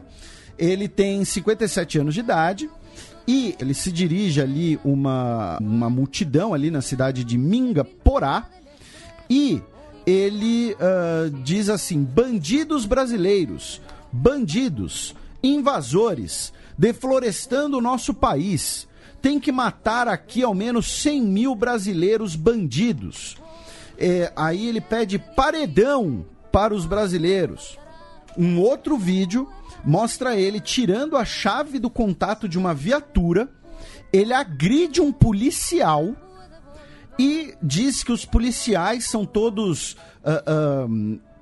[0.58, 2.70] Ele tem 57 anos de idade
[3.28, 8.48] e ele se dirige ali uma, uma multidão ali na cidade de Minga Porá
[9.30, 9.62] e
[10.06, 13.82] ele ah, diz assim: bandidos brasileiros,
[14.12, 18.88] bandidos, invasores, deflorestando o nosso país.
[19.22, 23.38] Tem que matar aqui ao menos 100 mil brasileiros bandidos.
[23.98, 27.80] É, aí ele pede paredão para os brasileiros.
[28.38, 29.50] Um outro vídeo
[29.86, 33.50] mostra ele tirando a chave do contato de uma viatura.
[34.12, 36.16] Ele agride um policial
[37.20, 40.88] e diz que os policiais são todos ah, ah,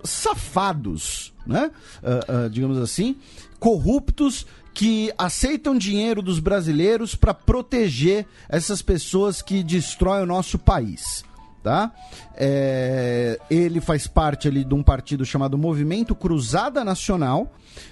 [0.04, 1.72] safados, né?
[2.04, 3.16] Ah, digamos assim,
[3.60, 11.24] corruptos que aceitam dinheiro dos brasileiros para proteger essas pessoas que destroem o nosso país.
[11.64, 11.94] Tá?
[12.36, 17.50] É, ele faz parte ali de um partido chamado Movimento Cruzada Nacional,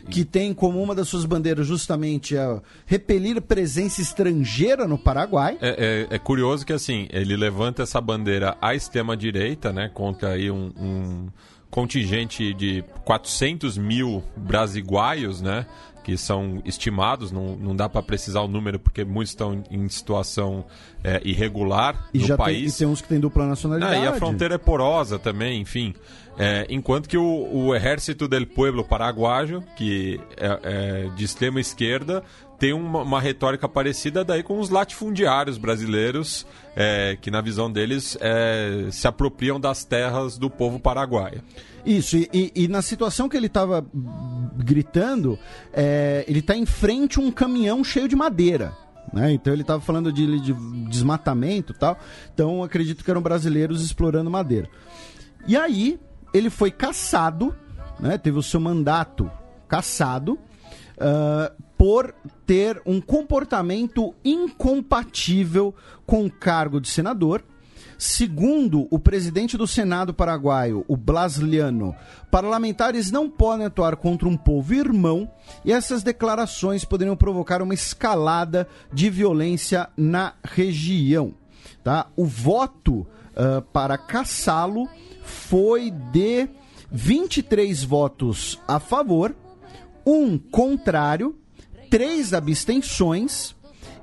[0.09, 5.57] que tem como uma das suas bandeiras justamente a repelir presença estrangeira no Paraguai.
[5.61, 9.89] É, é- é curioso que assim, ele levanta essa bandeira à extrema-direita, né?
[9.93, 11.27] Contra aí um, um
[11.69, 15.65] contingente de 400 mil brasiguaios, né?
[16.03, 20.65] Que são estimados, não, não dá para precisar o número porque muitos estão em situação
[21.03, 22.75] é, irregular E no já tem, país.
[22.75, 23.95] e tem uns que têm dupla nacionalidade.
[23.95, 25.93] Ah, e a fronteira é porosa também, enfim.
[26.37, 32.23] É, enquanto que o, o Exército del Pueblo Paraguaio, que é, é de extrema esquerda,
[32.61, 38.15] tem uma, uma, retórica parecida daí com os latifundiários brasileiros, é, que na visão deles
[38.21, 41.41] é, se apropriam das terras do povo paraguaio.
[41.83, 43.83] Isso, e, e, e na situação que ele estava
[44.55, 45.39] gritando,
[45.73, 48.77] é, ele está em frente a um caminhão cheio de madeira.
[49.11, 49.31] Né?
[49.31, 50.53] Então ele estava falando de, de
[50.87, 51.97] desmatamento tal.
[52.31, 54.69] Então acredito que eram brasileiros explorando madeira.
[55.47, 55.99] E aí
[56.31, 57.55] ele foi caçado,
[57.99, 58.19] né?
[58.19, 59.31] teve o seu mandato
[59.67, 60.37] caçado.
[60.95, 62.13] Uh, por
[62.45, 65.73] ter um comportamento incompatível
[66.05, 67.43] com o cargo de senador.
[67.97, 71.95] Segundo o presidente do Senado paraguaio, o Blasliano,
[72.29, 75.27] parlamentares não podem atuar contra um povo irmão
[75.65, 81.33] e essas declarações poderiam provocar uma escalada de violência na região.
[81.83, 82.05] Tá?
[82.15, 84.87] O voto uh, para caçá-lo
[85.23, 86.47] foi de
[86.91, 89.35] 23 votos a favor,
[90.05, 91.40] um contrário
[91.91, 93.53] três abstenções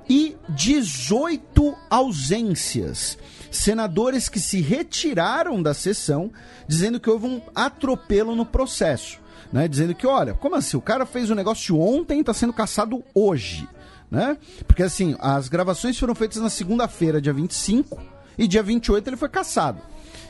[0.07, 3.17] e 18 ausências.
[3.51, 6.31] Senadores que se retiraram da sessão,
[6.67, 9.19] dizendo que houve um atropelo no processo.
[9.51, 9.67] Né?
[9.67, 10.77] Dizendo que, olha, como assim?
[10.77, 13.67] O cara fez o negócio ontem e está sendo caçado hoje.
[14.09, 14.37] Né?
[14.67, 17.99] Porque assim, as gravações foram feitas na segunda-feira, dia 25,
[18.37, 19.81] e dia 28 ele foi caçado.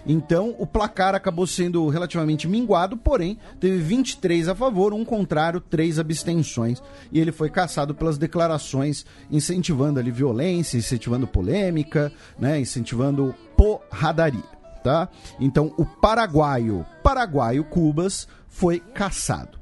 [0.06, 6.00] Então, o placar acabou sendo relativamente minguado, porém, teve 23 a favor, um contrário, três
[6.00, 6.82] abstenções.
[7.12, 14.44] E ele foi caçado pelas declarações incentivando ali violência, incentivando polêmica, né, incentivando porradaria,
[14.84, 15.10] tá?
[15.40, 19.60] Então, o paraguaio, paraguaio Cubas, foi caçado.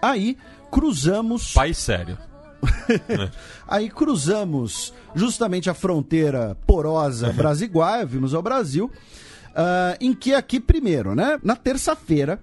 [0.00, 0.36] Aí,
[0.70, 1.52] cruzamos...
[1.52, 2.18] País sério.
[3.66, 8.90] Aí cruzamos justamente a fronteira porosa brasiguaia, vimos ao Brasil,
[9.52, 12.42] uh, em que aqui primeiro, né, na terça-feira,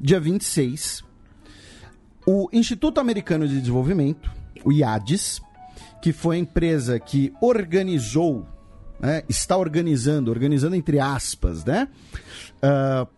[0.00, 1.02] dia 26,
[2.26, 4.30] o Instituto Americano de Desenvolvimento,
[4.64, 5.40] o IADES,
[6.02, 8.46] que foi a empresa que organizou,
[9.00, 11.88] né, está organizando, organizando entre aspas, né,
[12.62, 13.08] uh,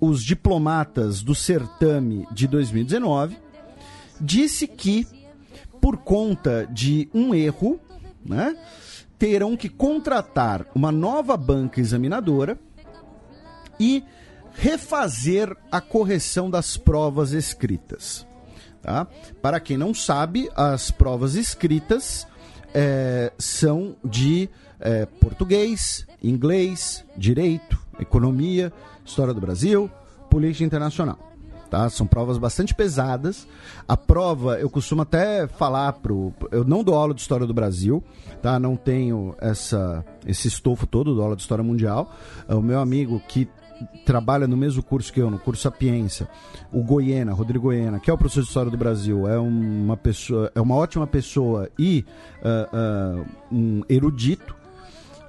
[0.00, 3.36] os diplomatas do certame de 2019,
[4.20, 5.06] disse que
[5.80, 7.80] por conta de um erro,
[8.24, 8.56] né,
[9.18, 12.58] terão que contratar uma nova banca examinadora
[13.78, 14.04] e
[14.52, 18.26] refazer a correção das provas escritas.
[18.80, 19.06] Tá?
[19.42, 22.26] Para quem não sabe, as provas escritas
[22.72, 24.48] é, são de
[24.80, 28.72] é, português, inglês, direito, economia,
[29.04, 29.90] história do Brasil,
[30.30, 31.27] política internacional
[31.70, 31.88] tá?
[31.90, 33.46] São provas bastante pesadas.
[33.86, 36.32] A prova, eu costumo até falar pro.
[36.50, 38.02] Eu não dou aula de história do Brasil,
[38.42, 38.58] tá?
[38.58, 42.12] Não tenho essa, esse estofo todo do aula de história mundial.
[42.48, 43.48] O meu amigo que
[44.04, 46.28] trabalha no mesmo curso que eu, no curso Sapiência,
[46.72, 50.50] o Goiena, Rodrigo Goiena, que é o professor de História do Brasil, é uma pessoa,
[50.54, 52.04] é uma ótima pessoa e
[52.42, 54.56] uh, uh, um erudito.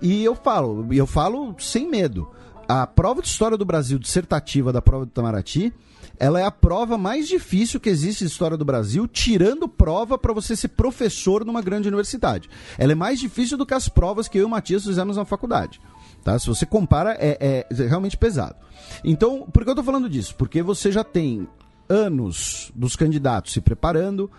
[0.01, 2.29] E eu falo, eu falo sem medo.
[2.67, 5.73] A prova de História do Brasil dissertativa da prova do Itamaraty
[6.19, 10.33] ela é a prova mais difícil que existe de história do Brasil, tirando prova para
[10.33, 12.49] você ser professor numa grande universidade.
[12.77, 15.23] Ela é mais difícil do que as provas que eu e o Matias fizemos na
[15.23, 15.79] faculdade.
[16.23, 16.37] Tá?
[16.37, 18.55] Se você compara, é, é realmente pesado.
[19.03, 20.35] Então, por que eu estou falando disso?
[20.35, 21.47] Porque você já tem
[21.87, 24.29] anos dos candidatos se preparando,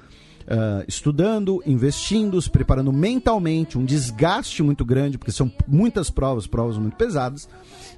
[0.40, 6.76] Uh, estudando, investindo, se preparando mentalmente, um desgaste muito grande, porque são muitas provas, provas
[6.76, 7.48] muito pesadas.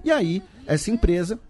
[0.05, 1.41] E aí, essa empresa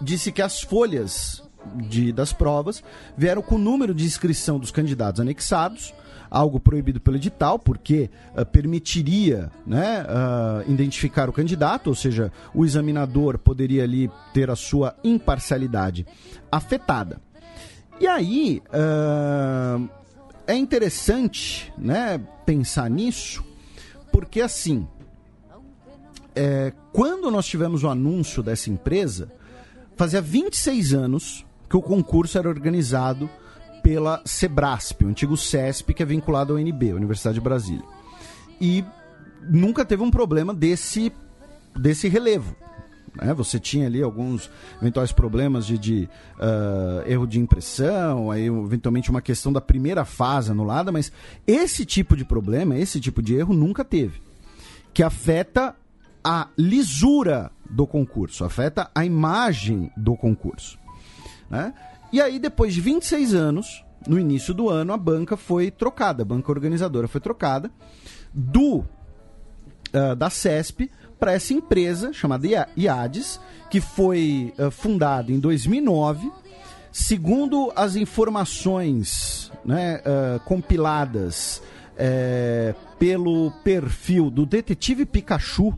[0.00, 1.42] disse que as folhas
[1.74, 2.82] de, das provas
[3.16, 5.94] vieram com o número de inscrição dos candidatos anexados,
[6.30, 12.64] algo proibido pelo edital, porque uh, permitiria né, uh, identificar o candidato, ou seja, o
[12.64, 16.06] examinador poderia ali ter a sua imparcialidade
[16.50, 17.20] afetada.
[18.00, 19.88] E aí uh,
[20.46, 23.44] é interessante né, pensar nisso,
[24.12, 24.86] porque assim,
[26.34, 29.32] é, quando nós tivemos o anúncio dessa empresa,
[29.96, 33.28] Fazia 26 anos que o concurso era organizado
[33.82, 37.84] pela Sebrasp, o antigo CESP, que é vinculado ao UNB, Universidade de Brasília.
[38.60, 38.84] E
[39.48, 41.10] nunca teve um problema desse,
[41.74, 42.54] desse relevo.
[43.14, 43.32] Né?
[43.32, 44.50] Você tinha ali alguns
[44.80, 50.50] eventuais problemas de, de uh, erro de impressão, aí eventualmente uma questão da primeira fase
[50.50, 51.10] anulada, mas
[51.46, 54.20] esse tipo de problema, esse tipo de erro nunca teve.
[54.92, 55.74] Que afeta
[56.22, 60.78] a lisura do concurso, afeta a imagem do concurso.
[61.50, 61.72] Né?
[62.12, 66.26] E aí, depois de 26 anos, no início do ano, a banca foi trocada, a
[66.26, 67.70] banca organizadora foi trocada
[68.32, 73.40] do uh, da CESP para essa empresa chamada IADES,
[73.70, 76.30] que foi uh, fundada em 2009,
[76.92, 81.62] segundo as informações né, uh, compiladas
[82.98, 85.72] pelo perfil do detetive Pikachu,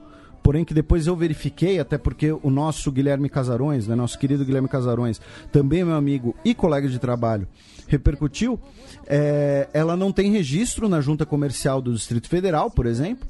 [0.48, 4.66] porém que depois eu verifiquei, até porque o nosso Guilherme Casarões, né, nosso querido Guilherme
[4.66, 5.20] Casarões,
[5.52, 7.46] também meu amigo e colega de trabalho,
[7.86, 8.58] repercutiu,
[9.06, 13.28] é, ela não tem registro na junta comercial do Distrito Federal, por exemplo,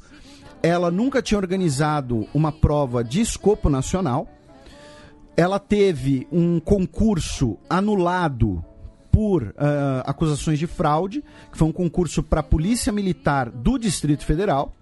[0.63, 4.29] ela nunca tinha organizado uma prova de escopo nacional,
[5.37, 8.65] ela teve um concurso anulado
[9.11, 9.55] por uh,
[10.05, 14.73] acusações de fraude, que foi um concurso para a Polícia Militar do Distrito Federal.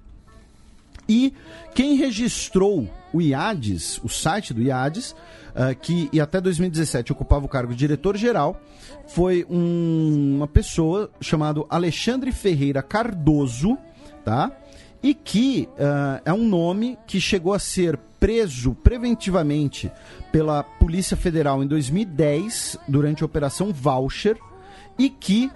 [1.08, 1.32] E
[1.74, 7.48] quem registrou o IADES, o site do IADES, uh, que e até 2017 ocupava o
[7.48, 8.60] cargo de diretor-geral,
[9.06, 13.78] foi um, uma pessoa chamada Alexandre Ferreira Cardoso,
[14.24, 14.50] tá?
[15.02, 19.90] E que uh, é um nome que chegou a ser preso preventivamente
[20.32, 24.36] pela Polícia Federal em 2010, durante a Operação Voucher,
[24.98, 25.50] e que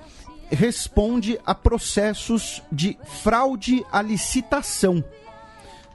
[0.50, 5.02] responde a processos de fraude à licitação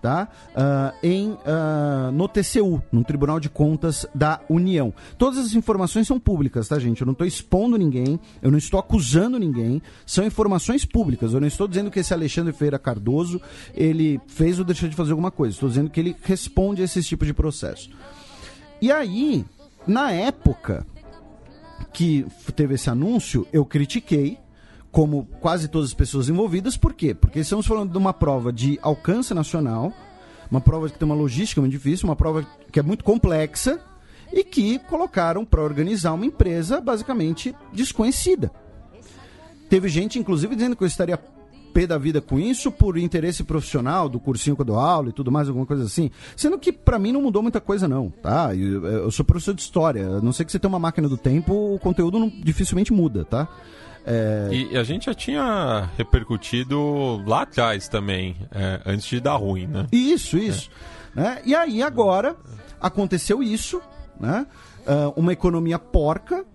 [0.06, 0.30] tá?
[0.52, 4.94] Uh, em, uh, no TCU, no Tribunal de Contas da União.
[5.18, 7.02] Todas as informações são públicas, tá, gente?
[7.02, 11.34] Eu não estou expondo ninguém, eu não estou acusando ninguém, são informações públicas.
[11.34, 13.42] Eu não estou dizendo que esse Alexandre Feira Cardoso
[13.74, 15.56] ele fez ou deixou de fazer alguma coisa.
[15.56, 17.90] Estou dizendo que ele responde a esse tipo de processo.
[18.80, 19.44] E aí,
[19.88, 20.86] na época
[21.92, 24.38] que teve esse anúncio, eu critiquei
[24.96, 26.78] como quase todas as pessoas envolvidas.
[26.78, 27.14] Por quê?
[27.14, 29.92] Porque estamos falando de uma prova de alcance nacional,
[30.50, 33.78] uma prova que tem uma logística muito difícil, uma prova que é muito complexa
[34.32, 38.50] e que colocaram para organizar uma empresa basicamente desconhecida.
[39.70, 41.20] Teve gente, inclusive, dizendo que eu estaria
[41.74, 45.12] pé da vida com isso por interesse profissional do cursinho que eu dou aula e
[45.12, 46.10] tudo mais, alguma coisa assim.
[46.38, 48.56] Sendo que para mim não mudou muita coisa não, tá?
[48.56, 51.18] Eu, eu, sou professor de história, a não sei que você tenha uma máquina do
[51.18, 53.50] tempo, o conteúdo não, dificilmente muda, tá?
[54.06, 54.50] É...
[54.52, 59.88] E a gente já tinha repercutido lá atrás também, é, antes de dar ruim, né?
[59.92, 60.70] Isso, isso.
[61.16, 61.22] É.
[61.22, 61.42] Né?
[61.46, 62.36] E aí agora
[62.80, 63.82] aconteceu isso,
[64.20, 64.46] né?
[64.86, 66.46] Uh, uma economia porca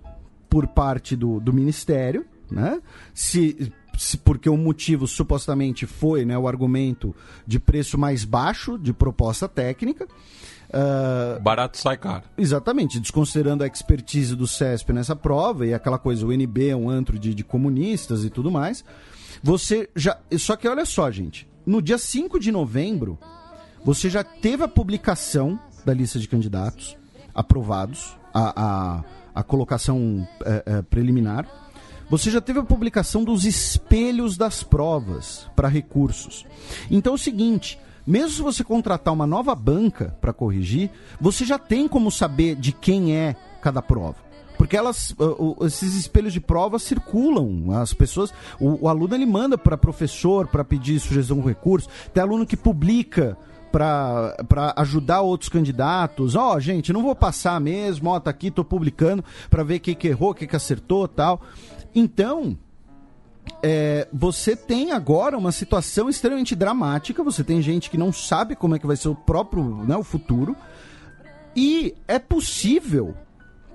[0.48, 2.80] por parte do, do Ministério, né?
[3.12, 7.14] Se, se, porque o motivo supostamente foi né, o argumento
[7.46, 10.06] de preço mais baixo de proposta técnica.
[10.70, 12.22] Uh, Barato sai caro.
[12.38, 16.88] Exatamente, desconsiderando a expertise do CESP nessa prova e aquela coisa, o NB é um
[16.88, 18.84] antro de, de comunistas e tudo mais.
[19.42, 20.16] Você já.
[20.38, 21.48] Só que olha só, gente.
[21.66, 23.18] No dia 5 de novembro,
[23.84, 26.96] você já teve a publicação da lista de candidatos
[27.34, 31.46] aprovados, a, a, a colocação é, é, preliminar.
[32.08, 36.44] Você já teve a publicação dos espelhos das provas para recursos.
[36.90, 37.78] Então é o seguinte:
[38.10, 42.72] mesmo se você contratar uma nova banca para corrigir, você já tem como saber de
[42.72, 44.16] quem é cada prova.
[44.58, 45.14] Porque elas,
[45.62, 48.30] esses espelhos de prova circulam, as pessoas,
[48.60, 52.58] o, o aluno ele manda para professor para pedir sugestão de recurso, tem aluno que
[52.58, 53.38] publica
[53.72, 56.34] para ajudar outros candidatos.
[56.34, 59.76] Ó, oh, gente, não vou passar mesmo, ó, oh, tá aqui, tô publicando para ver
[59.76, 61.40] o que, que errou, o que, que acertou tal.
[61.94, 62.58] Então,
[63.62, 67.22] é, você tem agora uma situação extremamente dramática.
[67.22, 70.02] Você tem gente que não sabe como é que vai ser o próprio né, o
[70.02, 70.56] futuro.
[71.54, 73.14] E é possível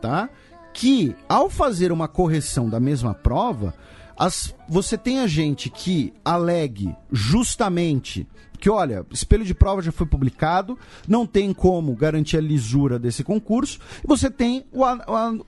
[0.01, 0.29] tá,
[0.73, 3.73] que, ao fazer uma correção da mesma prova,
[4.17, 8.27] as, você tenha gente que alegue justamente
[8.57, 10.77] que, olha, espelho de prova já foi publicado,
[11.07, 14.83] não tem como garantir a lisura desse concurso, você tem o,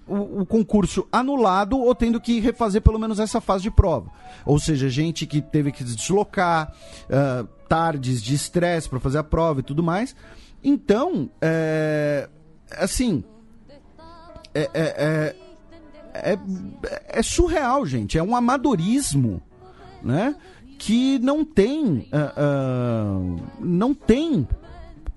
[0.08, 4.12] o, o, concurso anulado ou tendo que refazer pelo menos essa fase de prova.
[4.46, 6.74] Ou seja, gente que teve que se deslocar,
[7.06, 10.16] uh, tardes de estresse para fazer a prova e tudo mais.
[10.64, 12.28] Então, é,
[12.72, 13.24] assim,
[14.54, 15.36] é, é,
[16.14, 16.40] é,
[17.08, 18.18] é surreal, gente.
[18.18, 19.42] É um amadorismo,
[20.02, 20.36] né?
[20.78, 24.48] Que não tem, uh, uh, não tem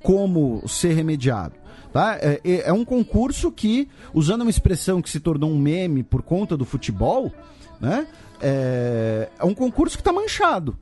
[0.03, 1.55] como ser remediado.
[1.93, 2.16] Tá?
[2.20, 6.23] É, é, é, um concurso que, usando uma expressão que se tornou um meme por
[6.23, 7.32] conta do futebol,
[7.81, 8.07] né?
[8.41, 10.78] é, é um concurso que está manchado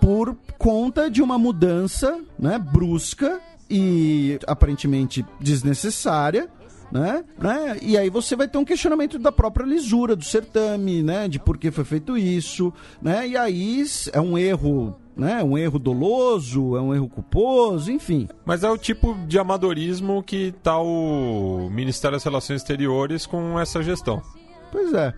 [0.00, 3.40] por conta de uma mudança né, brusca
[3.70, 6.48] e aparentemente desnecessária
[6.92, 7.24] né?
[7.38, 7.78] né?
[7.80, 11.26] E aí você vai ter um questionamento da própria lisura do certame, né?
[11.26, 13.26] De por que foi feito isso, né?
[13.26, 13.82] E aí
[14.12, 15.42] é um erro né?
[15.42, 18.28] Um erro doloso, é um erro culposo, enfim.
[18.46, 23.82] Mas é o tipo de amadorismo que tá o Ministério das Relações Exteriores com essa
[23.82, 24.22] gestão.
[24.70, 25.12] Pois é.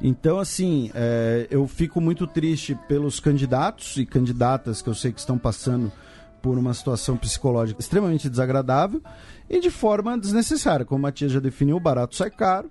[0.00, 5.18] Então, assim, é, eu fico muito triste pelos candidatos e candidatas que eu sei que
[5.18, 5.90] estão passando
[6.44, 9.00] por uma situação psicológica extremamente desagradável
[9.48, 10.84] e de forma desnecessária.
[10.84, 12.70] Como a tia já definiu, barato sai caro.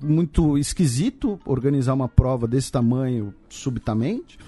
[0.00, 4.38] muito esquisito organizar uma prova desse tamanho subitamente,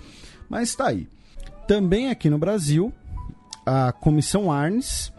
[0.48, 1.06] mas está aí.
[1.68, 2.90] Também aqui no Brasil,
[3.66, 5.12] a Comissão Arnes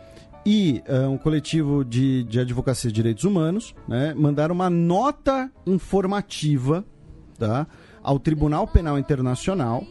[0.43, 6.83] e uh, um coletivo de, de advocacia de direitos humanos né, mandaram uma nota informativa
[7.37, 7.67] tá,
[8.01, 9.85] ao Tribunal Penal Internacional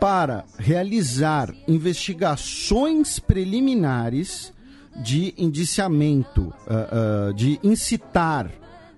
[0.00, 4.52] para realizar investigações preliminares
[4.96, 8.50] de indiciamento, uh, uh, de incitar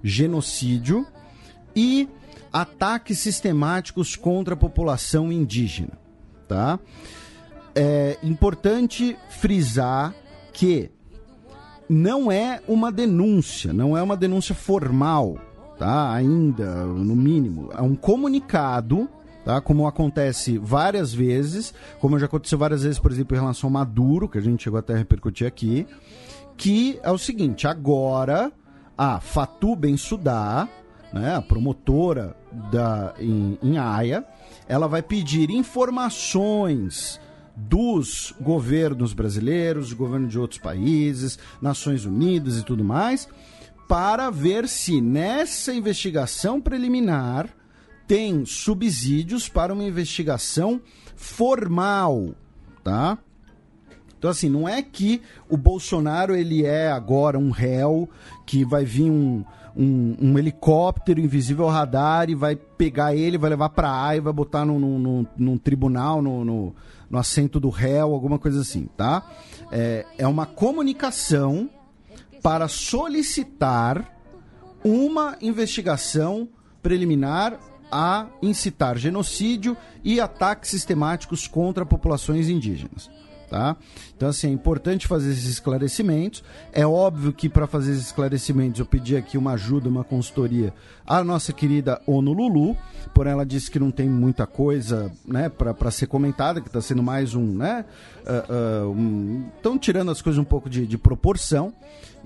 [0.02, 1.06] genocídio
[1.74, 2.08] e
[2.52, 5.98] ataques sistemáticos contra a população indígena.
[6.46, 6.78] Tá?
[7.74, 10.14] É importante frisar
[10.52, 10.90] que
[11.88, 15.38] não é uma denúncia, não é uma denúncia formal,
[15.78, 16.12] tá?
[16.12, 19.08] Ainda, no mínimo, é um comunicado,
[19.48, 19.62] tá?
[19.62, 24.28] Como acontece várias vezes, como já aconteceu várias vezes, por exemplo, em relação ao Maduro,
[24.28, 25.86] que a gente chegou até a repercutir aqui,
[26.54, 28.52] que é o seguinte, agora
[28.96, 30.68] a Fatu Bensudá,
[31.14, 32.36] né, a promotora
[32.70, 34.22] da, em, em Haia,
[34.68, 37.18] ela vai pedir informações
[37.56, 43.26] dos governos brasileiros, governo de outros países, Nações Unidas e tudo mais,
[43.88, 47.48] para ver se nessa investigação preliminar
[48.08, 50.80] tem subsídios para uma investigação
[51.14, 52.30] formal,
[52.82, 53.18] tá?
[54.18, 58.08] Então assim, não é que o Bolsonaro ele é agora um réu
[58.46, 59.44] que vai vir um,
[59.76, 64.32] um, um, helicóptero invisível radar e vai pegar ele, vai levar para A e vai
[64.32, 66.74] botar num, num, num tribunal, no, no,
[67.08, 69.24] no assento do réu, alguma coisa assim, tá?
[69.70, 71.70] É, é uma comunicação
[72.42, 74.18] para solicitar
[74.82, 76.48] uma investigação
[76.82, 77.58] preliminar
[77.90, 83.10] a incitar genocídio e ataques sistemáticos contra populações indígenas.
[83.48, 83.76] Tá?
[84.14, 86.44] Então, assim, é importante fazer esses esclarecimentos.
[86.70, 90.74] É óbvio que para fazer esses esclarecimentos eu pedi aqui uma ajuda, uma consultoria
[91.06, 92.76] à nossa querida ONU Lulu,
[93.14, 97.02] porém ela disse que não tem muita coisa né, para ser comentada, que está sendo
[97.02, 97.46] mais um.
[97.56, 97.86] né?
[98.18, 101.72] Estão uh, uh, um, tirando as coisas um pouco de, de proporção.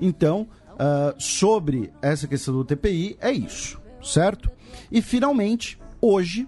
[0.01, 4.51] Então, uh, sobre essa questão do TPI, é isso, certo?
[4.93, 6.47] E finalmente, hoje,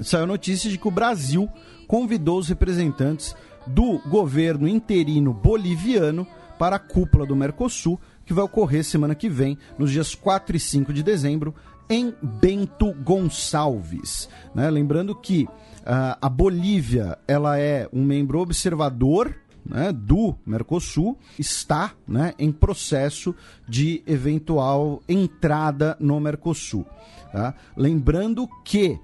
[0.00, 1.48] saiu notícia de que o Brasil
[1.86, 3.34] convidou os representantes
[3.64, 6.26] do governo interino boliviano
[6.58, 10.60] para a cúpula do Mercosul, que vai ocorrer semana que vem, nos dias 4 e
[10.60, 11.54] 5 de dezembro,
[11.88, 14.28] em Bento Gonçalves.
[14.52, 14.68] Né?
[14.68, 19.34] Lembrando que uh, a Bolívia ela é um membro observador
[19.64, 23.34] né, do Mercosul, está né, em processo
[23.68, 26.86] de eventual entrada no Mercosul.
[27.32, 27.54] Tá?
[27.76, 28.98] Lembrando que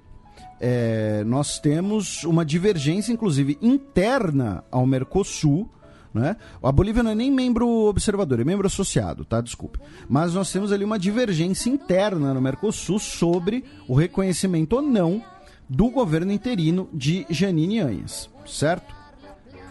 [0.59, 5.69] é, nós temos uma divergência, inclusive, interna ao Mercosul.
[6.13, 6.37] Né?
[6.63, 9.41] A Bolívia não é nem membro observador, é membro associado, tá?
[9.41, 9.79] Desculpe.
[10.07, 15.21] Mas nós temos ali uma divergência interna no Mercosul sobre o reconhecimento ou não
[15.67, 18.95] do governo interino de Janine Anhas, certo?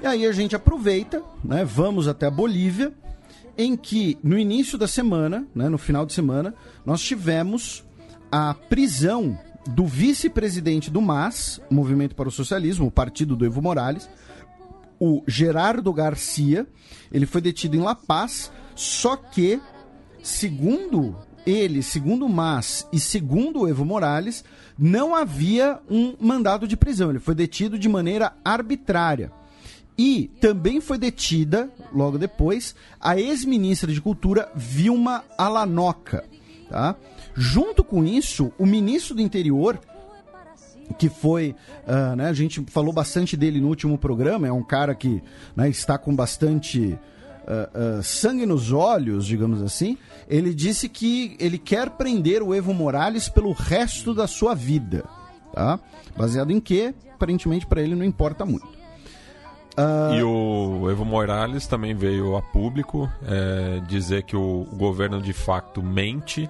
[0.02, 1.64] E aí a gente aproveita, né?
[1.64, 2.92] Vamos até a Bolívia,
[3.56, 6.54] em que no início da semana, né, no final de semana,
[6.84, 7.83] nós tivemos
[8.36, 14.10] a prisão do vice-presidente do MAS, Movimento para o Socialismo, o partido do Evo Morales,
[14.98, 16.66] o Gerardo Garcia.
[17.12, 19.60] Ele foi detido em La Paz, só que,
[20.20, 21.14] segundo
[21.46, 24.44] ele, segundo o MAS e segundo o Evo Morales,
[24.76, 27.10] não havia um mandado de prisão.
[27.10, 29.30] Ele foi detido de maneira arbitrária.
[29.96, 36.24] E também foi detida, logo depois, a ex-ministra de Cultura Vilma Alanoca.
[36.68, 36.96] Tá?
[37.34, 39.78] Junto com isso, o ministro do interior,
[40.98, 41.54] que foi,
[41.86, 45.22] uh, né, a gente falou bastante dele no último programa, é um cara que
[45.56, 46.98] né, está com bastante
[47.44, 49.98] uh, uh, sangue nos olhos, digamos assim.
[50.28, 55.04] Ele disse que ele quer prender o Evo Morales pelo resto da sua vida,
[55.52, 55.78] tá?
[56.16, 58.84] Baseado em que, aparentemente, para ele não importa muito.
[60.16, 65.82] E o Evo Morales também veio a público é, dizer que o governo de facto
[65.82, 66.48] mente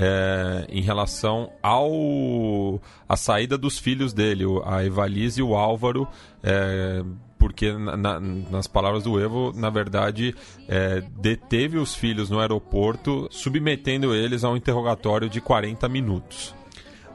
[0.00, 6.08] é, em relação ao a saída dos filhos dele, a Evalise e o Álvaro,
[6.42, 7.04] é,
[7.38, 10.34] porque na, nas palavras do Evo, na verdade,
[10.66, 16.54] é, deteve os filhos no aeroporto, submetendo eles a um interrogatório de 40 minutos.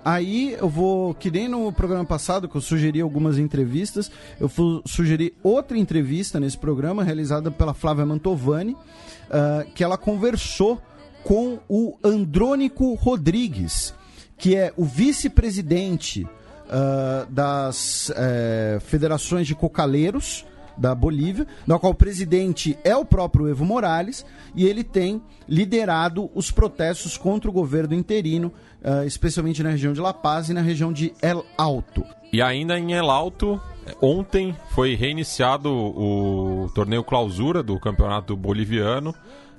[0.03, 4.83] Aí eu vou, que nem no programa passado, que eu sugeri algumas entrevistas, eu vou
[4.85, 10.79] sugerir outra entrevista nesse programa, realizada pela Flávia Mantovani, uh, que ela conversou
[11.25, 13.95] com o Andrônico Rodrigues,
[14.37, 20.45] que é o vice-presidente uh, das uh, federações de cocaleiros
[20.77, 24.23] da Bolívia, na qual o presidente é o próprio Evo Morales
[24.53, 25.19] e ele tem
[25.49, 28.53] liderado os protestos contra o governo interino,
[28.83, 32.05] uh, especialmente na região de La Paz e na região de El Alto.
[32.31, 33.59] E ainda em El Alto,
[33.99, 39.15] ontem foi reiniciado o torneio clausura do campeonato boliviano.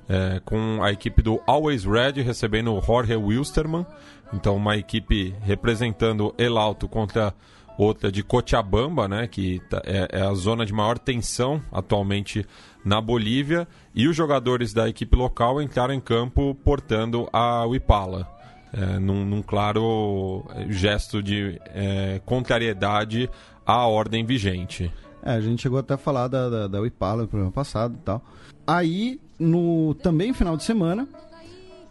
[0.08, 3.84] É, com a equipe do Always Red recebendo Jorge Wilstermann.
[4.32, 7.34] Então, uma equipe representando El Alto contra
[7.76, 12.46] outra de Cochabamba, né, que tá, é, é, a zona de maior tensão atualmente
[12.84, 18.26] na Bolívia, e os jogadores da equipe local entraram em campo portando a Wipala,
[18.72, 23.28] é, num, num, claro gesto de é, contrariedade
[23.64, 24.92] à ordem vigente.
[25.22, 28.04] É, a gente chegou até a falar da, da, da Wipala no programa passado e
[28.04, 28.22] tal.
[28.66, 31.08] Aí, no também final de semana,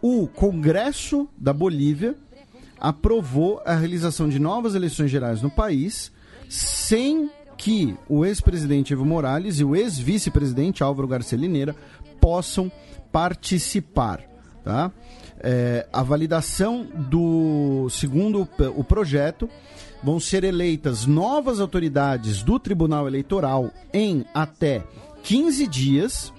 [0.02, 2.14] o Congresso da Bolívia
[2.78, 6.12] aprovou a realização de novas eleições gerais no país,
[6.48, 11.74] sem que o ex-presidente Evo Morales e o ex-vice-presidente Álvaro Garcia Lineira
[12.20, 12.70] possam
[13.10, 14.20] participar.
[14.62, 14.92] Tá?
[15.40, 19.48] É, a validação do segundo o projeto
[20.02, 24.84] vão ser eleitas novas autoridades do Tribunal Eleitoral em até
[25.22, 26.32] 15 dias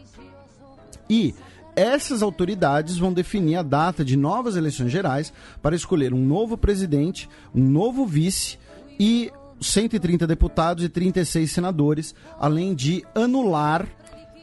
[1.09, 1.33] e
[1.75, 5.31] essas autoridades vão definir a data de novas eleições gerais
[5.61, 8.57] para escolher um novo presidente, um novo vice
[8.99, 9.31] e
[9.61, 13.87] 130 deputados e 36 senadores, além de anular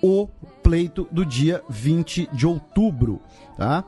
[0.01, 0.29] o
[0.63, 3.21] pleito do dia 20 de outubro.
[3.57, 3.83] Tá?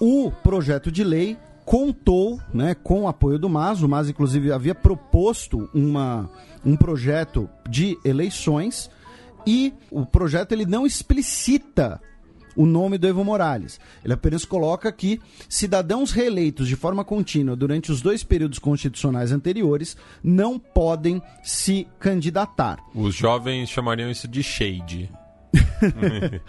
[0.00, 3.82] O projeto de lei contou né, com o apoio do MAS.
[3.82, 6.28] O MAS, inclusive, havia proposto uma,
[6.64, 8.90] um projeto de eleições
[9.46, 12.00] e o projeto ele não explicita
[12.56, 13.80] o nome do Evo Morales.
[14.04, 19.96] Ele apenas coloca que cidadãos reeleitos de forma contínua durante os dois períodos constitucionais anteriores
[20.22, 22.78] não podem se candidatar.
[22.94, 25.10] Os jovens chamariam isso de shade.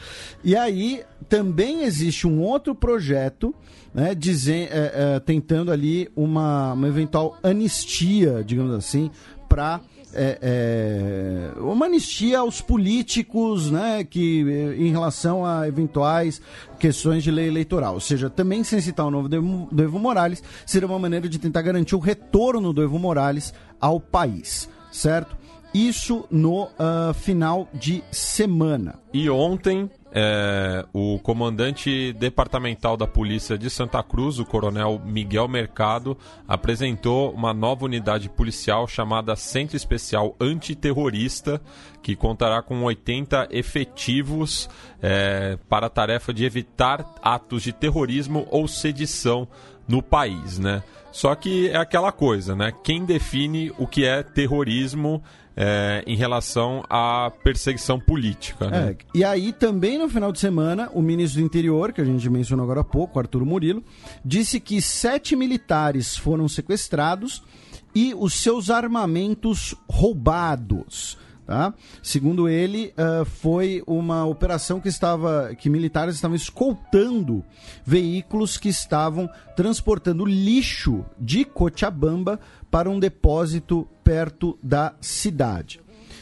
[0.44, 3.56] e aí também existe um outro projeto
[3.94, 9.10] né, dizer, é, é, tentando ali uma, uma eventual anistia, digamos assim,
[9.50, 9.82] para
[10.14, 14.42] é, é, uma anistia aos políticos, né, que
[14.78, 16.42] em relação a eventuais
[16.80, 17.96] questões de lei eleitoral.
[17.96, 21.62] Ou seja, também sem citar o Evo, do Evo Morales, seria uma maneira de tentar
[21.62, 25.38] garantir o retorno do Evo Morales ao país, certo?
[25.74, 29.00] Isso no uh, final de semana.
[29.14, 36.18] E ontem é, o comandante departamental da Polícia de Santa Cruz, o coronel Miguel Mercado,
[36.48, 41.62] apresentou uma nova unidade policial chamada Centro Especial Antiterrorista,
[42.02, 44.70] que contará com 80 efetivos
[45.02, 49.48] é, para a tarefa de evitar atos de terrorismo ou sedição
[49.88, 50.84] no país, né?
[51.12, 52.72] Só que é aquela coisa, né?
[52.84, 55.22] Quem define o que é terrorismo
[55.64, 58.68] é, em relação à perseguição política.
[58.68, 58.90] Né?
[58.90, 62.28] É, e aí também no final de semana, o ministro do interior, que a gente
[62.32, 63.84] mencionou agora há pouco, Arturo Murilo,
[64.26, 67.44] disse que sete militares foram sequestrados
[67.94, 71.16] e os seus armamentos roubados.
[71.52, 71.74] Tá?
[72.02, 77.44] Segundo ele, uh, foi uma operação que estava, que militares estavam escoltando
[77.84, 82.40] veículos que estavam transportando lixo de Cochabamba
[82.72, 85.82] para um depósito perto da cidade.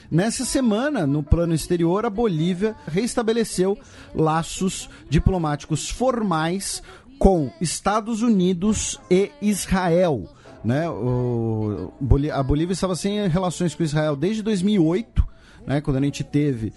[0.09, 3.77] Nessa semana, no plano exterior, a Bolívia reestabeleceu
[4.15, 6.81] laços diplomáticos formais
[7.19, 10.27] com Estados Unidos e Israel
[10.63, 10.89] né?
[10.89, 11.93] O,
[12.33, 15.27] a Bolívia estava sem relações com Israel desde 2008,
[15.65, 15.81] né?
[15.81, 16.73] quando a gente teve uh,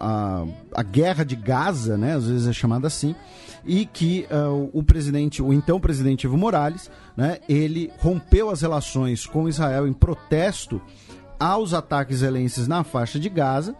[0.00, 0.44] a,
[0.74, 2.14] a guerra de Gaza, né?
[2.14, 3.14] às vezes é chamada assim,
[3.64, 7.38] e que uh, o presidente, o então presidente Evo Morales, né?
[7.48, 10.80] ele rompeu as relações com Israel em protesto
[11.38, 13.74] aos ataques israelenses na faixa de Gaza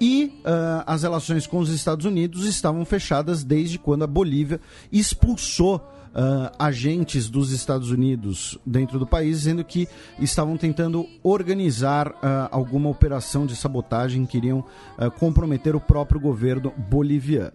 [0.00, 4.60] e uh, as relações com os Estados Unidos estavam fechadas desde quando a Bolívia
[4.92, 5.80] expulsou
[6.18, 9.88] uh, agentes dos Estados Unidos dentro do país, dizendo que
[10.18, 14.64] estavam tentando organizar uh, alguma operação de sabotagem que iriam
[14.98, 17.52] uh, comprometer o próprio governo boliviano.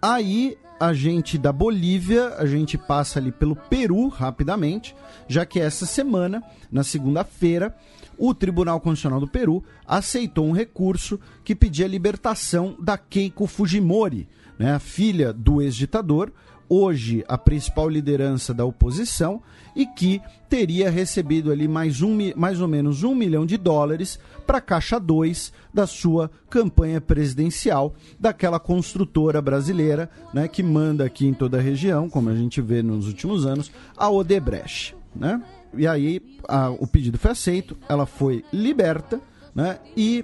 [0.00, 4.94] Aí a gente da Bolívia, a gente passa ali pelo Peru rapidamente,
[5.26, 7.74] já que essa semana, na segunda-feira,
[8.18, 14.28] o Tribunal Constitucional do Peru aceitou um recurso que pedia a libertação da Keiko Fujimori,
[14.58, 16.32] né, a filha do ex-ditador,
[16.68, 19.42] hoje a principal liderança da oposição
[19.74, 24.58] e que teria recebido ali mais, um, mais ou menos um milhão de dólares para
[24.58, 31.34] a caixa 2 da sua campanha presidencial, daquela construtora brasileira né, que manda aqui em
[31.34, 34.96] toda a região, como a gente vê nos últimos anos, a Odebrecht.
[35.14, 35.42] Né?
[35.74, 39.20] E aí a, o pedido foi aceito, ela foi liberta
[39.56, 39.78] né?
[39.96, 40.22] E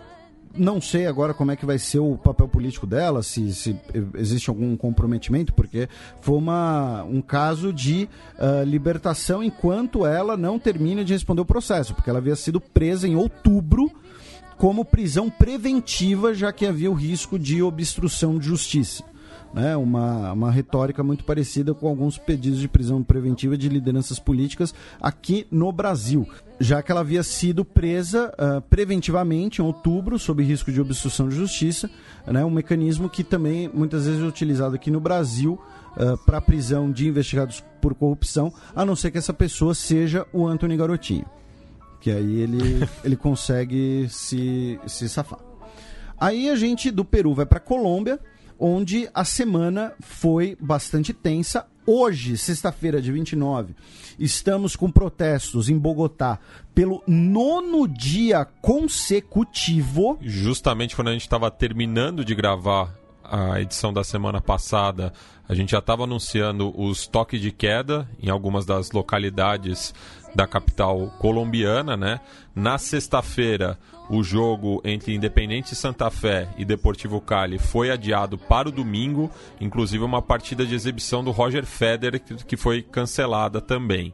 [0.56, 3.76] não sei agora como é que vai ser o papel político dela, se, se
[4.14, 5.88] existe algum comprometimento, porque
[6.20, 8.08] foi uma, um caso de
[8.38, 13.08] uh, libertação enquanto ela não termina de responder o processo, porque ela havia sido presa
[13.08, 13.90] em outubro
[14.56, 19.11] como prisão preventiva, já que havia o risco de obstrução de justiça
[19.52, 24.74] né, uma, uma retórica muito parecida com alguns pedidos de prisão preventiva de lideranças políticas
[25.00, 26.26] aqui no Brasil,
[26.58, 31.36] já que ela havia sido presa uh, preventivamente em outubro, sob risco de obstrução de
[31.36, 31.90] justiça,
[32.26, 35.60] né, um mecanismo que também muitas vezes é utilizado aqui no Brasil
[35.96, 40.46] uh, para prisão de investigados por corrupção, a não ser que essa pessoa seja o
[40.46, 41.26] Antônio Garotinho,
[42.00, 45.40] que aí ele, ele consegue se, se safar.
[46.18, 48.20] Aí a gente do Peru vai para Colômbia,
[48.62, 51.66] onde a semana foi bastante tensa.
[51.84, 53.74] Hoje, sexta-feira, dia 29,
[54.16, 56.38] estamos com protestos em Bogotá
[56.72, 60.16] pelo nono dia consecutivo.
[60.20, 62.94] Justamente quando a gente estava terminando de gravar
[63.24, 65.12] a edição da semana passada,
[65.48, 69.92] a gente já estava anunciando os toques de queda em algumas das localidades
[70.34, 72.20] da capital colombiana, né?
[72.54, 73.78] Na sexta-feira,
[74.10, 79.30] o jogo entre Independente Santa Fé e Deportivo Cali foi adiado para o domingo,
[79.60, 84.12] inclusive uma partida de exibição do Roger Federer que foi cancelada também.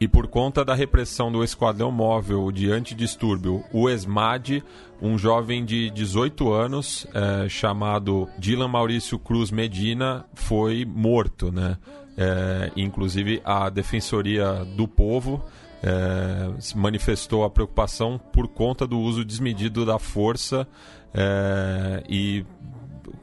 [0.00, 4.62] E por conta da repressão do Esquadrão Móvel de Antidistúrbio, o ESMAD,
[5.02, 11.78] um jovem de 18 anos é, chamado Dylan Maurício Cruz Medina, foi morto, né?
[12.20, 15.44] É, inclusive a Defensoria do Povo
[15.80, 20.66] é, manifestou a preocupação por conta do uso desmedido da força
[21.14, 22.44] é, e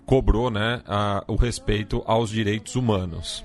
[0.05, 3.43] cobrou né, a, o respeito aos direitos humanos.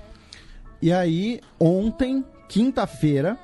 [0.81, 3.37] E aí, ontem, quinta-feira,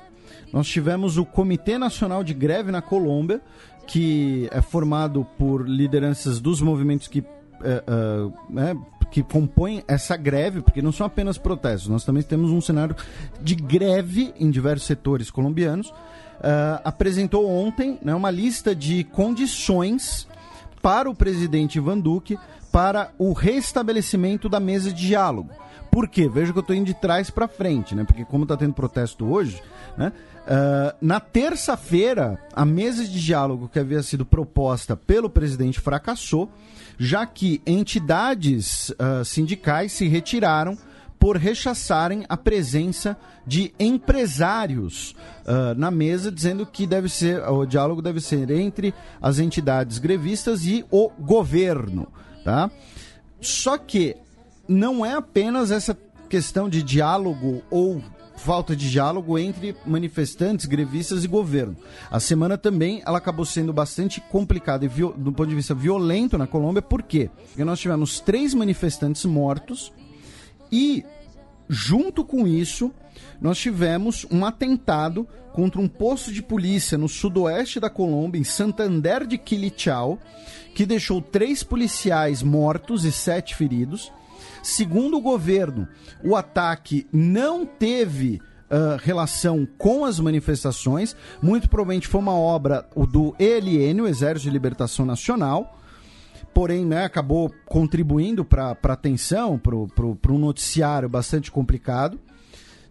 [0.51, 3.41] nós tivemos o Comitê Nacional de Greve na Colômbia,
[3.85, 7.23] que é formado por lideranças dos movimentos que
[7.63, 8.75] é, é, né,
[9.11, 12.95] que compõem essa greve, porque não são apenas protestos, nós também temos um cenário
[13.41, 20.27] de greve em diversos setores colombianos, uh, apresentou ontem né, uma lista de condições
[20.81, 22.37] para o presidente Ivan Duque
[22.71, 25.49] para o restabelecimento da mesa de diálogo.
[25.89, 26.29] Por quê?
[26.29, 28.03] Veja que eu estou indo de trás para frente, né?
[28.03, 29.61] Porque como está tendo protesto hoje,
[29.97, 30.11] né?
[30.45, 36.49] Uh, na terça-feira, a mesa de diálogo que havia sido proposta pelo presidente fracassou
[36.97, 40.77] já que entidades uh, sindicais se retiraram
[41.19, 45.15] por rechaçarem a presença de empresários
[45.45, 50.65] uh, na mesa, dizendo que deve ser o diálogo deve ser entre as entidades grevistas
[50.65, 52.07] e o governo,
[52.43, 52.69] tá?
[53.39, 54.15] Só que
[54.67, 55.97] não é apenas essa
[56.29, 58.03] questão de diálogo ou
[58.37, 61.75] falta de diálogo entre manifestantes, grevistas e governo.
[62.09, 66.47] A semana também ela acabou sendo bastante complicada e do ponto de vista violento na
[66.47, 67.29] Colômbia, por quê?
[67.47, 69.91] Porque nós tivemos três manifestantes mortos
[70.71, 71.03] e,
[71.67, 72.93] junto com isso,
[73.41, 79.25] nós tivemos um atentado contra um posto de polícia no sudoeste da Colômbia, em Santander
[79.25, 80.19] de Quilichao,
[80.75, 84.11] que deixou três policiais mortos e sete feridos.
[84.67, 85.87] Segundo o governo,
[86.21, 91.15] o ataque não teve Uh, relação com as manifestações.
[91.41, 95.79] Muito provavelmente foi uma obra do ELN, o Exército de Libertação Nacional.
[96.53, 102.19] Porém, né, acabou contribuindo para a atenção, para um noticiário bastante complicado.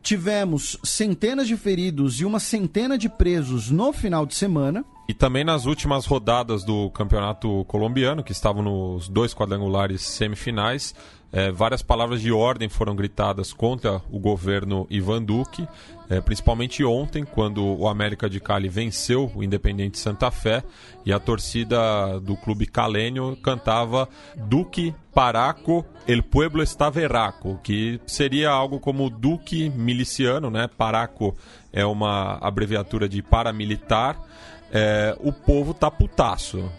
[0.02, 4.82] Tivemos centenas de feridos e uma centena de presos no final de semana.
[5.08, 10.94] E também nas últimas rodadas do campeonato colombiano, que estavam nos dois quadrangulares semifinais,
[11.32, 15.68] é, várias palavras de ordem foram gritadas contra o governo Ivan Duque,
[16.08, 20.62] é, principalmente ontem, quando o América de Cali venceu o Independente Santa Fé
[21.04, 28.50] e a torcida do clube calênio cantava Duque Paraco, el pueblo está veraco, que seria
[28.50, 30.68] algo como Duque miliciano, né?
[30.68, 31.36] Paraco
[31.72, 34.16] é uma abreviatura de paramilitar.
[34.70, 36.70] É, o povo tá putaço.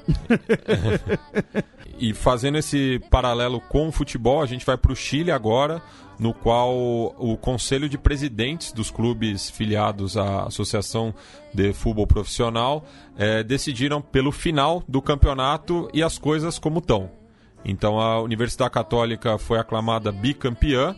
[1.98, 5.82] e fazendo esse paralelo com o futebol, a gente vai para o Chile agora,
[6.20, 11.14] no qual o Conselho de Presidentes dos clubes filiados à Associação
[11.54, 12.86] de Futebol Profissional
[13.18, 17.10] é, decidiram pelo final do campeonato e as coisas como estão.
[17.64, 20.96] Então a Universidade Católica foi aclamada bicampeã,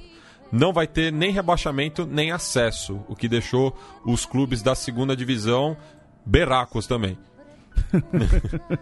[0.52, 3.76] não vai ter nem rebaixamento nem acesso, o que deixou
[4.06, 5.78] os clubes da segunda divisão
[6.26, 7.18] berracos também.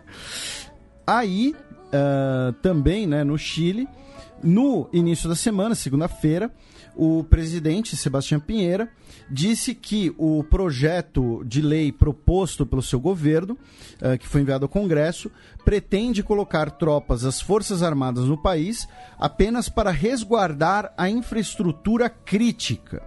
[1.05, 1.55] Aí,
[1.87, 3.87] uh, também né, no Chile,
[4.43, 6.51] no início da semana, segunda-feira,
[6.95, 8.89] o presidente Sebastião Pinheira
[9.29, 13.57] disse que o projeto de lei proposto pelo seu governo,
[14.01, 15.31] uh, que foi enviado ao Congresso,
[15.63, 18.87] pretende colocar tropas das Forças Armadas no país
[19.19, 23.03] apenas para resguardar a infraestrutura crítica.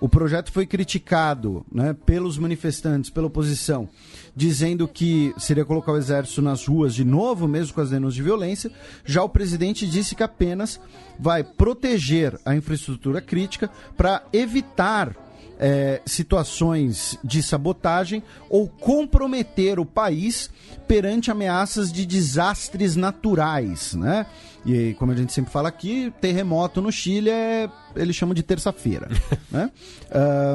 [0.00, 3.88] O projeto foi criticado né, pelos manifestantes, pela oposição,
[4.34, 8.22] dizendo que seria colocar o exército nas ruas de novo, mesmo com as denúncias de
[8.22, 8.70] violência.
[9.04, 10.80] Já o presidente disse que apenas
[11.18, 15.16] vai proteger a infraestrutura crítica para evitar
[15.58, 20.50] é, situações de sabotagem ou comprometer o país
[20.86, 24.26] perante ameaças de desastres naturais, né?
[24.64, 29.08] E como a gente sempre fala aqui, terremoto no Chile é, eles chamam de terça-feira,
[29.50, 29.70] né?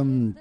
[0.05, 0.33] Um,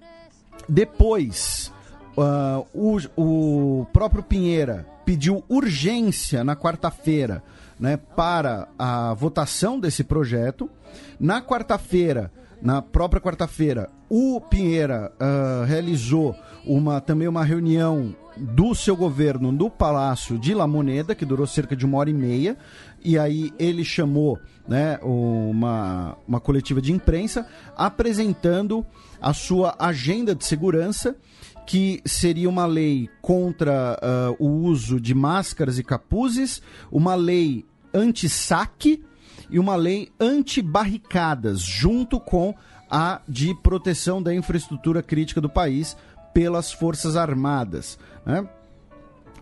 [0.69, 1.73] depois,
[2.17, 7.43] uh, o, o próprio Pinheira pediu urgência na quarta-feira,
[7.79, 10.71] né, para a votação desse projeto.
[11.19, 12.31] Na quarta-feira,
[12.63, 16.35] na própria quarta-feira, o Pinheira uh, realizou
[16.65, 21.75] uma, também uma reunião do seu governo no Palácio de La Moneda, que durou cerca
[21.75, 22.57] de uma hora e meia,
[23.05, 28.87] e aí ele chamou né, uma, uma coletiva de imprensa apresentando
[29.21, 31.17] a sua agenda de segurança,
[31.67, 39.05] que seria uma lei contra uh, o uso de máscaras e capuzes, uma lei anti-saque,
[39.53, 42.55] e uma lei anti-barricadas, junto com
[42.91, 45.97] a de proteção da infraestrutura crítica do país
[46.35, 47.99] pelas Forças Armadas.
[48.27, 48.41] Né?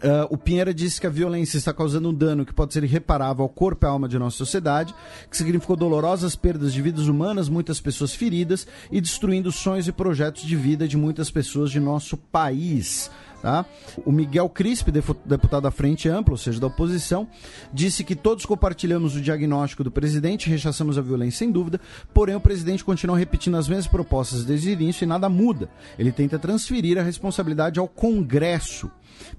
[0.02, 3.42] Uh, o Pinheira disse que a violência está causando um dano que pode ser irreparável
[3.42, 4.94] ao corpo e à alma de nossa sociedade,
[5.30, 10.42] que significou dolorosas perdas de vidas humanas, muitas pessoas feridas e destruindo sonhos e projetos
[10.42, 13.10] de vida de muitas pessoas de nosso país.
[13.42, 13.64] Tá?
[14.04, 17.26] O Miguel Crispe, deputado da Frente Ampla, ou seja, da oposição,
[17.72, 21.80] disse que todos compartilhamos o diagnóstico do presidente, rechaçamos a violência sem dúvida,
[22.12, 25.70] porém o presidente continua repetindo as mesmas propostas desde o início e nada muda.
[25.98, 28.90] Ele tenta transferir a responsabilidade ao Congresso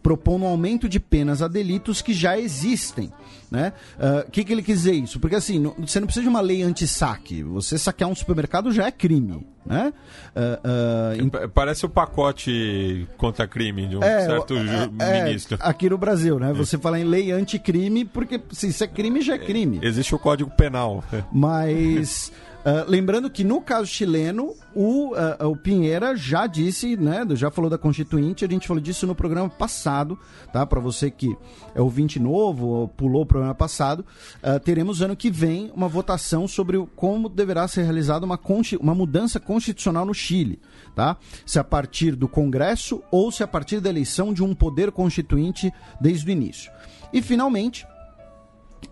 [0.01, 3.11] propondo um aumento de penas a delitos que já existem.
[3.51, 3.73] O né?
[3.97, 5.19] uh, que, que ele quis dizer isso?
[5.19, 7.43] Porque assim, não, você não precisa de uma lei anti-saque.
[7.43, 9.45] Você saquear um supermercado já é crime.
[9.65, 9.93] Né?
[10.35, 14.55] Uh, uh, Parece o pacote contra crime de um é, certo
[14.99, 15.57] é, ministro.
[15.61, 16.51] É, aqui no Brasil, né?
[16.53, 19.79] Você fala em lei anticrime, porque se isso é crime, já é crime.
[19.83, 21.03] Existe o Código Penal.
[21.31, 22.31] Mas.
[22.61, 27.71] Uh, lembrando que no caso chileno, o, uh, o Pinheira já disse, né, já falou
[27.71, 30.17] da Constituinte, a gente falou disso no programa passado,
[30.53, 30.63] tá?
[30.63, 31.35] Para você que
[31.73, 34.05] é ouvinte novo ou pulou o programa passado,
[34.43, 38.39] uh, teremos ano que vem uma votação sobre como deverá ser realizada uma,
[38.79, 40.59] uma mudança constitucional no Chile,
[40.95, 41.17] tá?
[41.43, 45.73] Se a partir do Congresso ou se a partir da eleição de um poder constituinte
[45.99, 46.71] desde o início.
[47.11, 47.87] E finalmente,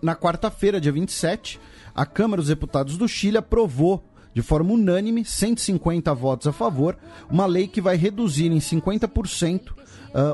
[0.02, 1.60] na quarta-feira, dia 27,
[2.00, 4.02] a Câmara dos Deputados do Chile aprovou
[4.32, 6.96] de forma unânime, 150 votos a favor,
[7.28, 9.74] uma lei que vai reduzir em 50% uh,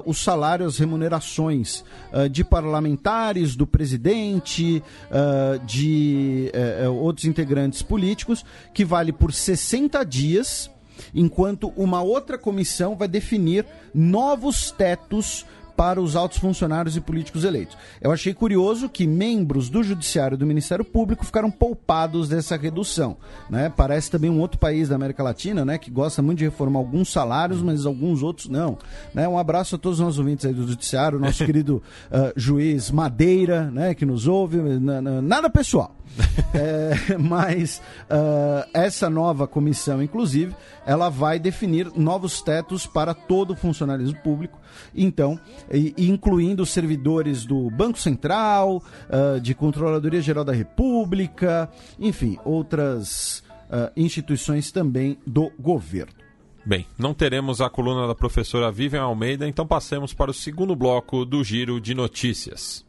[0.05, 1.83] os salários, as remunerações
[2.13, 4.81] uh, de parlamentares, do presidente,
[5.11, 6.53] uh, de
[6.87, 10.71] uh, outros integrantes políticos, que vale por 60 dias,
[11.13, 15.45] enquanto uma outra comissão vai definir novos tetos
[15.77, 17.77] para os altos funcionários e políticos eleitos.
[18.01, 23.17] Eu achei curioso que membros do Judiciário e do Ministério Público ficaram poupados dessa redução.
[23.51, 23.73] Né?
[23.77, 27.13] Parece também um outro país da América Latina né, que gosta muito de reformar alguns
[27.13, 28.79] salários, mas alguns outros não.
[29.13, 29.29] Né?
[29.29, 33.71] Um abraço a todos os nossos ouvintes aí do Judiciário, nosso querido uh, juiz Madeira,
[33.71, 34.59] né, que nos ouve.
[34.59, 35.96] Nada pessoal.
[36.55, 40.55] é, mas uh, essa nova comissão, inclusive,
[40.87, 44.59] ela vai definir novos tetos para todo o funcionalismo público,
[44.95, 45.39] então,
[45.71, 51.69] e, incluindo servidores do Banco Central, uh, de Controladoria Geral da República,
[51.99, 56.27] enfim, outras uh, instituições também do governo.
[56.65, 61.25] Bem, não teremos a coluna da professora Vivian Almeida, então passemos para o segundo bloco
[61.25, 62.85] do Giro de Notícias.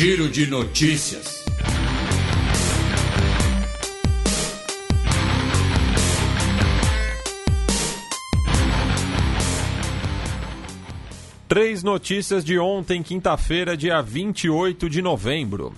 [0.00, 1.44] Giro de notícias.
[11.46, 15.74] Três notícias de ontem, quinta-feira, dia 28 de novembro.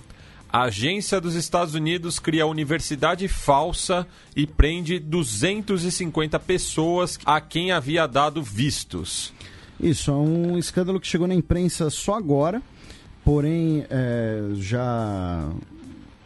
[0.49, 8.07] A agência dos Estados Unidos cria universidade falsa e prende 250 pessoas a quem havia
[8.07, 9.33] dado vistos.
[9.77, 12.63] Isso, é um escândalo que chegou na imprensa só agora
[13.23, 15.49] porém é, já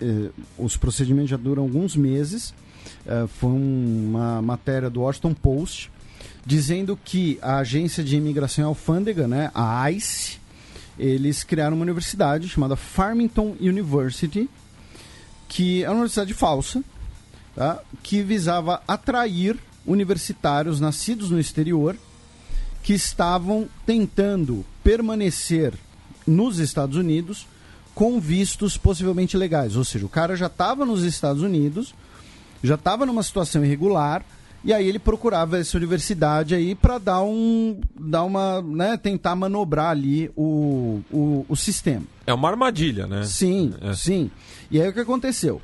[0.01, 2.53] é, os procedimentos já duram alguns meses.
[3.05, 5.91] É, foi uma matéria do Washington Post
[6.45, 10.39] dizendo que a agência de imigração e alfândega, né, a ICE,
[10.97, 14.49] eles criaram uma universidade chamada Farmington University,
[15.49, 16.83] que é uma universidade falsa,
[17.53, 17.81] tá?
[18.01, 21.97] que visava atrair universitários nascidos no exterior
[22.81, 25.73] que estavam tentando permanecer
[26.27, 27.47] nos Estados Unidos
[27.95, 29.75] com vistos possivelmente legais.
[29.75, 31.95] Ou seja, o cara já estava nos Estados Unidos,
[32.63, 34.23] já estava numa situação irregular,
[34.63, 37.79] e aí ele procurava essa universidade aí para dar um.
[37.99, 38.61] dar uma.
[38.61, 42.03] Né, tentar manobrar ali o, o, o sistema.
[42.25, 43.23] É uma armadilha, né?
[43.23, 43.93] Sim, É.
[43.93, 44.29] sim.
[44.69, 45.61] E aí o que aconteceu?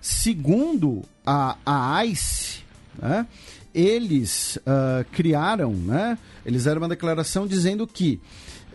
[0.00, 2.60] Segundo a, a ICE,
[2.98, 3.26] né,
[3.74, 8.20] eles ah, criaram, né, eles deram uma declaração dizendo que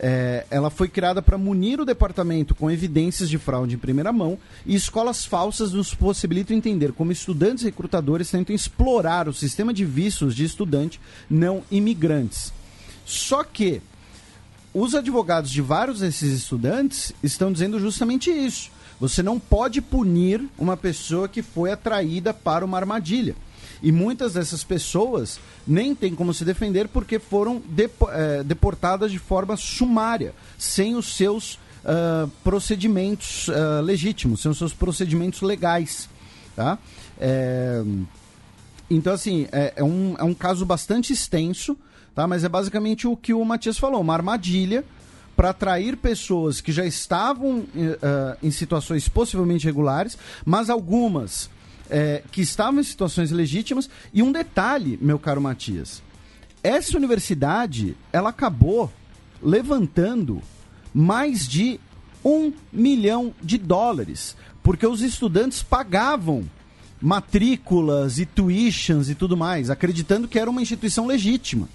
[0.04, 4.36] eh, ela foi criada para munir o departamento com evidências de fraude em primeira mão
[4.66, 10.34] e escolas falsas nos possibilitam entender como estudantes recrutadores tentam explorar o sistema de vistos
[10.34, 11.00] de estudante
[11.30, 12.52] não imigrantes.
[13.06, 13.80] Só que
[14.74, 18.70] os advogados de vários desses estudantes estão dizendo justamente isso.
[18.98, 23.36] Você não pode punir uma pessoa que foi atraída para uma armadilha.
[23.82, 29.18] E muitas dessas pessoas nem têm como se defender porque foram depo- eh, deportadas de
[29.18, 36.08] forma sumária, sem os seus ah, procedimentos ah, legítimos, sem os seus procedimentos legais.
[36.54, 36.78] Tá?
[37.18, 37.82] É,
[38.90, 41.76] então, assim, é, é um, é um caso bastante extenso,
[42.14, 42.26] tá?
[42.26, 44.84] Mas é basicamente o que o Matias falou, uma armadilha
[45.34, 47.64] para atrair pessoas que já estavam
[48.02, 51.48] ah, em situações possivelmente regulares, mas algumas
[51.92, 53.88] eh, que estavam em situações legítimas.
[54.14, 56.02] E um detalhe, meu caro Matias,
[56.62, 58.90] essa universidade, ela acabou
[59.42, 60.40] levantando
[60.94, 61.78] mais de
[62.24, 66.48] um milhão de dólares, porque os estudantes pagavam
[67.00, 71.68] matrículas e tuitions e tudo mais, acreditando que era uma instituição legítima.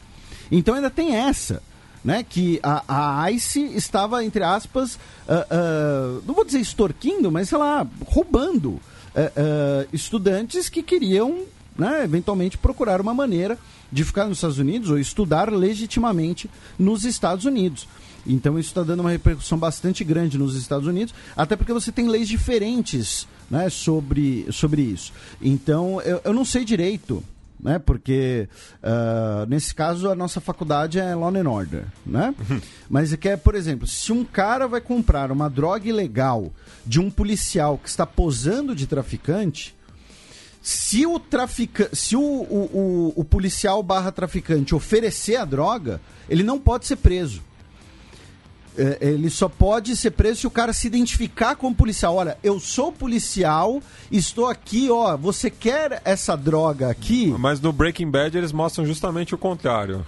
[0.49, 1.61] Então ainda tem essa,
[2.03, 2.23] né?
[2.27, 7.57] Que a, a ICE estava, entre aspas, ah, ah, não vou dizer extorquindo, mas sei
[7.57, 8.79] lá, roubando
[9.17, 11.43] ah, estudantes que queriam,
[11.77, 13.57] né, eventualmente, procurar uma maneira
[13.91, 17.87] de ficar nos Estados Unidos ou estudar legitimamente nos Estados Unidos.
[18.25, 22.09] Então isso está dando uma repercussão bastante grande nos Estados Unidos, até porque você tem
[22.09, 25.13] leis diferentes né, sobre, sobre isso.
[25.41, 27.23] Então eu, eu não sei direito,
[27.59, 28.47] né, porque
[28.83, 31.85] ah, nesse caso a nossa faculdade é Law and Order.
[32.05, 32.33] Né?
[32.89, 36.51] Mas é que é, por exemplo, se um cara vai comprar uma droga ilegal
[36.85, 39.75] de um policial que está posando de traficante,
[40.61, 41.89] se o trafica...
[41.93, 46.97] se o, o, o, o policial barra traficante oferecer a droga, ele não pode ser
[46.97, 47.41] preso.
[48.77, 52.15] É, ele só pode ser preso se o cara se identificar como policial.
[52.15, 53.81] Olha, eu sou policial,
[54.11, 55.17] estou aqui, ó.
[55.17, 57.33] Você quer essa droga aqui?
[57.39, 60.05] Mas no Breaking Bad eles mostram justamente o contrário.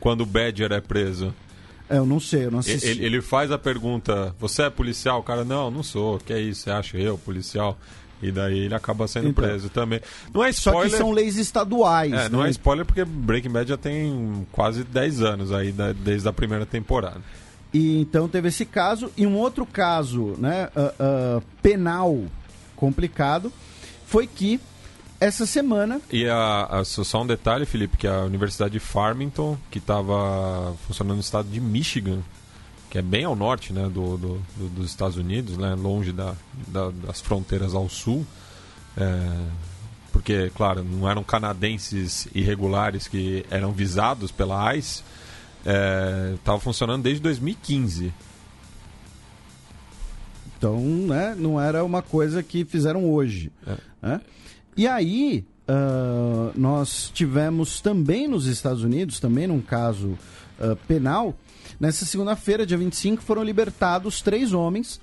[0.00, 1.32] Quando o Badger é preso.
[1.90, 2.86] É, eu não sei, eu não assisti.
[2.86, 5.20] Ele, ele faz a pergunta: Você é policial?
[5.20, 6.18] O cara, não, não sou.
[6.18, 6.62] Que é isso?
[6.62, 7.78] Você acha eu, policial?
[8.20, 9.44] E daí ele acaba sendo Então.
[9.44, 10.00] preso também.
[10.34, 10.90] Não é Só spoiler.
[10.90, 12.12] que são leis estaduais.
[12.12, 12.48] É, não né?
[12.48, 16.66] é spoiler porque Breaking Bad já tem quase 10 anos aí, da- desde a primeira
[16.66, 17.20] temporada.
[17.72, 19.10] E então teve esse caso.
[19.16, 22.24] E um outro caso né, ah, ah, penal
[22.76, 23.52] complicado
[24.06, 24.58] foi que
[25.20, 26.00] essa semana.
[26.10, 31.16] E a, a- só um detalhe, Felipe, que a Universidade de Farmington, que estava funcionando
[31.16, 32.20] no estado de Michigan,
[32.88, 36.34] que é bem ao norte né, do, do- do- dos Estados Unidos, né, longe da,
[36.68, 38.24] da- das fronteiras ao sul,
[38.96, 39.30] é,
[40.12, 45.02] porque, claro, não eram canadenses irregulares que eram visados pela ICE,
[46.34, 48.12] estava funcionando desde 2015.
[50.56, 53.52] Então, né, não era uma coisa que fizeram hoje.
[53.66, 53.76] É.
[54.02, 54.20] né?
[54.76, 60.18] E aí, ah, nós tivemos também nos Estados Unidos, também num caso
[60.58, 61.36] ah, penal,
[61.78, 65.00] nessa segunda-feira, dia 25, foram libertados três homens,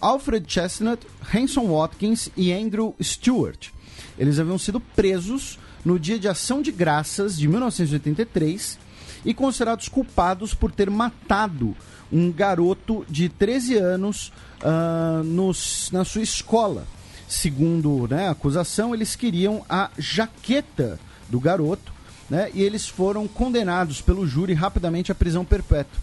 [0.00, 3.70] Alfred Chestnut, Hanson Watkins e Andrew Stewart.
[4.18, 8.78] Eles haviam sido presos no dia de ação de graças de 1983
[9.24, 11.76] e considerados culpados por ter matado
[12.12, 14.32] um garoto de 13 anos
[14.62, 16.86] ah, nos- na sua escola.
[17.26, 20.98] Segundo né, a acusação, eles queriam a jaqueta
[21.28, 21.92] do garoto
[22.28, 25.98] né, e eles foram condenados pelo júri rapidamente à prisão perpétua.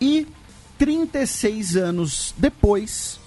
[0.00, 0.26] E
[0.78, 3.20] 36 anos depois,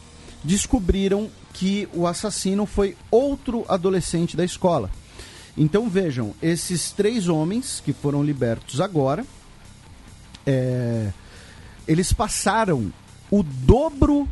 [0.43, 4.89] descobriram que o assassino foi outro adolescente da escola.
[5.55, 9.25] Então vejam, esses três homens que foram libertos agora,
[10.45, 11.11] é,
[11.88, 12.91] eles passaram
[13.30, 14.27] o dobro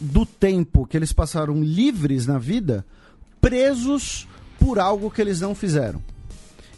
[0.00, 2.84] do tempo que eles passaram livres na vida,
[3.40, 4.26] presos
[4.58, 6.02] por algo que eles não fizeram.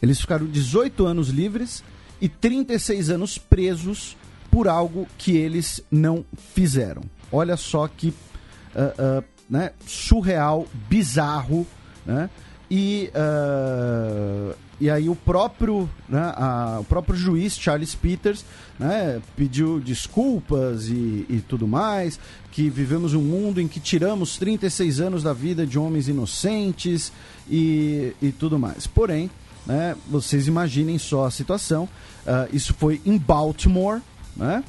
[0.01, 1.83] Eles ficaram 18 anos livres
[2.21, 4.17] e 36 anos presos
[4.51, 6.25] por algo que eles não
[6.55, 7.03] fizeram.
[7.33, 11.67] Olha só que uh, uh, né, surreal, bizarro,
[12.05, 12.31] né?
[12.71, 18.45] E, uh, e aí o próprio, né, a, o próprio juiz Charles Peters
[18.79, 22.19] né, pediu desculpas e, e tudo mais,
[22.51, 27.13] que vivemos um mundo em que tiramos 36 anos da vida de homens inocentes
[27.49, 28.87] e, e tudo mais.
[28.87, 29.31] Porém,
[29.67, 31.85] né, vocês imaginem só a situação.
[32.27, 34.01] Uh, isso foi em Baltimore,
[34.37, 34.65] né?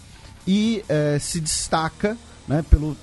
[0.47, 2.17] E uh, se destaca
[2.47, 2.95] né, pelo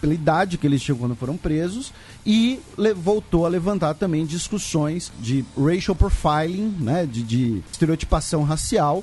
[0.00, 1.92] pela idade que eles tinham quando foram presos
[2.24, 2.60] e
[2.96, 9.02] voltou a levantar também discussões de racial profiling, né, de, de estereotipação racial,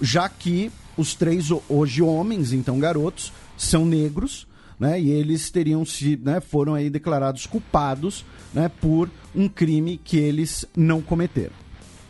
[0.00, 4.46] já que os três hoje homens, então garotos, são negros,
[4.78, 10.16] né, e eles teriam se, né, foram aí declarados culpados, né, por um crime que
[10.16, 11.64] eles não cometeram.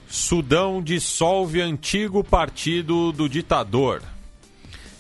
[0.08, 4.02] Sudão dissolve antigo partido do ditador.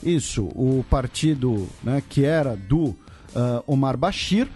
[0.02, 2.96] Isso, o partido né, que era do uh,
[3.66, 4.48] Omar Bashir,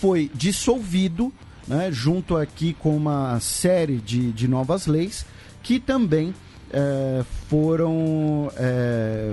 [0.00, 1.32] foi dissolvido,
[1.66, 5.26] né, junto aqui com uma série de, de novas leis
[5.62, 6.32] que também
[6.70, 9.32] eh, foram eh,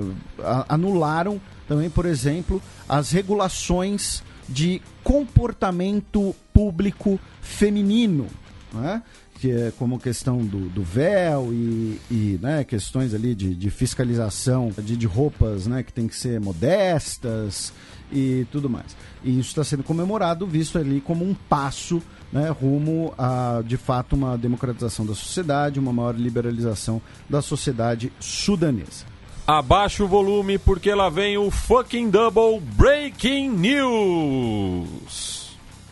[0.68, 8.28] anularam também, por exemplo, as regulações de comportamento público feminino,
[8.74, 9.02] né?
[9.44, 14.72] Que é como questão do, do véu e, e né, questões ali de, de fiscalização
[14.78, 17.74] de, de roupas né, que tem que ser modestas,
[18.10, 18.96] e tudo mais.
[19.22, 22.02] E isso está sendo comemorado, visto ali como um passo
[22.32, 29.06] né, rumo a, de fato, uma democratização da sociedade, uma maior liberalização da sociedade sudanesa.
[29.46, 35.33] Abaixa o volume porque lá vem o fucking double breaking news.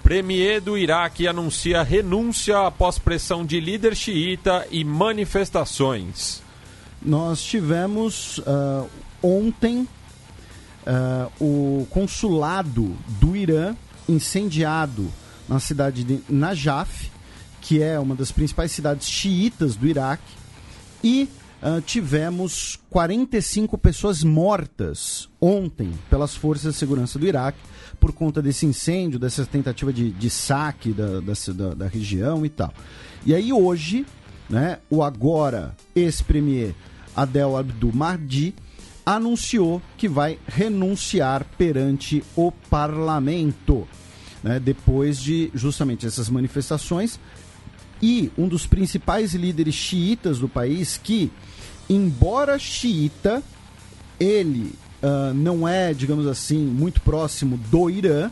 [0.03, 6.41] Premier do Iraque anuncia renúncia após pressão de líder xiita e manifestações.
[7.01, 8.89] Nós tivemos uh,
[9.21, 9.87] ontem
[10.85, 13.75] uh, o consulado do Irã
[14.09, 15.11] incendiado
[15.47, 17.11] na cidade de Najaf,
[17.61, 20.33] que é uma das principais cidades xiitas do Iraque,
[21.03, 21.29] e
[21.61, 27.70] uh, tivemos 45 pessoas mortas ontem pelas forças de segurança do Iraque
[28.01, 32.73] por conta desse incêndio, dessa tentativa de, de saque da, da, da região e tal.
[33.23, 34.07] E aí hoje,
[34.49, 36.73] né, o agora ex-premier
[37.15, 38.55] Adel Abdul Mahdi
[39.05, 43.87] anunciou que vai renunciar perante o parlamento,
[44.43, 47.19] né, depois de justamente essas manifestações.
[48.01, 51.31] E um dos principais líderes xiitas do país, que,
[51.87, 53.43] embora xiita,
[54.19, 58.31] ele uh, não é, digamos assim, muito próximo do Irã,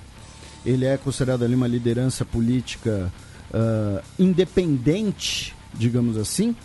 [0.65, 3.11] ele é considerado ali uma liderança política
[3.51, 6.55] uh, independente, digamos assim,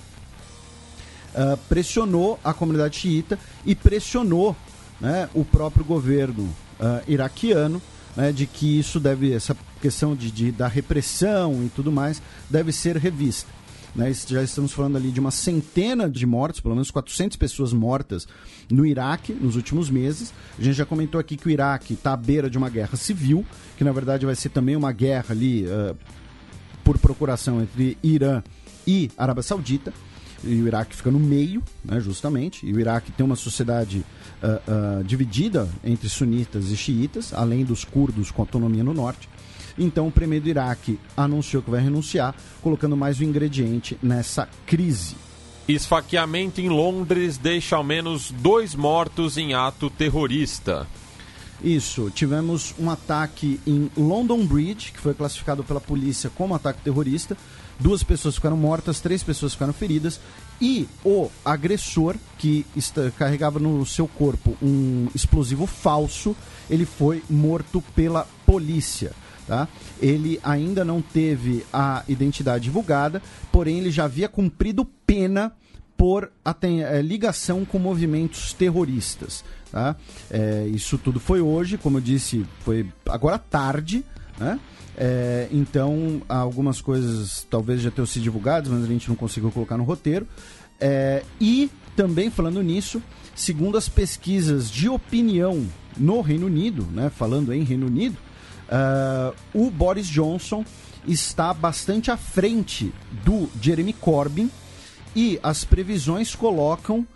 [1.35, 4.57] uh, pressionou a comunidade xiita e pressionou
[5.01, 6.49] né, o próprio governo
[7.07, 7.81] iraquiano
[8.17, 12.73] né, de que isso deve, essa questão de, de, da repressão e tudo mais, deve
[12.73, 13.49] ser revista.
[13.95, 18.27] Né, já estamos falando ali de uma centena de mortes, pelo menos 400 pessoas mortas
[18.69, 20.35] no Iraque nos últimos meses.
[20.59, 23.47] A gente já comentou aqui que o Iraque está à beira de uma guerra civil,
[23.77, 25.97] que na verdade vai ser também uma guerra ali uh,
[26.83, 28.43] por procuração entre Irã
[28.85, 29.93] e Arábia Saudita
[30.47, 32.67] e o Iraque fica no meio, né, justamente.
[32.67, 34.05] E o Iraque tem uma sociedade
[34.43, 39.29] uh, uh, dividida entre sunitas e xiitas, além dos curdos com autonomia no norte.
[39.79, 45.17] Então, o premier do Iraque anunciou que vai renunciar, colocando mais um ingrediente nessa crise.
[45.67, 50.87] Esfaqueamento em Londres deixa ao menos dois mortos em ato terrorista.
[51.63, 57.37] Isso, tivemos um ataque em London Bridge, que foi classificado pela polícia como ataque terrorista.
[57.81, 60.21] Duas pessoas ficaram mortas, três pessoas ficaram feridas
[60.61, 66.37] e o agressor que está, carregava no seu corpo um explosivo falso,
[66.71, 69.13] ele foi morto pela polícia.
[69.47, 69.69] Tá?
[70.01, 73.21] Ele ainda não teve a identidade divulgada,
[73.53, 75.53] porém ele já havia cumprido pena
[75.97, 76.31] por
[76.63, 79.45] é, ligação com movimentos terroristas.
[79.71, 79.97] Tá?
[80.31, 84.05] É, isso tudo foi hoje, como eu disse, foi agora tarde.
[84.39, 84.59] Né?
[84.97, 89.77] É, então, algumas coisas talvez já tenham sido divulgadas, mas a gente não conseguiu colocar
[89.77, 90.27] no roteiro.
[91.41, 93.03] E também falando nisso,
[93.35, 95.67] segundo as pesquisas de opinião
[95.97, 98.17] no Reino Unido, né, falando em Reino Unido,
[98.75, 100.65] uh, o Boris Johnson
[101.07, 102.93] está bastante à frente
[103.25, 104.51] do Jeremy Corbyn
[105.15, 107.07] e as previsões colocam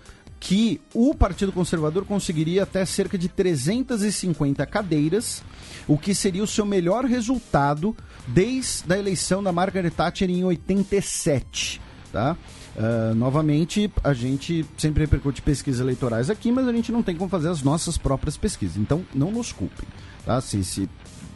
[0.41, 5.43] que o Partido Conservador conseguiria até cerca de 350 cadeiras,
[5.87, 11.81] o que seria o seu melhor resultado desde a eleição da Margaret Thatcher em 87.
[12.13, 12.37] tá?
[12.77, 17.29] Uh, novamente, a gente sempre repercute pesquisas eleitorais aqui, mas a gente não tem como
[17.29, 18.77] fazer as nossas próprias pesquisas.
[18.77, 19.89] Então, não nos culpem,
[20.25, 20.41] tá?
[20.41, 20.89] Se, se,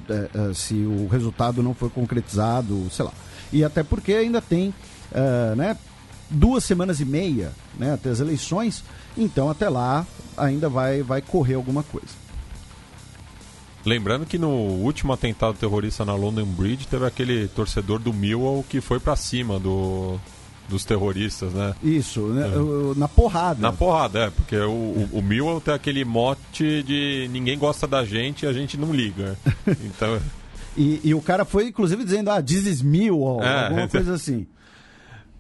[0.09, 3.13] uh, uh, se o resultado não foi concretizado, sei lá.
[3.53, 4.73] E até porque ainda tem,
[5.57, 5.77] né,
[6.31, 8.83] duas semanas e meia, né, até as eleições,
[9.15, 10.07] então até lá
[10.39, 12.23] ainda vai, vai correr alguma coisa.
[13.85, 18.81] Lembrando que no último atentado terrorista na London Bridge teve aquele torcedor do Millwall que
[18.81, 20.19] foi para cima do,
[20.69, 21.75] dos terroristas, né?
[21.83, 22.47] Isso, né?
[22.47, 22.99] É.
[22.99, 23.61] na porrada.
[23.61, 28.05] Na porrada, é, porque o, o, o Millwall tem aquele mote de ninguém gosta da
[28.05, 29.37] gente e a gente não liga.
[29.85, 30.21] Então...
[30.77, 34.47] e, e, o cara foi, inclusive, dizendo, ah, is Millwall, é, alguma coisa assim.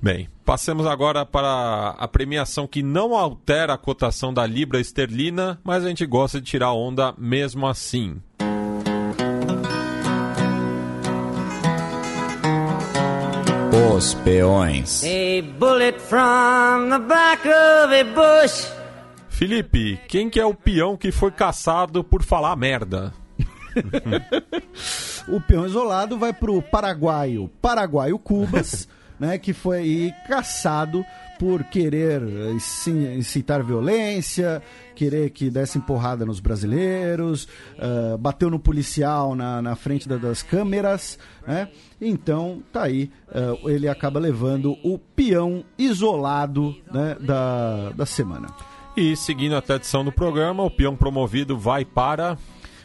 [0.00, 5.84] Bem, passemos agora para a premiação que não altera a cotação da libra esterlina, mas
[5.84, 8.20] a gente gosta de tirar onda mesmo assim.
[17.90, 18.70] A bush.
[19.30, 23.14] Felipe, quem que é o peão que foi caçado por falar merda?
[25.26, 28.86] o peão isolado vai pro paraguaio, paraguaio Cubas.
[29.18, 31.02] né, que foi aí caçado
[31.43, 32.23] por querer
[33.19, 34.62] incitar violência,
[34.94, 37.48] querer que desse empurrada nos brasileiros,
[37.78, 41.69] uh, bateu no policial na, na frente da, das câmeras, né?
[42.01, 48.47] Então, tá aí, uh, ele acaba levando o peão isolado né, da, da semana.
[48.97, 52.39] E seguindo a tradição do programa, o peão promovido vai para.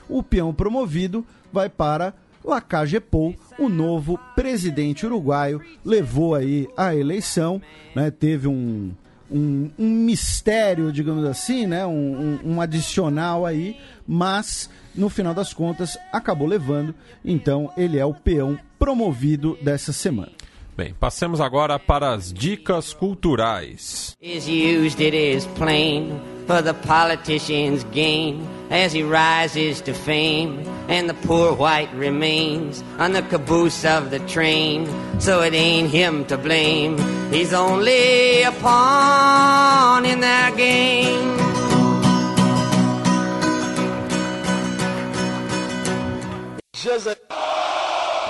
[0.09, 1.23] O peão promovido
[1.53, 2.11] vai para
[2.47, 7.61] Lacagepou, o novo presidente uruguaio, levou aí a eleição,
[7.93, 8.09] né?
[8.09, 8.91] Teve um,
[9.29, 11.85] um, um mistério, digamos assim, né?
[11.85, 16.95] Um, um, um adicional aí, mas no final das contas acabou levando.
[17.23, 20.31] Então ele é o peão promovido dessa semana.
[20.75, 24.15] Bem, passemos agora para as dicas culturais.
[24.21, 31.09] Is used it is plain for the politician's gain as he rises to fame and
[31.09, 34.87] the poor white remains on the caboose of the train.
[35.19, 36.97] So it ain't him to blame.
[37.31, 41.37] He's only a pawn in their game.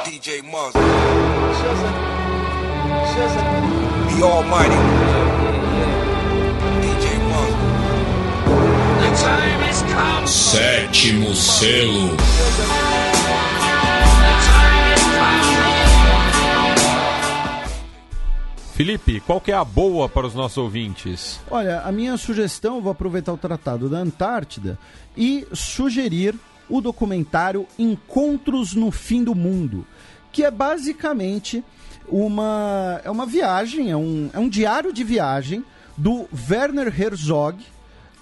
[0.03, 0.79] DJ Monster
[4.17, 5.36] the Almighty.
[10.25, 12.15] Sétimo selo.
[18.73, 21.39] Felipe, qual que é a boa para os nossos ouvintes?
[21.49, 24.77] Olha, a minha sugestão, vou aproveitar o tratado da Antártida
[25.17, 26.35] e sugerir
[26.69, 29.85] o documentário Encontros no Fim do Mundo,
[30.31, 31.63] que é basicamente
[32.07, 35.65] uma, é uma viagem, é um, é um diário de viagem
[35.97, 37.57] do Werner Herzog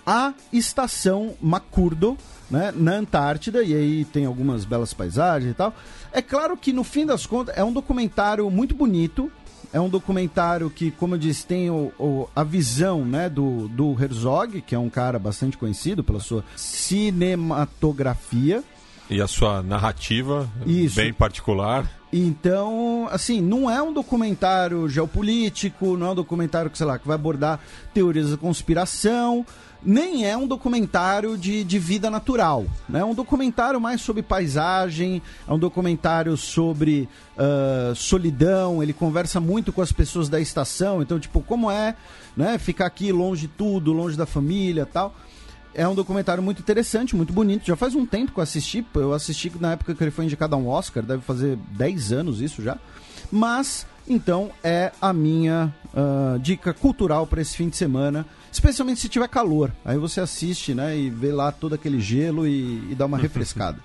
[0.06, 2.18] à estação McCurdo,
[2.50, 5.74] né, na Antártida, e aí tem algumas belas paisagens e tal.
[6.12, 9.32] É claro que no fim das contas é um documentário muito bonito,
[9.74, 14.02] é um documentário que, como eu disse, tem o, o, a visão né, do, do
[14.02, 18.64] Herzog, que é um cara bastante conhecido pela sua cinematografia.
[19.10, 20.96] E a sua narrativa Isso.
[20.96, 21.92] bem particular.
[22.12, 27.06] Então, assim, não é um documentário geopolítico, não é um documentário que, sei lá, que
[27.06, 27.60] vai abordar
[27.94, 29.46] teorias da conspiração,
[29.86, 32.66] nem é um documentário de, de vida natural.
[32.90, 33.02] Né?
[33.02, 37.08] É um documentário mais sobre paisagem, é um documentário sobre
[37.38, 41.96] uh, solidão, ele conversa muito com as pessoas da estação, então, tipo, como é
[42.36, 45.16] né, ficar aqui longe de tudo, longe da família tal.
[45.74, 47.66] É um documentário muito interessante, muito bonito.
[47.66, 48.86] Já faz um tempo que eu assisti.
[48.96, 52.42] Eu assisti na época que ele foi indicado a um Oscar, deve fazer 10 anos
[52.42, 52.78] isso já.
[53.30, 58.26] Mas, então, é a minha uh, dica cultural para esse fim de semana.
[58.52, 59.72] Especialmente se tiver calor.
[59.84, 60.98] Aí você assiste, né?
[60.98, 63.80] E vê lá todo aquele gelo e, e dá uma refrescada.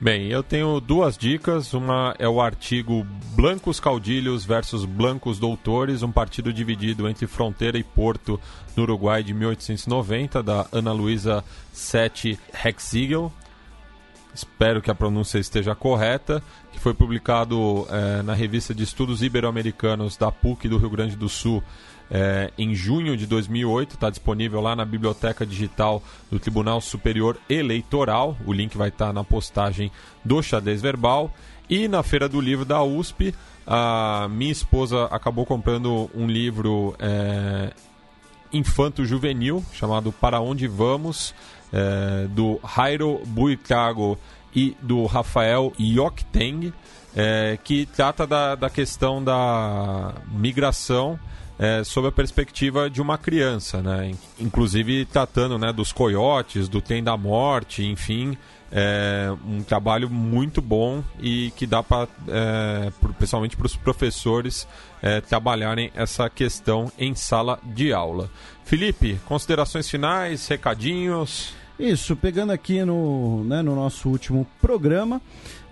[0.00, 1.72] Bem, eu tenho duas dicas.
[1.72, 7.84] Uma é o artigo Blancos Caudilhos versus Blancos Doutores, um partido dividido entre fronteira e
[7.84, 8.40] porto
[8.76, 13.32] no Uruguai de 1890, da Ana Luísa Sete Hexigel.
[14.34, 20.16] Espero que a pronúncia esteja correta, que foi publicado é, na revista de Estudos Ibero-Americanos
[20.16, 21.62] da PUC do Rio Grande do Sul
[22.10, 23.94] é, em junho de 2008.
[23.94, 28.36] Está disponível lá na Biblioteca Digital do Tribunal Superior Eleitoral.
[28.46, 29.90] O link vai estar tá na postagem
[30.24, 31.32] do Xadrez Verbal.
[31.68, 33.34] E na Feira do Livro da USP,
[33.66, 37.72] a minha esposa acabou comprando um livro é,
[38.52, 41.34] infanto-juvenil chamado Para Onde Vamos,
[41.72, 44.18] é, do Jairo Buitrago
[44.54, 46.72] e do Rafael Yokteng.
[47.14, 51.18] é, que trata da, da questão da migração
[51.58, 54.12] é, sob a perspectiva de uma criança, né?
[54.40, 58.36] Inclusive tratando né, dos coiotes, do trem da morte, enfim,
[58.70, 64.66] é um trabalho muito bom e que dá para, é, principalmente para os professores,
[65.02, 68.30] é, trabalharem essa questão em sala de aula.
[68.64, 71.54] Felipe, considerações finais, recadinhos?
[71.82, 75.20] Isso, pegando aqui no, né, no nosso último programa,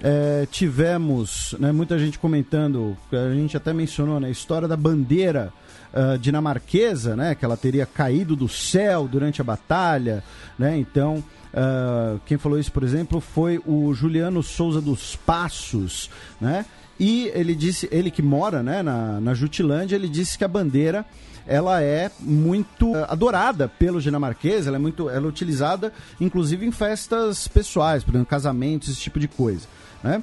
[0.02, 5.52] é, tivemos né, muita gente comentando, a gente até mencionou né, a história da bandeira
[5.94, 10.24] uh, dinamarquesa, né, que ela teria caído do céu durante a batalha,
[10.58, 11.22] né, então...
[11.52, 16.08] Uh, quem falou isso, por exemplo, foi o Juliano Souza dos Passos,
[16.40, 16.64] né?
[17.00, 21.06] E ele disse, ele que mora né, na, na Jutilândia, ele disse que a bandeira
[21.46, 26.70] ela é muito eh, adorada pelo dinamarquês, ela é muito, ela é utilizada inclusive em
[26.70, 29.66] festas pessoais, por exemplo, casamentos, esse tipo de coisa.
[30.04, 30.22] Né?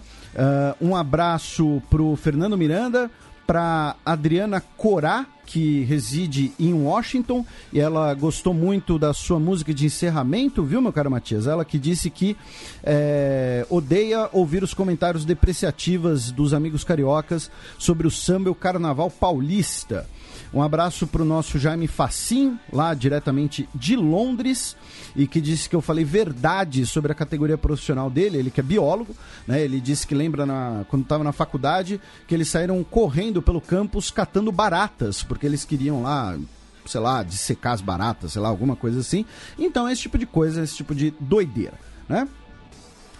[0.79, 3.09] Uh, um abraço pro Fernando Miranda,
[3.45, 9.85] para Adriana Corá, que reside em Washington, e ela gostou muito da sua música de
[9.85, 11.47] encerramento, viu, meu caro Matias?
[11.47, 12.35] Ela que disse que
[12.83, 19.09] é, odeia ouvir os comentários depreciativos dos amigos cariocas sobre o samba e o carnaval
[19.09, 20.05] paulista.
[20.53, 24.75] Um abraço para o nosso Jaime Facim, lá diretamente de Londres,
[25.15, 28.63] e que disse que eu falei verdade sobre a categoria profissional dele, ele que é
[28.63, 29.61] biólogo, né?
[29.61, 34.09] Ele disse que lembra na, quando estava na faculdade que eles saíram correndo pelo campus
[34.09, 36.37] catando baratas, porque eles queriam lá
[36.85, 39.25] sei lá, dissecar as baratas, sei lá, alguma coisa assim.
[39.59, 41.77] Então, esse tipo de coisa, esse tipo de doideira,
[42.07, 42.25] né?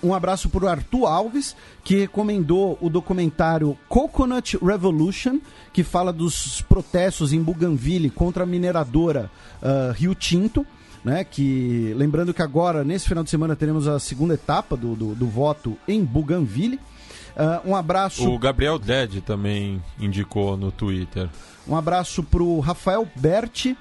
[0.02, 5.40] Um abraço para o Arthur Alves, que recomendou o documentário Coconut Revolution,
[5.74, 10.66] que fala dos protestos em Bougainville contra a mineradora uh, Rio Tinto.
[11.06, 15.16] Né, que lembrando que agora, nesse final de semana, teremos a segunda etapa do, do,
[15.16, 16.78] do voto em Bougainville.
[17.38, 18.30] Uh, um abraço.
[18.30, 21.30] O Gabriel Ded também indicou no Twitter.
[21.66, 23.78] Um abraço para o Rafael Berti.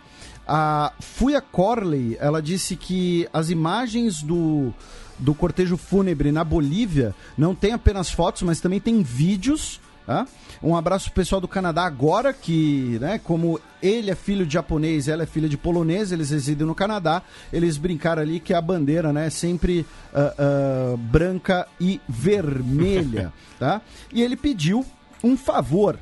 [0.46, 4.72] A Fuia Corley, ela disse que as imagens do
[5.18, 9.80] do cortejo fúnebre na Bolívia não tem apenas fotos, mas também tem vídeos.
[10.06, 10.24] Tá?
[10.62, 15.08] Um abraço pro pessoal do Canadá agora, que, né, como ele é filho de japonês,
[15.08, 17.22] ela é filha de polonês, eles residem no Canadá,
[17.52, 23.82] eles brincaram ali que a bandeira, né, é sempre uh, uh, branca e vermelha, tá?
[24.12, 24.86] E ele pediu
[25.24, 25.98] um favor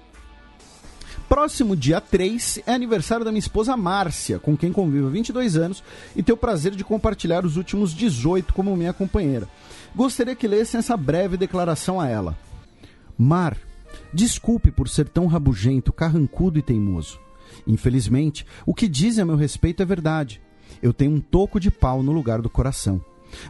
[1.28, 5.82] Próximo dia 3 é aniversário da minha esposa Márcia, com quem convivo há 22 anos
[6.14, 9.48] e tenho o prazer de compartilhar os últimos 18 como minha companheira.
[9.94, 12.36] Gostaria que lessem essa breve declaração a ela.
[13.16, 13.56] Mar,
[14.12, 17.18] desculpe por ser tão rabugento, carrancudo e teimoso.
[17.66, 20.42] Infelizmente, o que dizem a meu respeito é verdade.
[20.82, 23.00] Eu tenho um toco de pau no lugar do coração.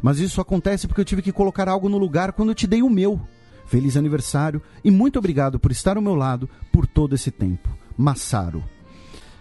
[0.01, 2.83] Mas isso acontece porque eu tive que colocar algo no lugar quando eu te dei
[2.83, 3.21] o meu.
[3.67, 7.69] Feliz aniversário e muito obrigado por estar ao meu lado por todo esse tempo.
[7.97, 8.63] Massaro.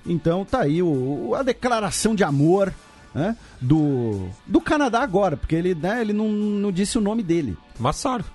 [0.05, 2.73] Então tá aí o, a declaração de amor
[3.13, 7.57] né, do, do Canadá agora, porque ele, né, ele não, não disse o nome dele.
[7.79, 8.25] Massaro.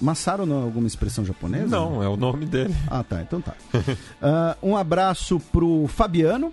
[0.00, 1.66] Massaro não é alguma expressão japonesa?
[1.66, 2.74] Não, é o nome dele.
[2.88, 3.54] Ah, tá, então tá.
[3.74, 6.52] uh, um abraço pro Fabiano,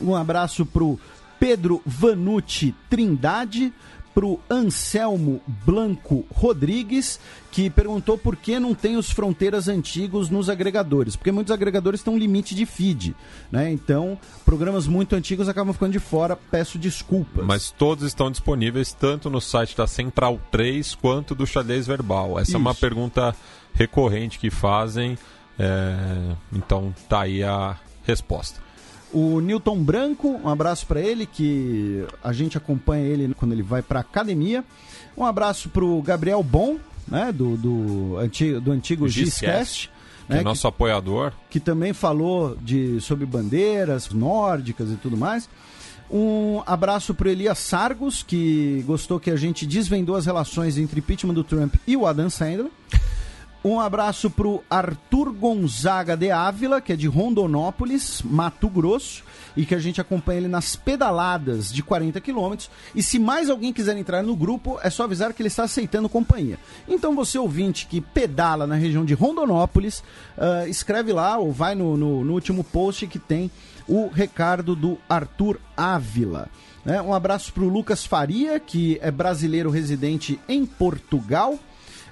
[0.00, 0.98] um abraço pro
[1.38, 3.72] Pedro Vanucci Trindade,
[4.18, 7.20] para o Anselmo Blanco Rodrigues,
[7.52, 11.14] que perguntou por que não tem os fronteiras antigos nos agregadores.
[11.14, 13.14] Porque muitos agregadores têm um limite de feed,
[13.48, 13.70] né?
[13.70, 16.34] Então, programas muito antigos acabam ficando de fora.
[16.34, 17.46] Peço desculpas.
[17.46, 22.40] Mas todos estão disponíveis tanto no site da Central 3 quanto do Xadrez Verbal.
[22.40, 22.56] Essa Isso.
[22.56, 23.32] é uma pergunta
[23.72, 25.16] recorrente que fazem.
[25.56, 26.34] É...
[26.52, 28.67] Então, tá aí a resposta.
[29.12, 33.80] O Newton Branco, um abraço para ele, que a gente acompanha ele quando ele vai
[33.80, 34.64] para academia.
[35.16, 39.90] Um abraço para o Gabriel Bom, né, do, do, antigo, do antigo Giscast.
[40.26, 41.32] Que né, é nosso que, apoiador.
[41.48, 45.48] Que também falou de, sobre bandeiras nórdicas e tudo mais.
[46.10, 51.34] Um abraço para Elias Sargos, que gostou que a gente desvendou as relações entre impeachment
[51.34, 52.70] do Trump e o Adam Sandler.
[53.64, 59.24] Um abraço pro Arthur Gonzaga de Ávila, que é de Rondonópolis, Mato Grosso,
[59.56, 62.70] e que a gente acompanha ele nas pedaladas de 40 quilômetros.
[62.94, 66.08] E se mais alguém quiser entrar no grupo, é só avisar que ele está aceitando
[66.08, 66.56] companhia.
[66.86, 70.04] Então você ouvinte que pedala na região de Rondonópolis,
[70.36, 73.50] uh, escreve lá ou vai no, no, no último post que tem
[73.88, 76.48] o recado do Arthur Ávila.
[76.84, 77.02] Né?
[77.02, 81.58] Um abraço para o Lucas Faria, que é brasileiro residente em Portugal.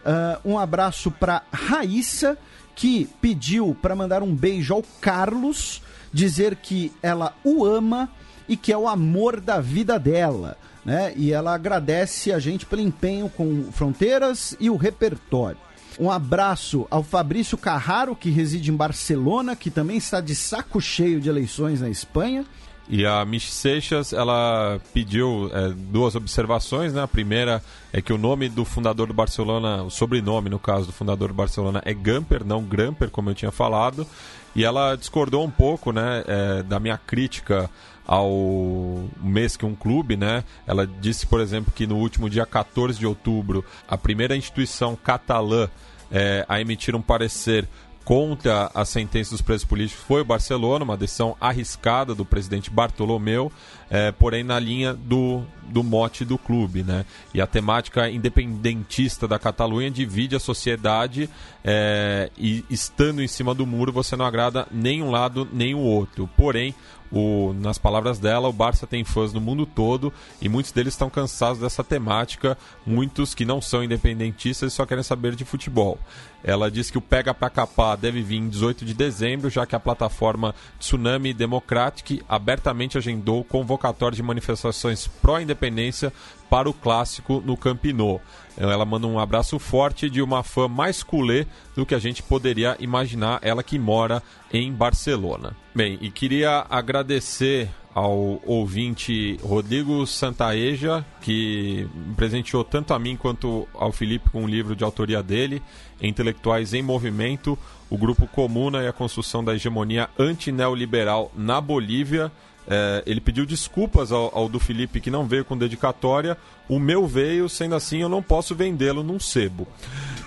[0.06, 2.38] Uh, um abraço para Raíssa,
[2.76, 8.08] que pediu para mandar um beijo ao Carlos, dizer que ela o ama
[8.48, 10.56] e que é o amor da vida dela.
[10.84, 11.12] Né?
[11.16, 15.58] E ela agradece a gente pelo empenho com Fronteiras e o repertório.
[15.98, 21.20] Um abraço ao Fabrício Carraro, que reside em Barcelona, que também está de saco cheio
[21.20, 22.44] de eleições na Espanha.
[22.88, 27.02] E a Michi Seixas, ela pediu é, duas observações, né?
[27.02, 27.60] A primeira
[27.92, 31.34] é que o nome do fundador do Barcelona, o sobrenome, no caso, do fundador do
[31.34, 34.06] Barcelona é Gamper, não Gramper, como eu tinha falado.
[34.54, 37.68] E ela discordou um pouco, né, é, da minha crítica
[38.06, 40.44] ao mês que um clube, né?
[40.64, 45.68] Ela disse, por exemplo, que no último dia 14 de outubro, a primeira instituição catalã
[46.10, 47.68] é, a emitir um parecer
[48.06, 53.50] contra a sentença dos presos políticos foi o Barcelona, uma decisão arriscada do presidente Bartolomeu,
[53.90, 56.84] é, porém na linha do, do mote do clube.
[56.84, 57.04] Né?
[57.34, 61.28] E a temática independentista da Catalunha divide a sociedade
[61.64, 65.80] é, e, estando em cima do muro, você não agrada nem um lado nem o
[65.80, 66.30] outro.
[66.36, 66.76] Porém,
[67.10, 71.08] o, nas palavras dela, o Barça tem fãs no mundo todo e muitos deles estão
[71.08, 75.98] cansados dessa temática, muitos que não são independentistas e só querem saber de futebol.
[76.42, 79.74] Ela diz que o Pega para Capar deve vir em 18 de dezembro, já que
[79.74, 86.12] a plataforma Tsunami Democratic abertamente agendou convocatório de manifestações pró-independência
[86.48, 88.20] para o clássico no Campinou.
[88.56, 92.76] Ela manda um abraço forte de uma fã mais culé do que a gente poderia
[92.80, 95.54] imaginar, ela que mora em Barcelona.
[95.74, 103.90] Bem, e queria agradecer ao ouvinte Rodrigo Santaeja, que presenteou tanto a mim quanto ao
[103.90, 105.62] Felipe com um livro de autoria dele,
[106.00, 112.30] Intelectuais em Movimento, o Grupo Comuna e a Construção da Hegemonia Antineoliberal na Bolívia.
[112.68, 116.36] É, ele pediu desculpas ao, ao, do Felipe que não veio com dedicatória.
[116.68, 119.66] O meu veio, sendo assim, eu não posso vendê-lo num sebo.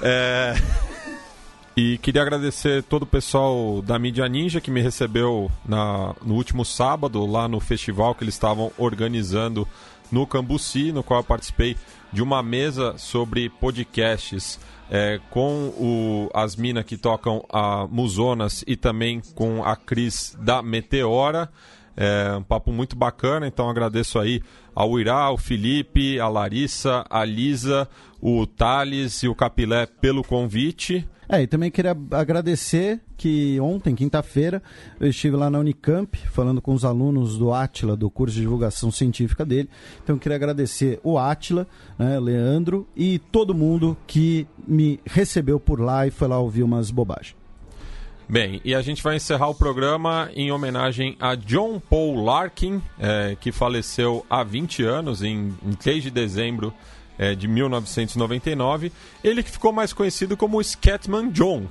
[0.02, 0.56] É...
[1.78, 6.66] E queria agradecer todo o pessoal da Mídia Ninja que me recebeu na, no último
[6.66, 9.66] sábado, lá no festival que eles estavam organizando
[10.12, 11.78] no Cambuci, no qual eu participei
[12.12, 14.60] de uma mesa sobre podcasts
[14.90, 20.62] é, com o, as minas que tocam a Musonas e também com a Cris da
[20.62, 21.50] Meteora.
[22.02, 24.42] É um papo muito bacana, então agradeço aí
[24.74, 27.90] ao Irá, ao Felipe, a Larissa, a Lisa,
[28.22, 31.06] o Thales e o Capilé pelo convite.
[31.28, 34.64] É, e também queria agradecer que ontem, quinta-feira,
[34.98, 38.90] eu estive lá na Unicamp falando com os alunos do Atila, do curso de divulgação
[38.90, 39.70] científica dele.
[40.02, 45.82] Então eu queria agradecer o Atila, né, Leandro e todo mundo que me recebeu por
[45.82, 47.39] lá e foi lá ouvir umas bobagens.
[48.32, 53.36] Bem, e a gente vai encerrar o programa em homenagem a John Paul Larkin, é,
[53.42, 56.72] que faleceu há 20 anos, em, em 3 de dezembro
[57.18, 58.92] é, de 1999.
[59.24, 61.66] Ele que ficou mais conhecido como Scatman John.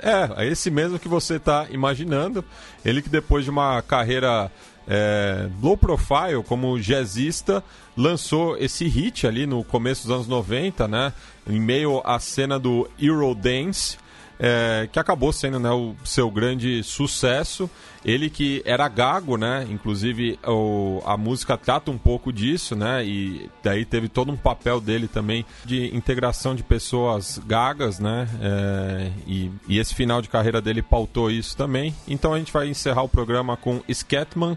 [0.00, 2.44] É, é esse mesmo que você está imaginando.
[2.84, 4.48] Ele que depois de uma carreira
[4.86, 7.64] é, low profile como jazzista,
[7.96, 11.12] lançou esse hit ali no começo dos anos 90, né?
[11.50, 13.98] Em meio à cena do Eurodance,
[14.38, 17.70] é, que acabou sendo né, o seu grande sucesso.
[18.06, 19.66] Ele que era gago, né?
[19.68, 23.04] Inclusive o, a música trata um pouco disso, né?
[23.04, 28.28] E daí teve todo um papel dele também de integração de pessoas gagas, né?
[28.40, 31.92] É, e, e, esse final de carreira dele pautou isso também.
[32.06, 34.56] Então a gente vai encerrar o programa com Scatman,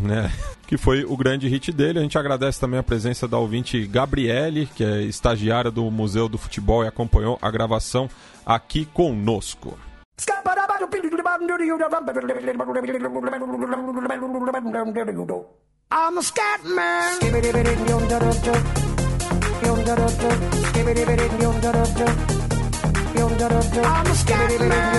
[0.00, 0.32] né?
[0.66, 1.98] Que foi o grande hit dele.
[1.98, 6.36] A gente agradece também a presença da ouvinte Gabriele, que é estagiária do Museu do
[6.36, 8.10] Futebol e acompanhou a gravação
[8.44, 9.78] aqui conosco.
[15.90, 17.18] I'm a scat man.
[23.84, 24.98] I'm a scat man.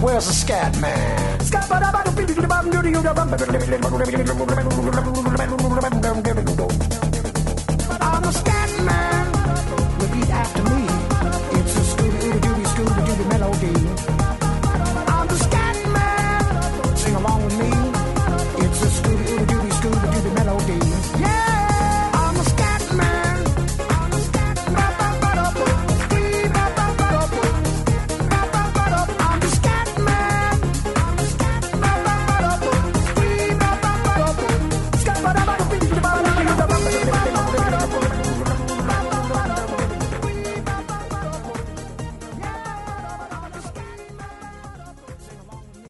[0.00, 1.40] Where's the scat man?
[8.00, 9.11] I'm the scat man.